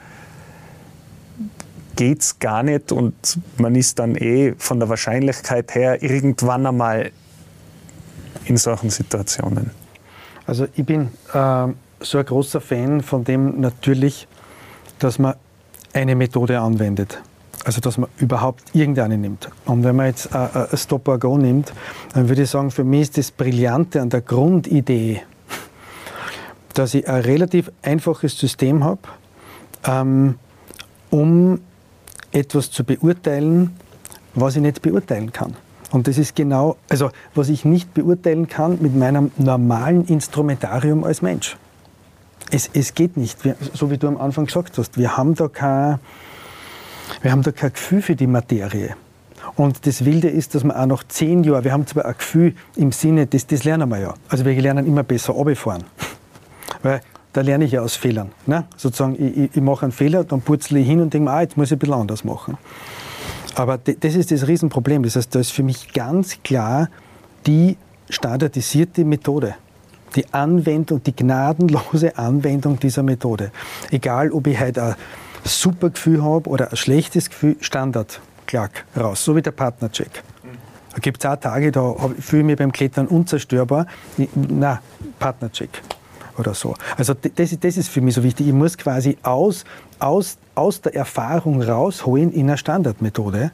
geht 1.95 2.21
es 2.21 2.39
gar 2.39 2.63
nicht 2.63 2.91
und 2.91 3.39
man 3.55 3.75
ist 3.75 3.97
dann 3.97 4.15
eh 4.17 4.55
von 4.57 4.79
der 4.79 4.89
Wahrscheinlichkeit 4.89 5.73
her 5.73 6.03
irgendwann 6.03 6.65
einmal 6.65 7.11
in 8.43 8.57
solchen 8.57 8.89
Situationen? 8.89 9.71
Also 10.45 10.67
ich 10.75 10.85
bin 10.85 11.11
äh, 11.33 11.67
so 12.01 12.17
ein 12.17 12.25
großer 12.25 12.59
Fan 12.59 13.01
von 13.01 13.23
dem 13.23 13.61
natürlich, 13.61 14.27
dass 14.99 15.17
man 15.17 15.35
eine 15.93 16.15
Methode 16.15 16.59
anwendet. 16.59 17.21
Also 17.67 17.81
dass 17.81 17.97
man 17.97 18.09
überhaupt 18.17 18.73
irgendeine 18.73 19.17
nimmt. 19.17 19.49
Und 19.65 19.83
wenn 19.83 19.97
man 19.97 20.05
jetzt 20.05 20.33
ein 20.33 20.67
Stop 20.75 21.05
or 21.09 21.19
Go 21.19 21.37
nimmt, 21.37 21.73
dann 22.13 22.29
würde 22.29 22.43
ich 22.43 22.49
sagen, 22.49 22.71
für 22.71 22.85
mich 22.85 23.01
ist 23.01 23.17
das 23.17 23.29
Brillante 23.29 24.01
an 24.01 24.09
der 24.09 24.21
Grundidee, 24.21 25.21
dass 26.73 26.93
ich 26.93 27.09
ein 27.09 27.23
relativ 27.23 27.69
einfaches 27.81 28.39
System 28.39 28.85
habe, 28.85 29.01
ähm, 29.83 30.35
um 31.09 31.59
etwas 32.31 32.71
zu 32.71 32.85
beurteilen, 32.85 33.75
was 34.33 34.55
ich 34.55 34.61
nicht 34.61 34.81
beurteilen 34.81 35.33
kann. 35.33 35.53
Und 35.91 36.07
das 36.07 36.17
ist 36.17 36.37
genau, 36.37 36.77
also 36.87 37.11
was 37.35 37.49
ich 37.49 37.65
nicht 37.65 37.93
beurteilen 37.93 38.47
kann 38.47 38.77
mit 38.79 38.95
meinem 38.95 39.31
normalen 39.35 40.05
Instrumentarium 40.05 41.03
als 41.03 41.21
Mensch. 41.21 41.57
Es, 42.49 42.69
es 42.73 42.93
geht 42.93 43.17
nicht, 43.17 43.39
so 43.73 43.91
wie 43.91 43.97
du 43.97 44.07
am 44.07 44.15
Anfang 44.15 44.45
gesagt 44.45 44.77
hast. 44.77 44.97
Wir 44.97 45.17
haben, 45.17 45.35
da 45.35 45.49
kein, 45.49 45.99
wir 47.21 47.31
haben 47.31 47.41
da 47.41 47.51
kein 47.51 47.73
Gefühl 47.73 48.01
für 48.01 48.15
die 48.15 48.27
Materie. 48.27 48.95
Und 49.55 49.85
das 49.85 50.03
Wilde 50.03 50.29
ist, 50.29 50.55
dass 50.55 50.63
wir 50.63 50.77
auch 50.79 50.85
nach 50.85 51.03
zehn 51.07 51.43
Jahren, 51.43 51.63
wir 51.63 51.71
haben 51.71 51.87
zwar 51.87 52.05
ein 52.05 52.15
Gefühl 52.17 52.53
im 52.75 52.91
Sinne, 52.91 53.27
das, 53.27 53.47
das 53.47 53.63
lernen 53.63 53.89
wir 53.89 53.99
ja. 53.99 54.13
Also 54.29 54.45
wir 54.45 54.61
lernen 54.61 54.85
immer 54.85 55.03
besser 55.03 55.33
runterfahren. 55.33 55.83
Weil 56.83 57.01
da 57.33 57.41
lerne 57.41 57.65
ich 57.65 57.71
ja 57.71 57.81
aus 57.81 57.95
Fehlern. 57.95 58.31
Ne? 58.45 58.65
Sozusagen, 58.75 59.15
ich, 59.15 59.55
ich, 59.55 59.61
mache 59.61 59.83
einen 59.83 59.91
Fehler, 59.91 60.23
dann 60.23 60.41
purzle 60.41 60.79
ich 60.79 60.87
hin 60.87 61.01
und 61.01 61.13
denke 61.13 61.29
mir, 61.29 61.35
ah, 61.35 61.41
jetzt 61.41 61.55
muss 61.55 61.67
ich 61.67 61.73
ein 61.73 61.79
bisschen 61.79 61.93
anders 61.93 62.23
machen. 62.23 62.57
Aber 63.55 63.77
das 63.77 64.15
ist 64.15 64.31
das 64.31 64.47
Riesenproblem. 64.47 65.03
Das 65.03 65.15
heißt, 65.15 65.33
da 65.33 65.39
ist 65.39 65.51
für 65.51 65.63
mich 65.63 65.93
ganz 65.93 66.41
klar 66.43 66.89
die 67.45 67.77
standardisierte 68.09 69.05
Methode. 69.05 69.55
Die 70.15 70.31
Anwendung, 70.33 71.03
die 71.03 71.15
gnadenlose 71.15 72.17
Anwendung 72.17 72.79
dieser 72.79 73.03
Methode. 73.03 73.51
Egal, 73.91 74.31
ob 74.31 74.47
ich 74.47 74.59
heute 74.59 74.83
ein 74.83 74.95
super 75.47 75.89
Gefühl 75.89 76.23
habe 76.23 76.49
oder 76.49 76.71
ein 76.71 76.77
schlechtes 76.77 77.29
Gefühl, 77.29 77.57
Standard, 77.59 78.19
klack, 78.45 78.85
raus. 78.95 79.23
So 79.23 79.35
wie 79.35 79.41
der 79.41 79.51
Partnercheck. 79.51 80.23
Da 80.93 80.99
gibt 80.99 81.23
es 81.23 81.29
auch 81.29 81.35
Tage, 81.35 81.71
da 81.71 81.95
fühle 82.19 82.41
ich 82.41 82.45
mich 82.47 82.57
beim 82.57 82.71
Klettern 82.71 83.07
unzerstörbar. 83.07 83.85
Na, 84.33 84.81
Partnercheck 85.19 85.69
oder 86.39 86.53
so. 86.53 86.73
Also 86.97 87.13
das, 87.13 87.57
das 87.59 87.77
ist 87.77 87.89
für 87.89 88.01
mich 88.01 88.15
so 88.15 88.23
wichtig. 88.23 88.47
Ich 88.47 88.53
muss 88.53 88.77
quasi 88.77 89.17
aus, 89.21 89.63
aus, 89.99 90.37
aus 90.55 90.81
der 90.81 90.95
Erfahrung 90.95 91.61
rausholen 91.61 92.31
in 92.31 92.47
einer 92.47 92.57
Standardmethode. 92.57 93.51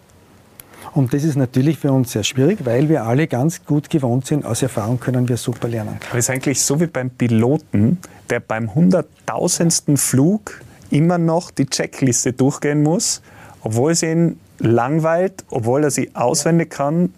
Und 0.93 1.13
das 1.13 1.23
ist 1.23 1.35
natürlich 1.35 1.79
für 1.79 1.91
uns 1.91 2.11
sehr 2.11 2.23
schwierig, 2.23 2.59
weil 2.65 2.87
wir 2.87 3.03
alle 3.03 3.27
ganz 3.27 3.65
gut 3.65 3.89
gewohnt 3.89 4.27
sind. 4.27 4.45
Aus 4.45 4.61
Erfahrung 4.61 4.99
können 4.99 5.27
wir 5.27 5.37
super 5.37 5.67
lernen. 5.67 5.97
Aber 6.09 6.19
es 6.19 6.25
ist 6.25 6.29
eigentlich 6.29 6.61
so 6.61 6.79
wie 6.79 6.87
beim 6.87 7.09
Piloten, 7.09 7.97
der 8.29 8.39
beim 8.39 8.73
hunderttausendsten 8.73 9.97
Flug 9.97 10.61
immer 10.89 11.17
noch 11.17 11.51
die 11.51 11.65
Checkliste 11.65 12.33
durchgehen 12.33 12.83
muss, 12.83 13.21
obwohl 13.61 13.91
es 13.91 14.03
ihn 14.03 14.39
langweilt, 14.59 15.43
obwohl 15.49 15.83
er 15.83 15.91
sie 15.91 16.11
auswendig 16.13 16.71
kann. 16.71 17.13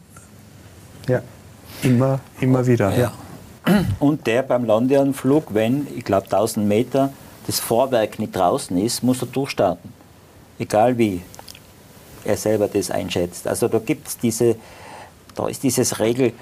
Ja. 1.07 1.21
Immer, 1.83 2.19
immer 2.39 2.65
wieder. 2.65 2.95
Ja. 2.97 3.13
Und 3.99 4.27
der 4.27 4.43
beim 4.43 4.65
Landeanflug, 4.65 5.53
wenn, 5.53 5.87
ich 5.95 6.03
glaube, 6.03 6.25
1000 6.25 6.67
Meter 6.67 7.11
das 7.47 7.59
Vorwerk 7.59 8.19
nicht 8.19 8.35
draußen 8.35 8.77
ist, 8.77 9.03
muss 9.03 9.21
er 9.21 9.27
durchstarten. 9.27 9.93
Egal 10.57 10.97
wie 10.97 11.21
er 12.23 12.37
selber 12.37 12.67
das 12.67 12.91
einschätzt. 12.91 13.47
Also 13.47 13.67
da 13.67 13.79
gibt 13.79 14.07
es 14.07 14.17
diese, 14.17 14.55
da 15.35 15.47
ist 15.47 15.63
dieses 15.63 15.99
Regel, 15.99 16.33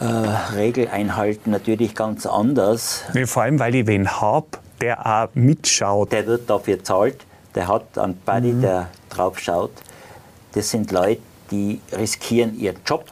äh, 0.00 0.04
Regeleinhalten 0.04 1.50
natürlich 1.50 1.94
ganz 1.94 2.26
anders. 2.26 3.02
Nee, 3.14 3.26
vor 3.26 3.42
allem, 3.42 3.58
weil 3.58 3.74
ich 3.74 3.86
wen 3.86 4.20
habe, 4.20 4.46
der 4.80 5.06
auch 5.06 5.28
mitschaut. 5.34 6.12
Der 6.12 6.26
wird 6.26 6.48
dafür 6.48 6.82
zahlt, 6.82 7.24
der 7.54 7.68
hat 7.68 7.98
einen 7.98 8.16
Buddy, 8.18 8.52
mhm. 8.52 8.60
der 8.62 8.88
drauf 9.10 9.38
schaut. 9.38 9.72
Das 10.52 10.70
sind 10.70 10.90
Leute, 10.92 11.20
die 11.50 11.80
riskieren 11.92 12.58
ihren 12.58 12.78
Job. 12.84 13.06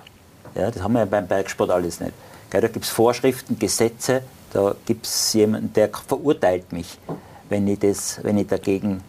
Ja, 0.55 0.71
das 0.71 0.83
haben 0.83 0.93
wir 0.93 1.01
ja 1.01 1.05
beim 1.07 1.27
Bergsport 1.27 1.71
alles 1.71 2.01
nicht. 2.01 2.13
Ja, 2.53 2.61
da 2.61 2.69
gibt 2.69 2.85
es 2.85 2.91
Vorschriften, 2.91 3.59
Gesetze, 3.59 4.23
da 4.53 4.75
gibt 4.87 5.07
es 5.07 5.33
jemanden, 5.33 5.73
der 5.73 5.89
verurteilt 5.89 6.73
mich, 6.73 6.99
wenn 7.49 7.67
ich, 7.67 7.81
das, 7.81 8.21
wenn 8.23 8.39
ich 8.39 8.47
dagegen 8.47 9.03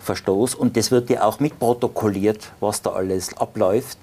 verstoße. 0.00 0.56
Und 0.56 0.76
das 0.76 0.90
wird 0.90 1.08
ja 1.10 1.22
auch 1.22 1.38
mitprotokolliert, 1.38 2.52
was 2.58 2.82
da 2.82 2.90
alles 2.90 3.36
abläuft. 3.36 3.98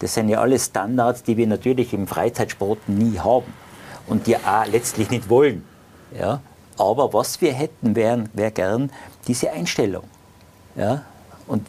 Das 0.00 0.14
sind 0.14 0.28
ja 0.28 0.40
alles 0.40 0.66
Standards, 0.66 1.22
die 1.22 1.36
wir 1.36 1.46
natürlich 1.46 1.94
im 1.94 2.06
Freizeitsport 2.06 2.88
nie 2.88 3.18
haben 3.18 3.52
und 4.06 4.26
die 4.26 4.36
auch 4.36 4.66
letztlich 4.70 5.08
nicht 5.08 5.30
wollen. 5.30 5.64
Ja? 6.18 6.40
Aber 6.78 7.12
was 7.12 7.40
wir 7.40 7.52
hätten, 7.52 7.94
wäre 7.94 8.24
wär 8.32 8.50
gern 8.50 8.90
diese 9.26 9.52
Einstellung. 9.52 10.04
Ja? 10.76 11.02
Und 11.46 11.66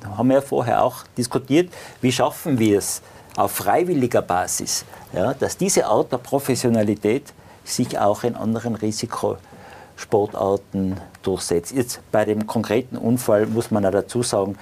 da 0.00 0.16
haben 0.16 0.28
wir 0.28 0.36
ja 0.36 0.42
vorher 0.42 0.84
auch 0.84 1.02
diskutiert, 1.16 1.72
wie 2.00 2.12
schaffen 2.12 2.58
wir 2.58 2.78
es, 2.78 3.02
auf 3.36 3.50
freiwilliger 3.52 4.22
Basis, 4.22 4.84
ja, 5.12 5.32
dass 5.32 5.56
diese 5.56 5.86
Art 5.86 6.10
der 6.10 6.18
Professionalität 6.18 7.32
sich 7.64 7.96
auch 7.96 8.24
in 8.24 8.34
anderen 8.34 8.74
Risikosportarten 8.74 11.00
durchsetzt. 11.22 11.70
Jetzt 11.72 12.00
bei 12.10 12.24
dem 12.24 12.48
konkreten 12.48 12.96
Unfall 12.96 13.46
muss 13.46 13.70
man 13.70 13.84
ja 13.84 13.92
dazu 13.92 14.24
sagen, 14.24 14.58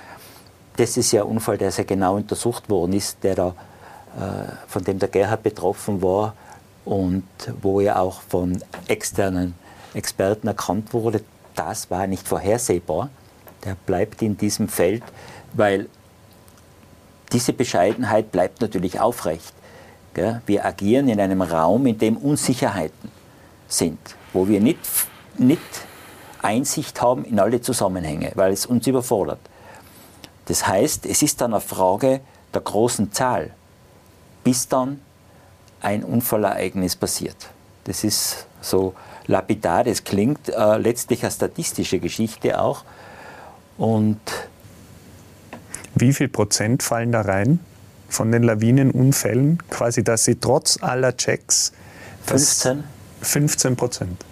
das 0.76 0.98
ist 0.98 1.12
ja 1.12 1.22
ein 1.22 1.28
Unfall, 1.28 1.56
der 1.56 1.72
sehr 1.72 1.86
genau 1.86 2.16
untersucht 2.16 2.68
worden 2.68 2.92
ist, 2.92 3.16
der 3.22 3.34
da, 3.34 3.48
äh, 3.48 3.52
von 4.66 4.84
dem 4.84 4.98
der 4.98 5.08
Gerhard 5.08 5.42
betroffen 5.42 6.02
war 6.02 6.34
und 6.84 7.24
wo 7.62 7.80
ja 7.80 7.98
auch 7.98 8.20
von 8.28 8.62
externen 8.88 9.54
Experten 9.96 10.46
erkannt 10.46 10.92
wurde, 10.92 11.22
das 11.54 11.90
war 11.90 12.06
nicht 12.06 12.28
vorhersehbar. 12.28 13.10
Der 13.64 13.74
bleibt 13.74 14.22
in 14.22 14.36
diesem 14.36 14.68
Feld, 14.68 15.02
weil 15.54 15.88
diese 17.32 17.52
Bescheidenheit 17.52 18.30
bleibt 18.30 18.60
natürlich 18.60 19.00
aufrecht. 19.00 19.52
Wir 20.46 20.64
agieren 20.64 21.08
in 21.08 21.20
einem 21.20 21.42
Raum, 21.42 21.86
in 21.86 21.98
dem 21.98 22.16
Unsicherheiten 22.16 23.10
sind, 23.68 23.98
wo 24.32 24.48
wir 24.48 24.60
nicht, 24.60 24.78
nicht 25.36 25.60
Einsicht 26.40 27.02
haben 27.02 27.24
in 27.24 27.40
alle 27.40 27.60
Zusammenhänge, 27.60 28.32
weil 28.34 28.52
es 28.52 28.64
uns 28.64 28.86
überfordert. 28.86 29.40
Das 30.46 30.66
heißt, 30.66 31.04
es 31.06 31.22
ist 31.22 31.40
dann 31.40 31.52
eine 31.52 31.60
Frage 31.60 32.20
der 32.54 32.60
großen 32.60 33.12
Zahl, 33.12 33.50
bis 34.44 34.68
dann 34.68 35.00
ein 35.80 36.04
Unfallereignis 36.04 36.96
passiert. 36.96 37.36
Das 37.84 38.04
ist 38.04 38.46
so 38.60 38.94
lapidar, 39.26 39.84
das 39.84 40.04
klingt 40.04 40.48
äh, 40.48 40.78
letztlich 40.78 41.22
eine 41.22 41.32
statistische 41.32 41.98
Geschichte 41.98 42.60
auch. 42.60 42.84
Und 43.78 44.20
wie 45.94 46.12
viel 46.12 46.28
Prozent 46.28 46.82
fallen 46.82 47.12
da 47.12 47.22
rein 47.22 47.60
von 48.08 48.30
den 48.32 48.42
Lawinenunfällen? 48.42 49.62
Quasi, 49.70 50.04
dass 50.04 50.24
sie 50.24 50.36
trotz 50.36 50.82
aller 50.82 51.16
Checks 51.16 51.72
15? 52.26 52.84
15 53.22 53.76
Prozent. 53.76 54.24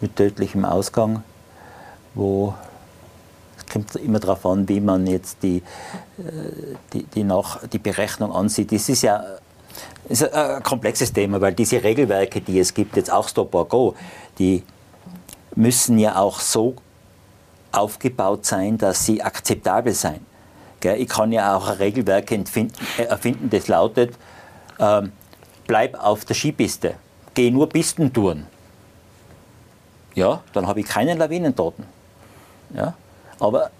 Mit 0.00 0.16
tödlichem 0.16 0.64
Ausgang, 0.64 1.22
wo 2.14 2.54
es 3.58 3.66
kommt 3.66 3.94
immer 3.96 4.18
darauf 4.18 4.46
an, 4.46 4.68
wie 4.68 4.80
man 4.80 5.06
jetzt 5.06 5.42
die, 5.42 5.58
äh, 6.18 6.22
die, 6.92 7.04
die, 7.04 7.24
nach, 7.24 7.66
die 7.68 7.78
Berechnung 7.78 8.32
ansieht. 8.32 8.72
Das 8.72 8.88
ist 8.88 9.02
ja 9.02 9.22
ist 10.08 10.32
ein 10.32 10.62
komplexes 10.62 11.12
Thema, 11.12 11.40
weil 11.40 11.54
diese 11.54 11.82
Regelwerke, 11.82 12.40
die 12.40 12.58
es 12.58 12.74
gibt, 12.74 12.96
jetzt 12.96 13.12
auch 13.12 13.28
Stop 13.28 13.54
or 13.54 13.68
Go, 13.68 13.94
die 14.38 14.62
müssen 15.54 15.98
ja 15.98 16.16
auch 16.16 16.40
so 16.40 16.74
aufgebaut 17.72 18.44
sein, 18.44 18.78
dass 18.78 19.06
sie 19.06 19.22
akzeptabel 19.22 19.94
sein. 19.94 20.24
Ich 20.82 21.08
kann 21.08 21.30
ja 21.30 21.56
auch 21.56 21.68
ein 21.68 21.76
Regelwerk 21.76 22.30
äh, 22.32 22.38
erfinden, 22.98 23.50
das 23.50 23.68
lautet, 23.68 24.14
ähm, 24.78 25.12
bleib 25.66 26.02
auf 26.02 26.24
der 26.24 26.34
Skipiste, 26.34 26.94
geh 27.34 27.50
nur 27.50 27.68
Pistentouren. 27.68 28.46
Ja, 30.14 30.42
dann 30.52 30.66
habe 30.66 30.80
ich 30.80 30.86
keinen 30.86 31.18
Lawinentoten. 31.18 31.84
Ja? 32.74 32.94
Aber 33.38 33.70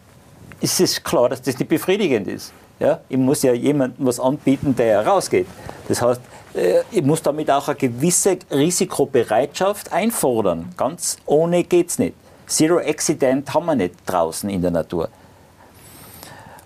es 0.61 0.79
ist 0.79 1.03
klar, 1.03 1.29
dass 1.29 1.43
das 1.43 1.59
nicht 1.59 1.69
befriedigend 1.69 2.29
ist. 2.29 2.53
Ja? 2.81 3.01
Ich 3.09 3.19
muss 3.19 3.43
ja 3.43 3.53
jemandem 3.53 4.07
was 4.07 4.19
anbieten, 4.19 4.75
der 4.75 5.07
rausgeht. 5.07 5.47
Das 5.87 6.03
heißt, 6.03 6.21
äh, 6.55 6.81
ich 6.91 7.03
muss 7.03 7.23
damit 7.23 7.51
auch 7.51 7.69
eine 7.69 7.77
gewisse 7.77 8.39
Risikobereitschaft 8.51 9.93
einfordern. 9.93 10.73
Ganz 10.77 11.19
ohne 11.27 11.63
geht 11.63 11.91
es 11.91 11.99
nicht. 11.99 12.15
Zero 12.47 12.79
Accident 12.79 13.55
haben 13.55 13.67
wir 13.67 13.77
nicht 13.77 13.95
draußen 14.07 14.51
in 14.51 14.61
der 14.61 14.73
Natur. 14.73 15.09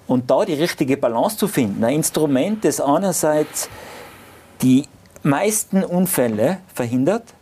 Und 0.06 0.30
da 0.30 0.44
die 0.44 0.54
richtige 0.54 0.96
Balance 0.96 1.36
zu 1.36 1.48
finden, 1.48 1.82
ein 1.84 1.96
Instrument, 1.96 2.64
das 2.64 2.80
einerseits 2.80 3.68
die 4.62 4.86
meisten 5.22 5.82
Unfälle 5.82 6.58
verhindert, 6.72 7.34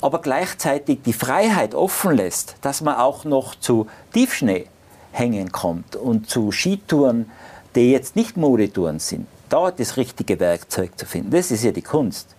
aber 0.00 0.20
gleichzeitig 0.20 1.02
die 1.04 1.12
Freiheit 1.12 1.74
offen 1.74 2.16
lässt, 2.16 2.56
dass 2.62 2.80
man 2.80 2.96
auch 2.96 3.24
noch 3.24 3.54
zu 3.54 3.86
Tiefschnee 4.12 4.66
hängen 5.12 5.52
kommt 5.52 5.94
und 5.94 6.28
zu 6.28 6.50
Skitouren, 6.50 7.30
die 7.74 7.90
jetzt 7.92 8.16
nicht 8.16 8.36
Modetouren 8.36 8.98
sind. 8.98 9.26
Da 9.48 9.70
das 9.70 9.96
richtige 9.96 10.40
Werkzeug 10.40 10.98
zu 10.98 11.06
finden, 11.06 11.30
das 11.30 11.50
ist 11.50 11.64
ja 11.64 11.72
die 11.72 11.82
Kunst. 11.82 12.34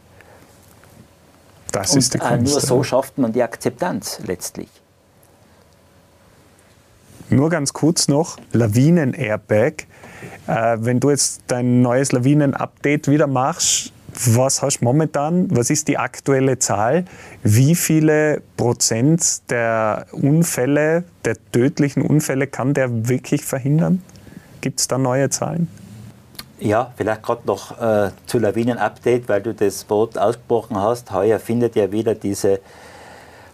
Das 1.72 1.92
und 1.92 2.00
ist 2.00 2.14
die 2.14 2.20
Kunst. 2.20 2.52
Nur 2.52 2.62
so 2.62 2.84
schafft 2.84 3.18
man 3.18 3.34
die 3.34 3.42
Akzeptanz 3.42 4.20
letztlich. 4.26 4.70
Nur 7.30 7.50
ganz 7.50 7.74
kurz 7.74 8.08
noch, 8.08 8.38
Lawinen-Airbag. 8.52 9.88
Äh, 10.48 10.78
wenn 10.80 11.00
du 11.00 11.10
jetzt 11.10 11.42
dein 11.48 11.82
neues 11.82 12.12
Lawinen-Update 12.12 13.08
wieder 13.08 13.28
machst, 13.28 13.92
was 14.26 14.62
hast 14.62 14.82
du 14.82 14.86
momentan? 14.86 15.48
Was 15.50 15.72
ist 15.72 15.88
die 15.88 15.98
aktuelle 15.98 16.60
Zahl? 16.60 17.06
Wie 17.42 17.74
viele 17.74 18.44
Prozent 18.58 19.50
der 19.50 20.06
Unfälle, 20.12 21.04
der 21.26 21.36
tödlichen 21.52 22.04
Unfälle 22.04 22.46
kann 22.46 22.76
der 22.76 23.10
wirklich 23.10 23.44
verhindern? 23.44 24.04
Gibt 24.64 24.80
es 24.80 24.88
da 24.88 24.98
neue 24.98 25.30
Zahlen? 25.30 25.68
Ja, 26.58 26.94
vielleicht 26.96 27.22
gerade 27.22 27.42
noch 27.46 27.78
äh, 27.82 28.12
zu 28.28 28.40
Lawinen-Update, 28.40 29.28
weil 29.28 29.42
du 29.42 29.54
das 29.54 29.90
Wort 29.90 30.18
ausgesprochen 30.18 30.78
hast. 30.78 31.12
Heuer 31.12 31.38
findet 31.38 31.76
ja 31.76 31.92
wieder 31.92 32.16
diese 32.16 32.62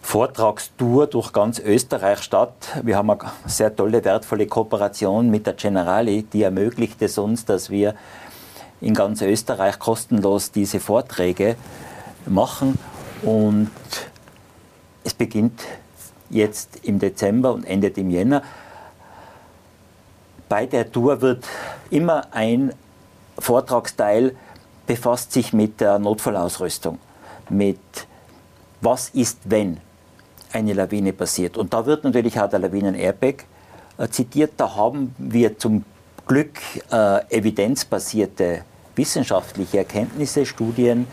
Vortragstour 0.02 1.08
durch 1.08 1.32
ganz 1.32 1.58
Österreich 1.58 2.20
statt. 2.20 2.52
Wir 2.84 2.96
haben 2.96 3.10
eine 3.10 3.18
sehr 3.44 3.74
tolle, 3.74 4.04
wertvolle 4.04 4.46
Kooperation 4.46 5.30
mit 5.30 5.48
der 5.48 5.54
Generali, 5.54 6.22
die 6.32 6.44
ermöglicht 6.44 7.02
es 7.02 7.18
uns, 7.18 7.44
dass 7.44 7.70
wir 7.70 7.96
in 8.80 8.94
ganz 8.94 9.20
Österreich 9.20 9.80
kostenlos 9.80 10.52
diese 10.52 10.78
Vorträge 10.78 11.56
machen. 12.26 12.78
Und 13.22 13.72
es 15.02 15.14
beginnt 15.14 15.60
jetzt 16.28 16.84
im 16.84 17.00
Dezember 17.00 17.52
und 17.52 17.64
endet 17.64 17.98
im 17.98 18.10
Jänner. 18.10 18.44
Bei 20.50 20.66
der 20.66 20.90
Tour 20.90 21.22
wird 21.22 21.46
immer 21.90 22.26
ein 22.32 22.74
Vortragsteil 23.38 24.36
befasst 24.86 25.32
sich 25.32 25.52
mit 25.52 25.80
der 25.80 26.00
Notfallausrüstung, 26.00 26.98
mit 27.48 27.78
was 28.80 29.10
ist, 29.10 29.38
wenn 29.44 29.78
eine 30.52 30.72
Lawine 30.72 31.12
passiert. 31.12 31.56
Und 31.56 31.72
da 31.72 31.86
wird 31.86 32.02
natürlich 32.02 32.38
auch 32.40 32.50
der 32.50 32.58
Lawinen-Airbag 32.58 33.44
äh, 33.96 34.08
zitiert. 34.08 34.54
Da 34.56 34.74
haben 34.74 35.14
wir 35.18 35.56
zum 35.56 35.84
Glück 36.26 36.58
äh, 36.90 37.20
evidenzbasierte 37.28 38.64
wissenschaftliche 38.96 39.78
Erkenntnisse, 39.78 40.44
Studien. 40.44 41.06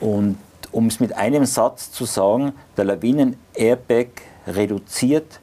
Und 0.00 0.36
um 0.72 0.88
es 0.88 0.98
mit 0.98 1.16
einem 1.16 1.44
Satz 1.46 1.92
zu 1.92 2.04
sagen, 2.04 2.52
der 2.76 2.86
Lawinen-Airbag 2.86 4.08
reduziert 4.48 5.38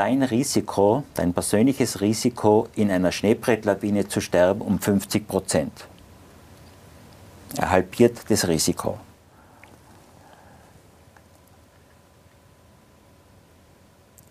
dein 0.00 0.22
Risiko, 0.22 1.04
dein 1.12 1.34
persönliches 1.34 2.00
Risiko, 2.00 2.68
in 2.74 2.90
einer 2.90 3.12
Schneebrettlawine 3.12 4.08
zu 4.08 4.22
sterben, 4.22 4.62
um 4.62 4.78
50 4.78 5.28
Prozent. 5.28 5.72
Er 7.58 7.70
halbiert 7.70 8.18
das 8.30 8.48
Risiko. 8.48 8.98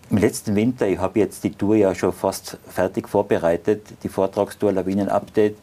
Im 0.09 0.17
letzten 0.17 0.55
Winter, 0.55 0.87
ich 0.87 0.97
habe 0.97 1.19
jetzt 1.19 1.43
die 1.43 1.51
Tour 1.51 1.75
ja 1.75 1.93
schon 1.93 2.13
fast 2.13 2.57
fertig 2.67 3.07
vorbereitet, 3.07 3.85
die 4.01 4.09
Vortragstour 4.09 4.71
Lawinen-Update, 4.71 5.55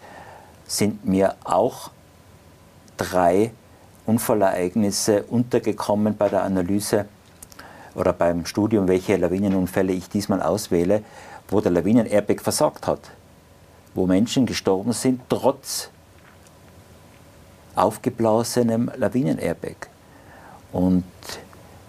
sind 0.68 1.04
mir 1.04 1.34
auch 1.42 1.90
drei 2.96 3.50
Unfallereignisse 4.06 5.24
untergekommen 5.24 6.16
bei 6.16 6.28
der 6.28 6.44
Analyse 6.44 7.06
oder 7.96 8.12
beim 8.12 8.46
Studium, 8.46 8.88
welche 8.88 9.16
Lawinenunfälle 9.16 9.92
ich 9.92 10.08
diesmal 10.08 10.42
auswähle, 10.42 11.02
wo 11.48 11.60
der 11.60 11.72
Lawinen-Airbag 11.72 12.40
versagt 12.40 12.86
hat, 12.86 13.00
wo 13.94 14.06
Menschen 14.06 14.46
gestorben 14.46 14.92
sind 14.92 15.20
trotz 15.28 15.90
aufgeblasenem 17.74 18.90
Lawinen-Airbag. 18.96 19.88
Und 20.72 21.04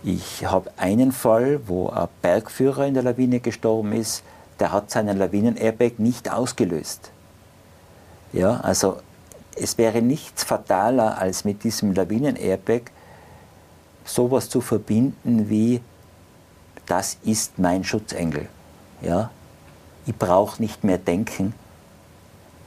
ich 0.04 0.46
habe 0.46 0.72
einen 0.78 1.12
Fall, 1.12 1.60
wo 1.68 1.90
ein 1.90 2.08
Bergführer 2.22 2.86
in 2.86 2.94
der 2.94 3.04
Lawine 3.04 3.40
gestorben 3.40 3.94
ist, 3.94 4.24
der 4.60 4.72
hat 4.72 4.92
seinen 4.92 5.18
Lawinen-Airbag 5.18 6.00
nicht 6.00 6.32
ausgelöst. 6.32 7.12
Ja, 8.34 8.60
also 8.62 8.98
es 9.56 9.78
wäre 9.78 10.02
nichts 10.02 10.44
fataler, 10.44 11.18
als 11.18 11.46
mit 11.46 11.64
diesem 11.64 11.94
Lawinen-Airbag 11.94 12.92
sowas 14.06 14.50
zu 14.50 14.62
verbinden 14.62 15.50
wie, 15.50 15.82
das 16.88 17.18
ist 17.24 17.60
mein 17.60 17.84
Schutzengel. 17.84 18.50
Ja? 19.02 19.30
Ich 20.06 20.16
brauche 20.16 20.62
nicht 20.62 20.84
mehr 20.84 20.98
denken, 20.98 21.54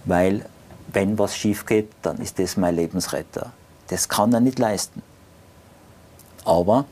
weil 0.04 0.46
wenn 0.92 1.18
was 1.18 1.36
schief 1.36 1.66
geht, 1.66 1.90
dann 2.02 2.18
ist 2.18 2.38
das 2.38 2.56
mein 2.56 2.76
Lebensretter. 2.76 3.52
Das 3.88 4.08
kann 4.08 4.32
er 4.32 4.40
nicht 4.40 4.58
leisten. 4.58 5.02
Aber 6.44 6.84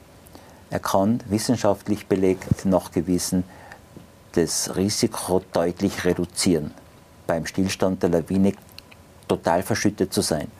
er 0.70 0.80
kann 0.80 1.20
wissenschaftlich 1.28 2.06
belegt, 2.06 2.64
nachgewiesen, 2.64 3.44
das 4.32 4.76
Risiko 4.76 5.42
deutlich 5.52 6.04
reduzieren, 6.04 6.72
beim 7.26 7.46
Stillstand 7.46 8.02
der 8.02 8.10
Lawine 8.10 8.52
total 9.26 9.62
verschüttet 9.62 10.12
zu 10.12 10.20
sein. 10.20 10.50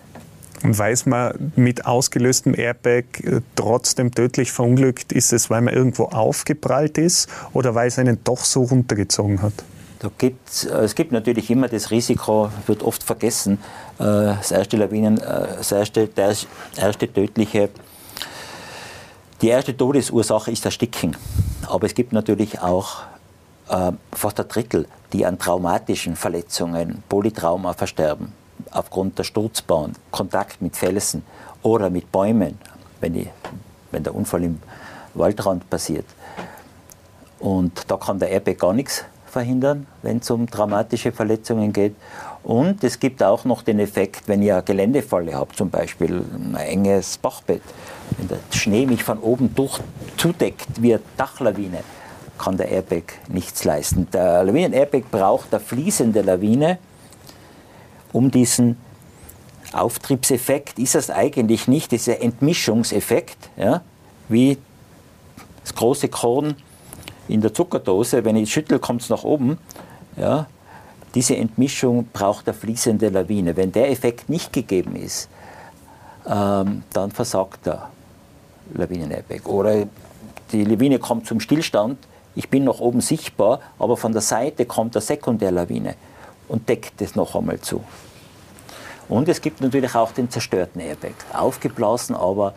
Und 0.63 0.77
weiß 0.77 1.07
man 1.07 1.53
mit 1.57 1.87
ausgelöstem 1.87 2.55
Airbag 2.55 3.05
äh, 3.23 3.41
trotzdem 3.55 4.13
tödlich 4.13 4.51
verunglückt, 4.51 5.13
ist 5.13 5.33
es, 5.33 5.51
weil 5.51 5.61
man 5.61 5.75
irgendwo 5.75 6.05
aufgeprallt 6.05 6.99
ist 6.99 7.29
oder 7.53 7.75
weil 7.75 7.89
es 7.89 7.99
einen 7.99 8.23
doch 8.25 8.45
so 8.45 8.65
runtergezogen 8.65 9.41
hat? 9.43 9.53
Da 10.01 10.11
gibt's, 10.17 10.65
äh, 10.65 10.79
es 10.79 10.95
gibt 10.95 11.13
natürlich 11.13 11.51
immer 11.51 11.69
das 11.69 11.91
Risiko, 11.91 12.51
wird 12.67 12.83
oft 12.83 13.03
vergessen, 13.03 13.59
äh, 13.99 14.05
das 14.05 14.51
erste 14.51 14.77
Lawinen, 14.77 15.17
das 15.17 15.71
erste, 15.71 16.09
der 16.09 16.35
erste 16.77 17.13
tödliche, 17.13 17.69
die 19.41 19.49
erste 19.49 19.77
Todesursache 19.77 20.51
ist 20.51 20.65
Ersticken. 20.65 21.17
Aber 21.69 21.87
es 21.87 21.95
gibt 21.95 22.13
natürlich 22.13 22.61
auch 22.61 23.03
fast 24.13 24.41
ein 24.41 24.49
Drittel, 24.49 24.87
die 25.13 25.27
an 25.27 25.39
traumatischen 25.39 26.17
Verletzungen, 26.17 27.03
Polytrauma 27.07 27.75
versterben, 27.75 28.33
aufgrund 28.73 29.19
der 29.19 29.25
Sturzbahn, 29.25 29.95
Kontakt 30.11 30.61
mit 30.63 30.77
Felsen 30.77 31.23
oder 31.63 31.91
mit 31.91 32.11
Bäumen, 32.13 32.59
wenn, 33.01 33.13
die, 33.15 33.29
wenn 33.91 34.03
der 34.03 34.15
Unfall 34.15 34.45
im 34.45 34.61
Waldrand 35.15 35.69
passiert. 35.71 36.07
Und 37.39 37.91
da 37.91 37.97
kann 37.97 38.19
der 38.19 38.31
Airbag 38.31 38.59
gar 38.59 38.73
nichts 38.73 39.05
verhindern, 39.27 39.87
wenn 40.03 40.19
es 40.19 40.31
um 40.31 40.47
dramatische 40.47 41.13
Verletzungen 41.13 41.73
geht. 41.73 41.95
Und 42.43 42.83
es 42.83 42.99
gibt 42.99 43.23
auch 43.23 43.45
noch 43.45 43.63
den 43.63 43.79
Effekt, 43.79 44.27
wenn 44.27 44.43
ihr 44.43 44.55
eine 44.55 44.63
Geländefalle 44.63 45.35
habt, 45.35 45.57
zum 45.57 45.71
Beispiel 45.71 46.25
ein 46.35 46.57
enges 46.57 47.19
Bachbett, 47.19 47.63
wenn 48.17 48.29
der 48.29 48.39
Schnee 48.51 48.87
mich 48.87 49.05
von 49.05 49.19
oben 49.19 49.55
durch 49.55 49.81
zudeckt 50.17 50.81
wie 50.81 50.95
eine 50.95 51.03
Dachlawine, 51.17 51.81
kann 52.39 52.57
der 52.57 52.69
Airbag 52.71 53.15
nichts 53.29 53.65
leisten. 53.65 54.09
Der 54.13 54.45
Lawinen-Airbag 54.45 55.11
braucht 55.11 55.53
eine 55.53 55.61
fließende 55.61 56.23
Lawine, 56.23 56.79
um 58.13 58.31
diesen 58.31 58.77
Auftriebseffekt 59.73 60.79
ist 60.79 60.95
es 60.95 61.11
eigentlich 61.11 61.69
nicht, 61.69 61.93
dieser 61.93 62.21
Entmischungseffekt, 62.23 63.51
ja, 63.57 63.83
wie 64.29 64.59
das 65.63 65.75
große 65.75 66.09
Korn 66.09 66.55
in 67.29 67.43
der 67.43 67.53
Zuckerdose, 67.53 68.25
wenn 68.25 68.37
ich 68.37 68.53
schüttel, 68.53 68.79
kommt 68.79 69.03
es 69.03 69.11
nach 69.11 69.25
oben. 69.25 69.59
Ja. 70.17 70.47
Diese 71.15 71.37
Entmischung 71.37 72.09
braucht 72.13 72.49
eine 72.49 72.55
fließende 72.55 73.09
Lawine. 73.11 73.57
Wenn 73.57 73.73
der 73.73 73.91
Effekt 73.91 74.29
nicht 74.29 74.53
gegeben 74.53 74.97
ist, 74.97 75.29
ähm, 76.27 76.83
dann 76.93 77.11
versagt 77.11 77.67
der 77.67 77.91
Lawinen-Airbag. 78.75 79.47
Oder 79.47 79.87
die 80.53 80.65
Lawine 80.65 80.99
kommt 80.99 81.27
zum 81.27 81.41
Stillstand, 81.41 81.99
ich 82.35 82.49
bin 82.49 82.65
noch 82.65 82.81
oben 82.81 83.01
sichtbar, 83.01 83.61
aber 83.79 83.97
von 83.97 84.13
der 84.13 84.23
Seite 84.23 84.65
kommt 84.65 84.95
eine 84.95 85.03
Sekundärlawine 85.03 85.95
und 86.49 86.69
deckt 86.69 87.01
es 87.01 87.15
noch 87.15 87.35
einmal 87.35 87.61
zu. 87.61 87.85
Und 89.09 89.29
es 89.29 89.41
gibt 89.41 89.61
natürlich 89.61 89.95
auch 89.95 90.13
den 90.13 90.31
zerstörten 90.31 90.81
Airbag. 90.81 91.15
Aufgeblasen, 91.33 92.15
aber 92.15 92.55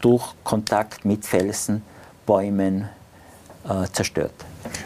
durch 0.00 0.34
Kontakt 0.42 1.04
mit 1.04 1.26
Felsen, 1.26 1.82
Bäumen, 2.26 2.88
äh, 3.68 3.86
zerstört. 3.92 4.32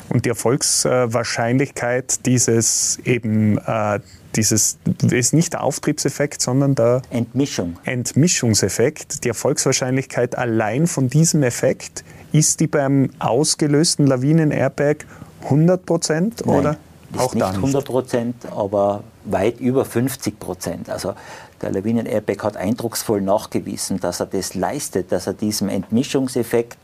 Und 0.09 0.25
die 0.25 0.31
Erfolgswahrscheinlichkeit 0.31 2.27
dieses 2.27 2.99
eben 3.05 3.59
äh, 3.59 4.01
dieses 4.37 4.79
ist 5.11 5.33
nicht 5.33 5.55
der 5.55 5.63
Auftriebseffekt, 5.63 6.43
sondern 6.43 6.75
der 6.75 7.03
Entmischung. 7.11 7.79
Entmischungseffekt. 7.85 9.25
Die 9.25 9.29
Erfolgswahrscheinlichkeit 9.29 10.37
allein 10.37 10.87
von 10.87 11.09
diesem 11.09 11.43
Effekt 11.43 12.05
ist 12.33 12.61
die 12.61 12.67
beim 12.67 13.11
ausgelösten 13.19 14.07
Lawinen-Airbag 14.07 15.07
100 15.45 15.87
Prozent 15.87 16.47
oder? 16.47 16.77
Ist 17.13 17.21
auch 17.21 17.35
nicht 17.35 17.45
100 17.45 17.85
Prozent, 17.85 18.47
aber 18.55 19.05
weit 19.25 19.61
über 19.61 19.85
50 19.85 20.39
Prozent. 20.39 20.91
Also 20.91 21.15
der 21.63 21.73
Lawinen-Airbag 21.73 22.43
hat 22.43 22.57
eindrucksvoll 22.57 23.21
nachgewiesen, 23.21 24.01
dass 24.01 24.21
er 24.21 24.27
das 24.27 24.55
leistet, 24.55 25.13
dass 25.13 25.27
er 25.27 25.33
diesem 25.33 25.69
Entmischungseffekt 25.69 26.79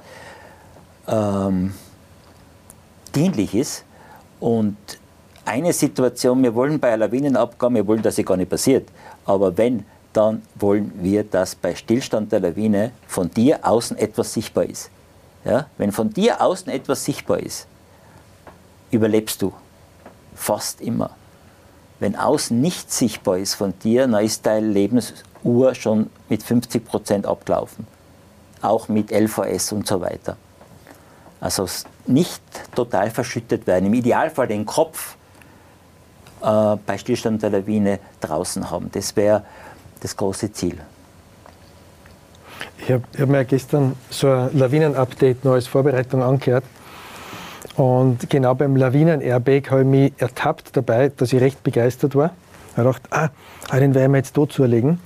ähm, 1.08 1.74
dienlich 3.14 3.54
ist. 3.54 3.84
Und 4.40 4.76
eine 5.44 5.72
Situation, 5.72 6.42
wir 6.42 6.54
wollen 6.54 6.78
bei 6.80 6.88
einer 6.88 7.06
Lawinenabgabe, 7.06 7.74
wir 7.74 7.86
wollen, 7.86 8.02
dass 8.02 8.16
sie 8.16 8.24
gar 8.24 8.36
nicht 8.36 8.50
passiert, 8.50 8.88
aber 9.24 9.56
wenn, 9.56 9.84
dann 10.12 10.42
wollen 10.56 10.92
wir, 10.96 11.24
dass 11.24 11.54
bei 11.54 11.74
Stillstand 11.74 12.32
der 12.32 12.40
Lawine 12.40 12.92
von 13.06 13.30
dir 13.30 13.60
außen 13.62 13.96
etwas 13.98 14.34
sichtbar 14.34 14.64
ist. 14.64 14.90
Ja? 15.44 15.66
Wenn 15.78 15.90
von 15.90 16.10
dir 16.10 16.40
außen 16.40 16.70
etwas 16.70 17.04
sichtbar 17.04 17.40
ist, 17.40 17.66
überlebst 18.90 19.40
du 19.42 19.52
fast 20.34 20.80
immer. 20.80 21.10
Wenn 22.00 22.16
außen 22.16 22.60
nichts 22.60 22.98
sichtbar 22.98 23.38
ist 23.38 23.54
von 23.54 23.74
dir, 23.78 24.06
dann 24.06 24.24
ist 24.24 24.44
deine 24.44 24.66
Lebensuhr 24.66 25.74
schon 25.74 26.10
mit 26.28 26.42
50 26.42 26.84
Prozent 26.84 27.26
abgelaufen. 27.26 27.86
Auch 28.60 28.88
mit 28.88 29.10
LVS 29.10 29.72
und 29.72 29.86
so 29.86 30.00
weiter. 30.00 30.36
Also 31.40 31.66
nicht 32.06 32.42
total 32.74 33.10
verschüttet 33.10 33.66
werden. 33.66 33.86
Im 33.86 33.94
Idealfall 33.94 34.48
den 34.48 34.66
Kopf 34.66 35.16
äh, 36.42 36.76
bei 36.86 36.98
Stillstand 36.98 37.42
der 37.42 37.50
Lawine 37.50 37.98
draußen 38.20 38.70
haben. 38.70 38.90
Das 38.92 39.14
wäre 39.16 39.44
das 40.00 40.16
große 40.16 40.52
Ziel. 40.52 40.78
Ich 42.78 42.90
habe 42.90 43.04
hab 43.18 43.28
mir 43.28 43.44
gestern 43.44 43.94
so 44.10 44.28
ein 44.28 44.58
Lawinen-Update 44.58 45.44
noch 45.44 45.52
als 45.52 45.68
Vorbereitung 45.68 46.22
angehört. 46.22 46.64
Und 47.76 48.28
genau 48.28 48.54
beim 48.54 48.76
Lawinen-Airbag 48.76 49.70
habe 49.70 49.80
ich 49.80 49.86
mich 49.86 50.12
ertappt 50.18 50.76
dabei, 50.76 51.10
dass 51.16 51.32
ich 51.32 51.40
recht 51.40 51.62
begeistert 51.62 52.14
war. 52.14 52.32
Ich 52.72 52.78
habe 52.78 52.88
gedacht, 52.88 53.02
ah, 53.10 53.78
den 53.78 53.94
werden 53.94 54.12
wir 54.12 54.18
jetzt 54.18 54.36
da 54.36 54.48
zulegen. 54.48 54.90
Und 54.90 54.98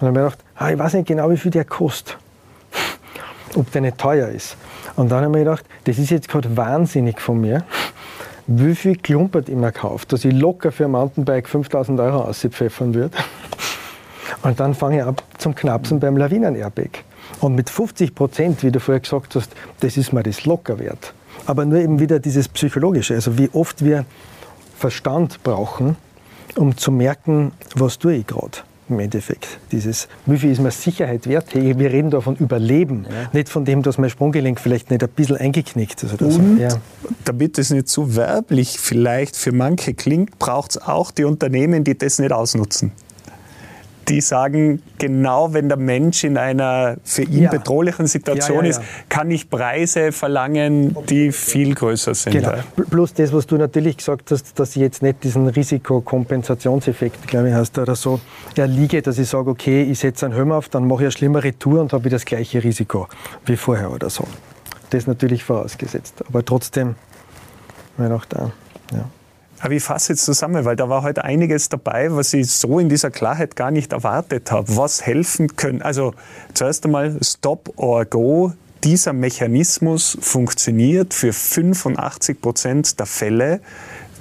dann 0.00 0.08
habe 0.08 0.18
ich 0.18 0.24
gedacht, 0.24 0.38
ah, 0.56 0.70
ich 0.70 0.78
weiß 0.78 0.94
nicht 0.94 1.08
genau, 1.08 1.30
wie 1.30 1.36
viel 1.36 1.50
der 1.50 1.64
kostet. 1.64 2.18
Ob 3.56 3.70
der 3.72 3.80
nicht 3.80 3.98
teuer 3.98 4.28
ist. 4.28 4.56
Und 4.96 5.10
dann 5.10 5.24
habe 5.24 5.26
ich 5.26 5.32
mir 5.32 5.44
gedacht, 5.44 5.64
das 5.84 5.98
ist 5.98 6.10
jetzt 6.10 6.28
gerade 6.28 6.54
wahnsinnig 6.56 7.20
von 7.20 7.40
mir, 7.40 7.64
wie 8.46 8.74
viel 8.74 8.96
Klumpert 8.96 9.48
ich 9.48 9.54
mir 9.54 9.72
kaufe, 9.72 10.06
dass 10.06 10.24
ich 10.24 10.32
locker 10.32 10.72
für 10.72 10.86
ein 10.86 10.90
Mountainbike 10.90 11.48
5000 11.48 12.00
Euro 12.00 12.22
auspfeffern 12.22 12.94
würde. 12.94 13.16
Und 14.42 14.58
dann 14.60 14.74
fange 14.74 14.98
ich 14.98 15.04
ab 15.04 15.22
zum 15.38 15.54
Knapsen 15.54 16.00
beim 16.00 16.16
Lawinen-Airbag. 16.16 17.04
Und 17.40 17.54
mit 17.54 17.70
50 17.70 18.14
Prozent, 18.14 18.62
wie 18.62 18.70
du 18.70 18.80
vorher 18.80 19.00
gesagt 19.00 19.34
hast, 19.34 19.52
das 19.80 19.96
ist 19.96 20.12
mir 20.12 20.22
das 20.22 20.44
locker 20.44 20.78
wert. 20.78 21.12
Aber 21.50 21.64
nur 21.64 21.80
eben 21.80 21.98
wieder 21.98 22.20
dieses 22.20 22.46
Psychologische, 22.46 23.14
also 23.14 23.36
wie 23.36 23.50
oft 23.52 23.84
wir 23.84 24.04
Verstand 24.78 25.42
brauchen, 25.42 25.96
um 26.54 26.76
zu 26.76 26.92
merken, 26.92 27.50
was 27.74 27.98
tue 27.98 28.14
ich 28.14 28.26
gerade 28.28 28.58
im 28.88 29.00
Endeffekt. 29.00 29.58
Dieses, 29.72 30.06
wie 30.26 30.38
viel 30.38 30.52
ist 30.52 30.60
mir 30.60 30.70
Sicherheit 30.70 31.26
wert? 31.26 31.46
Hey, 31.50 31.76
wir 31.76 31.90
reden 31.90 32.10
da 32.10 32.20
von 32.20 32.36
Überleben, 32.36 33.04
ja. 33.04 33.30
nicht 33.32 33.48
von 33.48 33.64
dem, 33.64 33.82
dass 33.82 33.98
mein 33.98 34.10
Sprunggelenk 34.10 34.60
vielleicht 34.60 34.92
nicht 34.92 35.02
ein 35.02 35.08
bisschen 35.08 35.38
eingeknickt 35.38 36.00
ist. 36.04 36.14
Oder 36.14 36.26
Und 36.26 36.58
so. 36.58 36.62
ja. 36.62 36.68
damit 37.24 37.58
es 37.58 37.70
nicht 37.70 37.88
zu 37.88 38.14
werblich 38.14 38.78
vielleicht 38.78 39.34
für 39.34 39.50
manche 39.50 39.94
klingt, 39.94 40.38
braucht 40.38 40.70
es 40.76 40.78
auch 40.80 41.10
die 41.10 41.24
Unternehmen, 41.24 41.82
die 41.82 41.98
das 41.98 42.20
nicht 42.20 42.30
ausnutzen 42.30 42.92
die 44.08 44.20
sagen, 44.20 44.82
genau 44.98 45.52
wenn 45.52 45.68
der 45.68 45.76
Mensch 45.76 46.24
in 46.24 46.36
einer 46.36 46.96
für 47.04 47.22
ihn 47.22 47.44
ja. 47.44 47.50
bedrohlichen 47.50 48.06
Situation 48.06 48.64
ja, 48.64 48.64
ja, 48.64 48.70
ist, 48.70 48.82
kann 49.08 49.30
ich 49.30 49.48
Preise 49.48 50.12
verlangen, 50.12 50.96
die 51.08 51.32
viel 51.32 51.74
größer 51.74 52.14
sind. 52.14 52.32
Genau. 52.32 52.54
Plus 52.90 53.14
das, 53.14 53.32
was 53.32 53.46
du 53.46 53.56
natürlich 53.56 53.96
gesagt 53.98 54.30
hast, 54.30 54.58
dass 54.58 54.70
ich 54.70 54.82
jetzt 54.82 55.02
nicht 55.02 55.22
diesen 55.22 55.46
Risikokompensationseffekt, 55.46 57.28
glaube 57.28 57.48
ich, 57.48 57.54
hast 57.54 57.78
oder 57.78 57.94
so 57.94 58.20
erliege, 58.56 59.02
dass 59.02 59.18
ich 59.18 59.28
sage, 59.28 59.50
okay, 59.50 59.82
ich 59.82 59.98
setze 60.00 60.26
einen 60.26 60.34
Helm 60.34 60.52
auf, 60.52 60.68
dann 60.68 60.86
mache 60.86 61.02
ich 61.02 61.06
eine 61.06 61.12
schlimmere 61.12 61.58
Tour 61.58 61.80
und 61.80 61.92
habe 61.92 62.08
das 62.08 62.24
gleiche 62.24 62.62
Risiko 62.62 63.08
wie 63.46 63.56
vorher 63.56 63.90
oder 63.92 64.10
so. 64.10 64.24
Das 64.90 65.06
natürlich 65.06 65.44
vorausgesetzt. 65.44 66.24
Aber 66.28 66.44
trotzdem, 66.44 66.96
mir 67.96 68.14
auch 68.14 68.24
da. 68.24 68.50
Ja. 68.92 69.08
Aber 69.60 69.74
ich 69.74 69.82
fasse 69.82 70.14
jetzt 70.14 70.24
zusammen, 70.24 70.64
weil 70.64 70.74
da 70.74 70.88
war 70.88 71.02
heute 71.02 71.22
einiges 71.24 71.68
dabei, 71.68 72.14
was 72.14 72.32
ich 72.32 72.50
so 72.50 72.78
in 72.78 72.88
dieser 72.88 73.10
Klarheit 73.10 73.56
gar 73.56 73.70
nicht 73.70 73.92
erwartet 73.92 74.50
habe. 74.50 74.76
Was 74.76 75.04
helfen 75.04 75.56
können. 75.56 75.82
Also 75.82 76.14
zuerst 76.54 76.84
einmal 76.86 77.18
Stop 77.22 77.72
or 77.76 78.06
Go. 78.06 78.52
Dieser 78.84 79.12
Mechanismus 79.12 80.16
funktioniert 80.22 81.12
für 81.12 81.34
85 81.34 82.40
Prozent 82.40 82.98
der 82.98 83.04
Fälle 83.04 83.60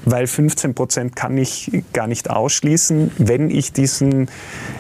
weil 0.06 0.28
15 0.28 0.74
Prozent 0.74 1.16
kann 1.16 1.38
ich 1.38 1.72
gar 1.94 2.08
nicht 2.08 2.30
ausschließen, 2.30 3.12
wenn 3.18 3.50
ich 3.50 3.74
diesen, 3.74 4.30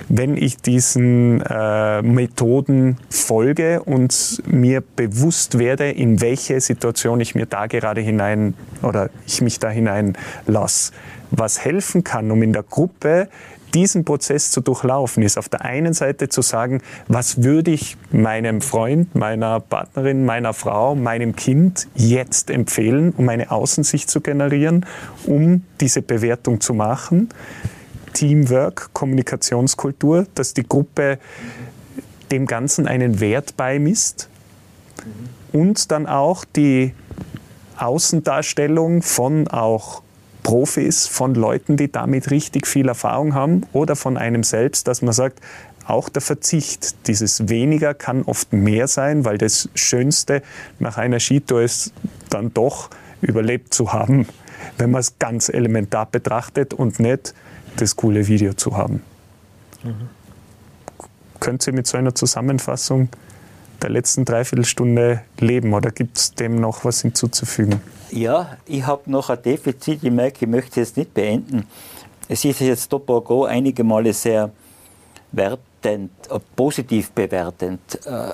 wenn 0.08 0.38
ich 0.38 0.58
diesen 0.58 1.42
äh, 1.42 2.02
Methoden 2.02 2.98
folge 3.10 3.82
und 3.84 4.42
mir 4.48 4.82
bewusst 4.82 5.60
werde, 5.60 5.92
in 5.92 6.22
welche 6.22 6.60
Situation 6.62 7.20
ich 7.20 7.36
mir 7.36 7.46
da 7.46 7.68
gerade 7.68 8.02
hinein 8.02 8.54
oder 8.82 9.10
ich 9.26 9.42
mich 9.42 9.60
da 9.60 9.70
hinein 9.70 10.18
lasse. 10.48 10.94
Was 11.32 11.64
helfen 11.64 12.04
kann, 12.04 12.32
um 12.32 12.42
in 12.42 12.54
der 12.54 12.64
Gruppe 12.64 13.30
diesen 13.74 14.06
Prozess 14.06 14.52
zu 14.52 14.62
durchlaufen, 14.62 15.24
ist 15.24 15.38
auf 15.38 15.50
der 15.50 15.62
einen 15.66 15.94
Seite 15.94 16.30
zu 16.30 16.42
sagen, 16.42 16.82
was 17.08 17.44
würde 17.44 17.72
ich 17.72 17.98
meinem 18.12 18.62
Freund, 18.62 19.16
meiner 19.16 19.60
Partnerin, 19.60 20.26
meiner 20.26 20.54
Frau, 20.54 20.96
meinem 20.96 21.36
Kind 21.36 21.88
jetzt 21.96 22.50
empfehlen, 22.50 23.14
um 23.16 23.30
eine 23.30 23.52
Außensicht 23.52 24.10
zu 24.10 24.22
generieren, 24.22 24.86
um 25.26 25.64
diese 25.82 26.02
Bewertung 26.02 26.62
zu 26.62 26.74
machen. 26.74 27.30
Teamwork, 28.14 28.90
Kommunikationskultur, 28.94 30.26
dass 30.36 30.54
die 30.54 30.68
Gruppe 30.68 31.20
dem 32.32 32.46
Ganzen 32.46 32.88
einen 32.88 33.20
Wert 33.20 33.58
beimisst 33.58 34.30
und 35.52 35.92
dann 35.92 36.06
auch 36.08 36.46
die 36.46 36.94
Außendarstellung 37.78 39.02
von 39.02 39.48
auch 39.48 40.02
Profis, 40.50 41.06
von 41.06 41.36
Leuten, 41.36 41.78
die 41.78 41.92
damit 41.92 42.32
richtig 42.32 42.66
viel 42.66 42.88
Erfahrung 42.88 43.36
haben 43.36 43.68
oder 43.72 43.96
von 43.96 44.18
einem 44.18 44.42
selbst, 44.42 44.88
dass 44.88 45.04
man 45.04 45.14
sagt, 45.14 45.42
auch 45.86 46.10
der 46.10 46.24
Verzicht, 46.24 47.06
dieses 47.06 47.50
weniger 47.50 47.94
kann 47.94 48.24
oft 48.24 48.52
mehr 48.52 48.88
sein, 48.88 49.26
weil 49.26 49.38
das 49.38 49.70
Schönste 49.76 50.42
nach 50.80 50.98
einer 50.98 51.20
Skitour 51.20 51.62
ist 51.62 51.94
dann 52.32 52.52
doch 52.52 52.90
überlebt 53.22 53.76
zu 53.76 53.94
haben, 53.94 54.28
wenn 54.80 54.90
man 54.90 55.02
es 55.02 55.20
ganz 55.20 55.50
elementar 55.50 56.08
betrachtet 56.08 56.74
und 56.74 57.00
nicht 57.00 57.36
das 57.76 57.96
coole 57.96 58.28
Video 58.28 58.54
zu 58.54 58.76
haben. 58.76 59.04
Mhm. 59.84 60.10
Könnt 61.40 61.68
ihr 61.68 61.74
mit 61.74 61.86
so 61.86 61.96
einer 61.96 62.16
Zusammenfassung 62.16 63.10
der 63.84 63.90
letzten 63.90 64.26
Dreiviertelstunde 64.26 65.22
leben 65.40 65.74
oder 65.74 65.92
gibt 65.92 66.18
es 66.18 66.34
dem 66.34 66.56
noch 66.56 66.86
was 66.86 67.02
hinzuzufügen? 67.02 67.82
Ja, 68.12 68.58
ich 68.66 68.86
habe 68.86 69.10
noch 69.12 69.30
ein 69.30 69.42
Defizit. 69.42 70.04
Ich 70.04 70.12
merke, 70.12 70.46
ich 70.46 70.52
möchte 70.52 70.82
es 70.82 70.96
nicht 70.96 71.14
beenden. 71.14 71.68
Es 72.28 72.46
ist 72.46 72.60
jetzt 72.60 72.86
Stop 72.86 73.08
Go 73.08 73.46
einige 73.46 73.84
Male 73.84 74.14
sehr 74.14 74.52
wertend, 75.32 76.12
äh, 76.30 76.40
positiv 76.56 77.12
bewertend 77.12 77.80
äh, 78.06 78.34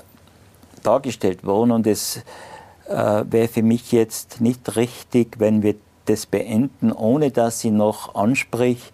dargestellt 0.82 1.44
worden 1.44 1.72
und 1.72 1.86
es 1.86 2.22
äh, 2.88 3.24
wäre 3.28 3.48
für 3.48 3.62
mich 3.62 3.92
jetzt 3.92 4.40
nicht 4.40 4.76
richtig, 4.76 5.38
wenn 5.38 5.62
wir 5.62 5.74
das 6.06 6.26
beenden, 6.26 6.92
ohne 6.92 7.30
dass 7.30 7.64
ich 7.64 7.72
noch 7.72 8.14
ansprich, 8.14 8.92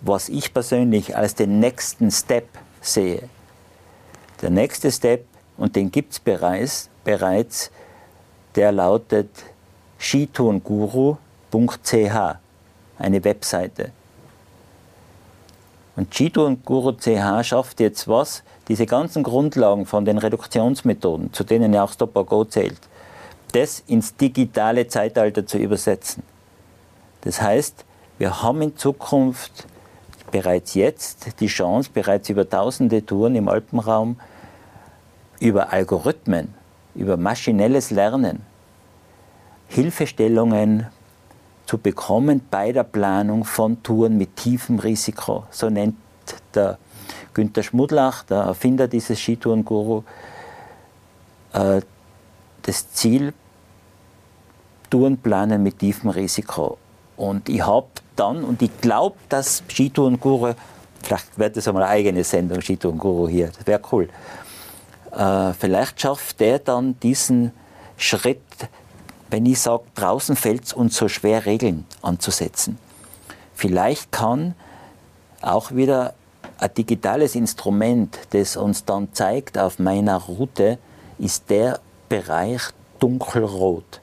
was 0.00 0.28
ich 0.28 0.52
persönlich 0.52 1.16
als 1.16 1.34
den 1.34 1.58
nächsten 1.58 2.10
Step 2.10 2.46
sehe. 2.80 3.28
Der 4.44 4.50
nächste 4.50 4.92
Step, 4.92 5.24
und 5.56 5.74
den 5.74 5.90
gibt 5.90 6.12
es 6.12 6.20
bereits, 6.20 6.90
bereits, 7.02 7.70
der 8.54 8.72
lautet 8.72 9.30
skitourenguru.ch, 9.98 11.16
eine 12.98 13.24
Webseite. 13.24 13.90
Und 15.96 16.12
Skitourenguru.ch 16.12 17.46
schafft 17.46 17.80
jetzt 17.80 18.06
was? 18.06 18.42
Diese 18.68 18.84
ganzen 18.84 19.22
Grundlagen 19.22 19.86
von 19.86 20.04
den 20.04 20.18
Reduktionsmethoden, 20.18 21.32
zu 21.32 21.44
denen 21.44 21.72
ja 21.72 21.84
auch 21.84 21.92
Stop 21.92 22.14
or 22.14 22.26
Go 22.26 22.44
zählt, 22.44 22.80
das 23.52 23.82
ins 23.86 24.14
digitale 24.14 24.86
Zeitalter 24.88 25.46
zu 25.46 25.56
übersetzen. 25.56 26.22
Das 27.22 27.40
heißt, 27.40 27.86
wir 28.18 28.42
haben 28.42 28.60
in 28.60 28.76
Zukunft 28.76 29.66
bereits 30.30 30.74
jetzt 30.74 31.40
die 31.40 31.46
Chance, 31.46 31.88
bereits 31.94 32.28
über 32.28 32.46
tausende 32.46 33.06
Touren 33.06 33.36
im 33.36 33.48
Alpenraum 33.48 34.18
über 35.40 35.72
Algorithmen 35.72 36.54
über 36.94 37.16
maschinelles 37.16 37.90
Lernen 37.90 38.42
Hilfestellungen 39.68 40.86
zu 41.66 41.78
bekommen 41.78 42.42
bei 42.50 42.72
der 42.72 42.84
Planung 42.84 43.44
von 43.44 43.82
Touren 43.82 44.18
mit 44.18 44.36
tiefem 44.36 44.78
Risiko. 44.78 45.44
So 45.50 45.70
nennt 45.70 45.96
der 46.54 46.78
Günter 47.32 47.62
Schmudlach, 47.62 48.22
der 48.24 48.42
Erfinder 48.42 48.86
dieses 48.86 49.18
Skitourenguru, 49.18 50.04
äh, 51.54 51.80
das 52.62 52.92
Ziel, 52.92 53.32
Touren 54.90 55.18
planen 55.18 55.62
mit 55.62 55.78
tiefem 55.78 56.10
Risiko. 56.10 56.78
Und 57.16 57.48
ich 57.48 57.64
habe 57.66 57.88
dann, 58.14 58.44
und 58.44 58.62
ich 58.62 58.80
glaube, 58.80 59.16
dass 59.28 59.62
Skitourenguru, 59.68 60.54
vielleicht 61.02 61.38
wird 61.38 61.56
das 61.56 61.66
einmal 61.66 61.84
eine 61.84 61.92
eigene 61.92 62.22
Sendung, 62.22 62.60
Skitourenguru 62.60 63.28
hier, 63.28 63.48
das 63.48 63.66
wäre 63.66 63.80
cool, 63.90 64.08
vielleicht 65.58 66.00
schafft 66.00 66.40
der 66.40 66.58
dann 66.58 66.98
diesen 67.00 67.52
Schritt, 67.96 68.40
wenn 69.30 69.46
ich 69.46 69.60
sage, 69.60 69.84
draußen 69.94 70.36
fällt 70.36 70.64
es 70.64 70.72
uns 70.72 70.96
so 70.96 71.08
schwer, 71.08 71.46
Regeln 71.46 71.86
anzusetzen. 72.02 72.78
Vielleicht 73.54 74.12
kann 74.12 74.54
auch 75.40 75.72
wieder 75.72 76.14
ein 76.58 76.72
digitales 76.74 77.34
Instrument, 77.34 78.18
das 78.30 78.56
uns 78.56 78.84
dann 78.84 79.12
zeigt 79.12 79.58
auf 79.58 79.78
meiner 79.78 80.16
Route, 80.16 80.78
ist 81.18 81.50
der 81.50 81.80
Bereich 82.08 82.62
dunkelrot. 82.98 84.00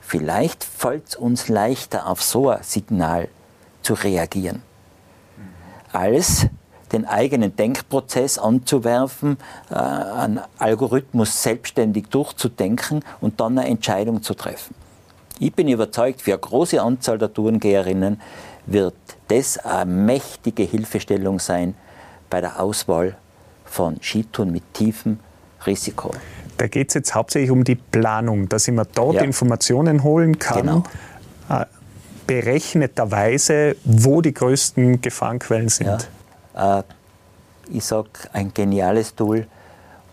Vielleicht 0.00 0.64
fällt 0.64 1.08
es 1.10 1.16
uns 1.16 1.48
leichter, 1.48 2.06
auf 2.08 2.22
so 2.22 2.48
ein 2.50 2.62
Signal 2.62 3.28
zu 3.82 3.94
reagieren, 3.94 4.62
als 5.92 6.46
den 6.92 7.06
eigenen 7.06 7.54
Denkprozess 7.56 8.38
anzuwerfen, 8.38 9.38
äh, 9.70 9.74
einen 9.74 10.40
Algorithmus 10.58 11.42
selbstständig 11.42 12.08
durchzudenken 12.08 13.04
und 13.20 13.40
dann 13.40 13.58
eine 13.58 13.68
Entscheidung 13.68 14.22
zu 14.22 14.34
treffen. 14.34 14.74
Ich 15.38 15.54
bin 15.54 15.68
überzeugt, 15.68 16.22
für 16.22 16.32
eine 16.32 16.40
große 16.40 16.80
Anzahl 16.82 17.18
der 17.18 17.32
Tourengeherinnen 17.32 18.20
wird 18.66 18.94
das 19.28 19.58
eine 19.58 19.90
mächtige 19.90 20.64
Hilfestellung 20.64 21.38
sein 21.38 21.74
bei 22.28 22.40
der 22.40 22.60
Auswahl 22.60 23.16
von 23.64 23.96
Skitouren 24.02 24.52
mit 24.52 24.62
tiefem 24.74 25.18
Risiko. 25.66 26.12
Da 26.56 26.66
geht 26.66 26.88
es 26.88 26.94
jetzt 26.94 27.14
hauptsächlich 27.14 27.50
um 27.50 27.64
die 27.64 27.76
Planung, 27.76 28.48
dass 28.48 28.68
ich 28.68 28.74
mir 28.74 28.84
dort 28.84 29.16
ja. 29.16 29.22
Informationen 29.22 30.02
holen 30.02 30.38
kann, 30.38 30.60
genau. 30.60 30.84
äh, 31.48 31.64
berechneterweise, 32.26 33.76
wo 33.84 34.20
die 34.20 34.34
größten 34.34 35.00
Gefahrenquellen 35.00 35.68
sind. 35.68 35.86
Ja. 35.86 35.98
Äh, 36.54 36.82
ich 37.70 37.84
sage, 37.84 38.10
ein 38.32 38.52
geniales 38.52 39.14
Tool 39.14 39.46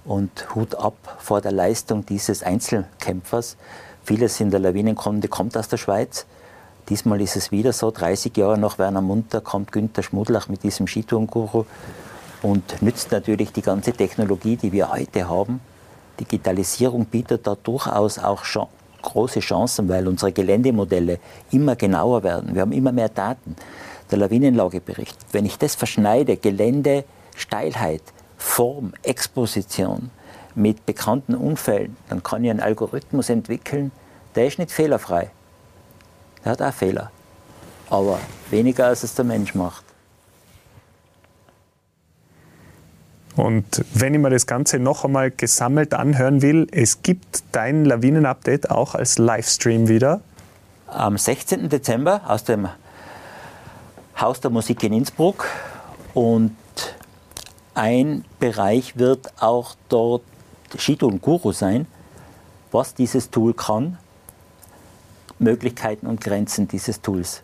und 0.06 0.56
Hut 0.56 0.76
ab 0.76 0.96
vor 1.20 1.42
der 1.42 1.52
Leistung 1.52 2.06
dieses 2.06 2.44
Einzelkämpfers. 2.44 3.58
Vieles 4.04 4.40
in 4.40 4.52
der 4.52 4.60
Lawinenkunde 4.60 5.28
kommt 5.28 5.58
aus 5.58 5.68
der 5.68 5.78
Schweiz. 5.78 6.26
Diesmal 6.90 7.20
ist 7.20 7.36
es 7.36 7.52
wieder 7.52 7.74
so, 7.74 7.92
30 7.92 8.36
Jahre 8.38 8.58
nach 8.58 8.78
Werner 8.78 9.02
Munter 9.02 9.42
kommt 9.42 9.74
Günther 9.74 10.04
Schmudlach 10.04 10.48
mit 10.48 10.64
diesem 10.64 10.88
Skitourenguru 10.88 11.66
und 12.42 12.82
nützt 12.82 13.12
natürlich 13.12 13.52
die 13.52 13.62
ganze 13.62 13.92
Technologie, 13.92 14.56
die 14.56 14.72
wir 14.72 14.92
heute 14.92 15.28
haben. 15.28 15.60
Digitalisierung 16.20 17.06
bietet 17.06 17.46
da 17.46 17.58
durchaus 17.62 18.20
auch 18.20 18.46
große 19.02 19.42
Chancen, 19.42 19.90
weil 19.90 20.08
unsere 20.08 20.32
Geländemodelle 20.32 21.20
immer 21.52 21.76
genauer 21.76 22.24
werden. 22.24 22.56
Wir 22.56 22.62
haben 22.62 22.72
immer 22.72 22.92
mehr 22.92 23.10
Daten. 23.10 23.56
Der 24.12 24.18
Lawinenlagebericht, 24.18 25.18
wenn 25.32 25.46
ich 25.46 25.58
das 25.58 25.76
verschneide, 25.76 26.38
Gelände, 26.38 27.04
Steilheit, 27.36 28.02
Form, 28.38 28.94
Exposition 29.04 30.12
mit 30.56 30.86
bekannten 30.86 31.36
Unfällen, 31.36 31.98
dann 32.10 32.24
kann 32.24 32.44
ich 32.44 32.50
einen 32.50 32.62
Algorithmus 32.62 33.30
entwickeln, 33.30 33.92
der 34.36 34.48
ist 34.48 34.60
nicht 34.60 34.72
fehlerfrei. 34.72 35.30
Der 36.44 36.54
hat 36.54 36.62
auch 36.62 36.74
Fehler. 36.74 37.12
Aber 37.90 38.20
weniger 38.50 38.88
als 38.88 39.04
es 39.04 39.16
der 39.16 39.26
Mensch 39.26 39.56
macht. 39.56 39.84
Und 43.36 43.86
wenn 43.94 44.16
ich 44.16 44.20
mir 44.20 44.32
das 44.32 44.48
Ganze 44.48 44.80
noch 44.80 45.06
einmal 45.06 45.30
gesammelt 45.30 45.94
anhören 45.94 46.42
will, 46.42 46.68
es 46.72 47.04
gibt 47.04 47.44
dein 47.52 47.86
Lawinen-Update 47.86 48.72
auch 48.72 48.96
als 48.96 49.20
Livestream 49.20 49.88
wieder. 49.88 50.22
Am 50.88 51.18
16. 51.18 51.70
Dezember 51.70 52.22
aus 52.26 52.46
dem 52.46 52.68
Haus 54.20 54.42
der 54.42 54.52
Musik 54.52 54.84
in 54.84 54.94
Innsbruck. 54.94 55.46
Und 56.14 56.56
ein 57.74 58.26
Bereich 58.40 58.98
wird 58.98 59.32
auch 59.42 59.76
dort 59.90 60.24
Shito 60.78 61.08
und 61.08 61.22
Guru 61.22 61.52
sein, 61.52 61.86
was 62.72 62.94
dieses 62.94 63.30
Tool 63.30 63.54
kann, 63.54 63.98
Möglichkeiten 65.40 66.08
und 66.08 66.22
Grenzen 66.22 66.68
dieses 66.68 67.02
Tools. 67.02 67.44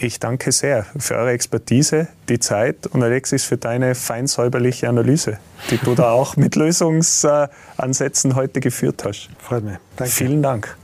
Ich 0.00 0.20
danke 0.20 0.52
sehr 0.52 0.86
für 0.96 1.16
eure 1.16 1.32
Expertise, 1.32 2.06
die 2.28 2.38
Zeit 2.38 2.86
und 2.86 3.02
Alexis 3.02 3.44
für 3.44 3.56
deine 3.56 3.96
feinsäuberliche 3.96 4.88
Analyse, 4.88 5.38
die 5.70 5.78
du 5.78 5.96
da 5.96 6.12
auch 6.12 6.36
mit 6.36 6.54
Lösungsansätzen 6.54 8.36
heute 8.36 8.60
geführt 8.60 9.04
hast. 9.04 9.28
Freut 9.38 9.64
mich. 9.64 9.78
Danke. 9.96 10.12
Vielen 10.12 10.42
Dank. 10.42 10.76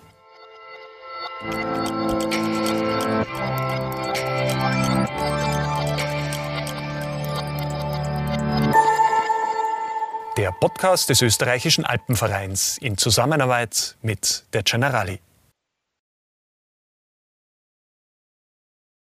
Der 10.36 10.50
Podcast 10.50 11.08
des 11.10 11.22
österreichischen 11.22 11.84
Alpenvereins 11.84 12.76
in 12.78 12.98
Zusammenarbeit 12.98 13.94
mit 14.02 14.44
der 14.52 14.64
Generali. 14.64 15.20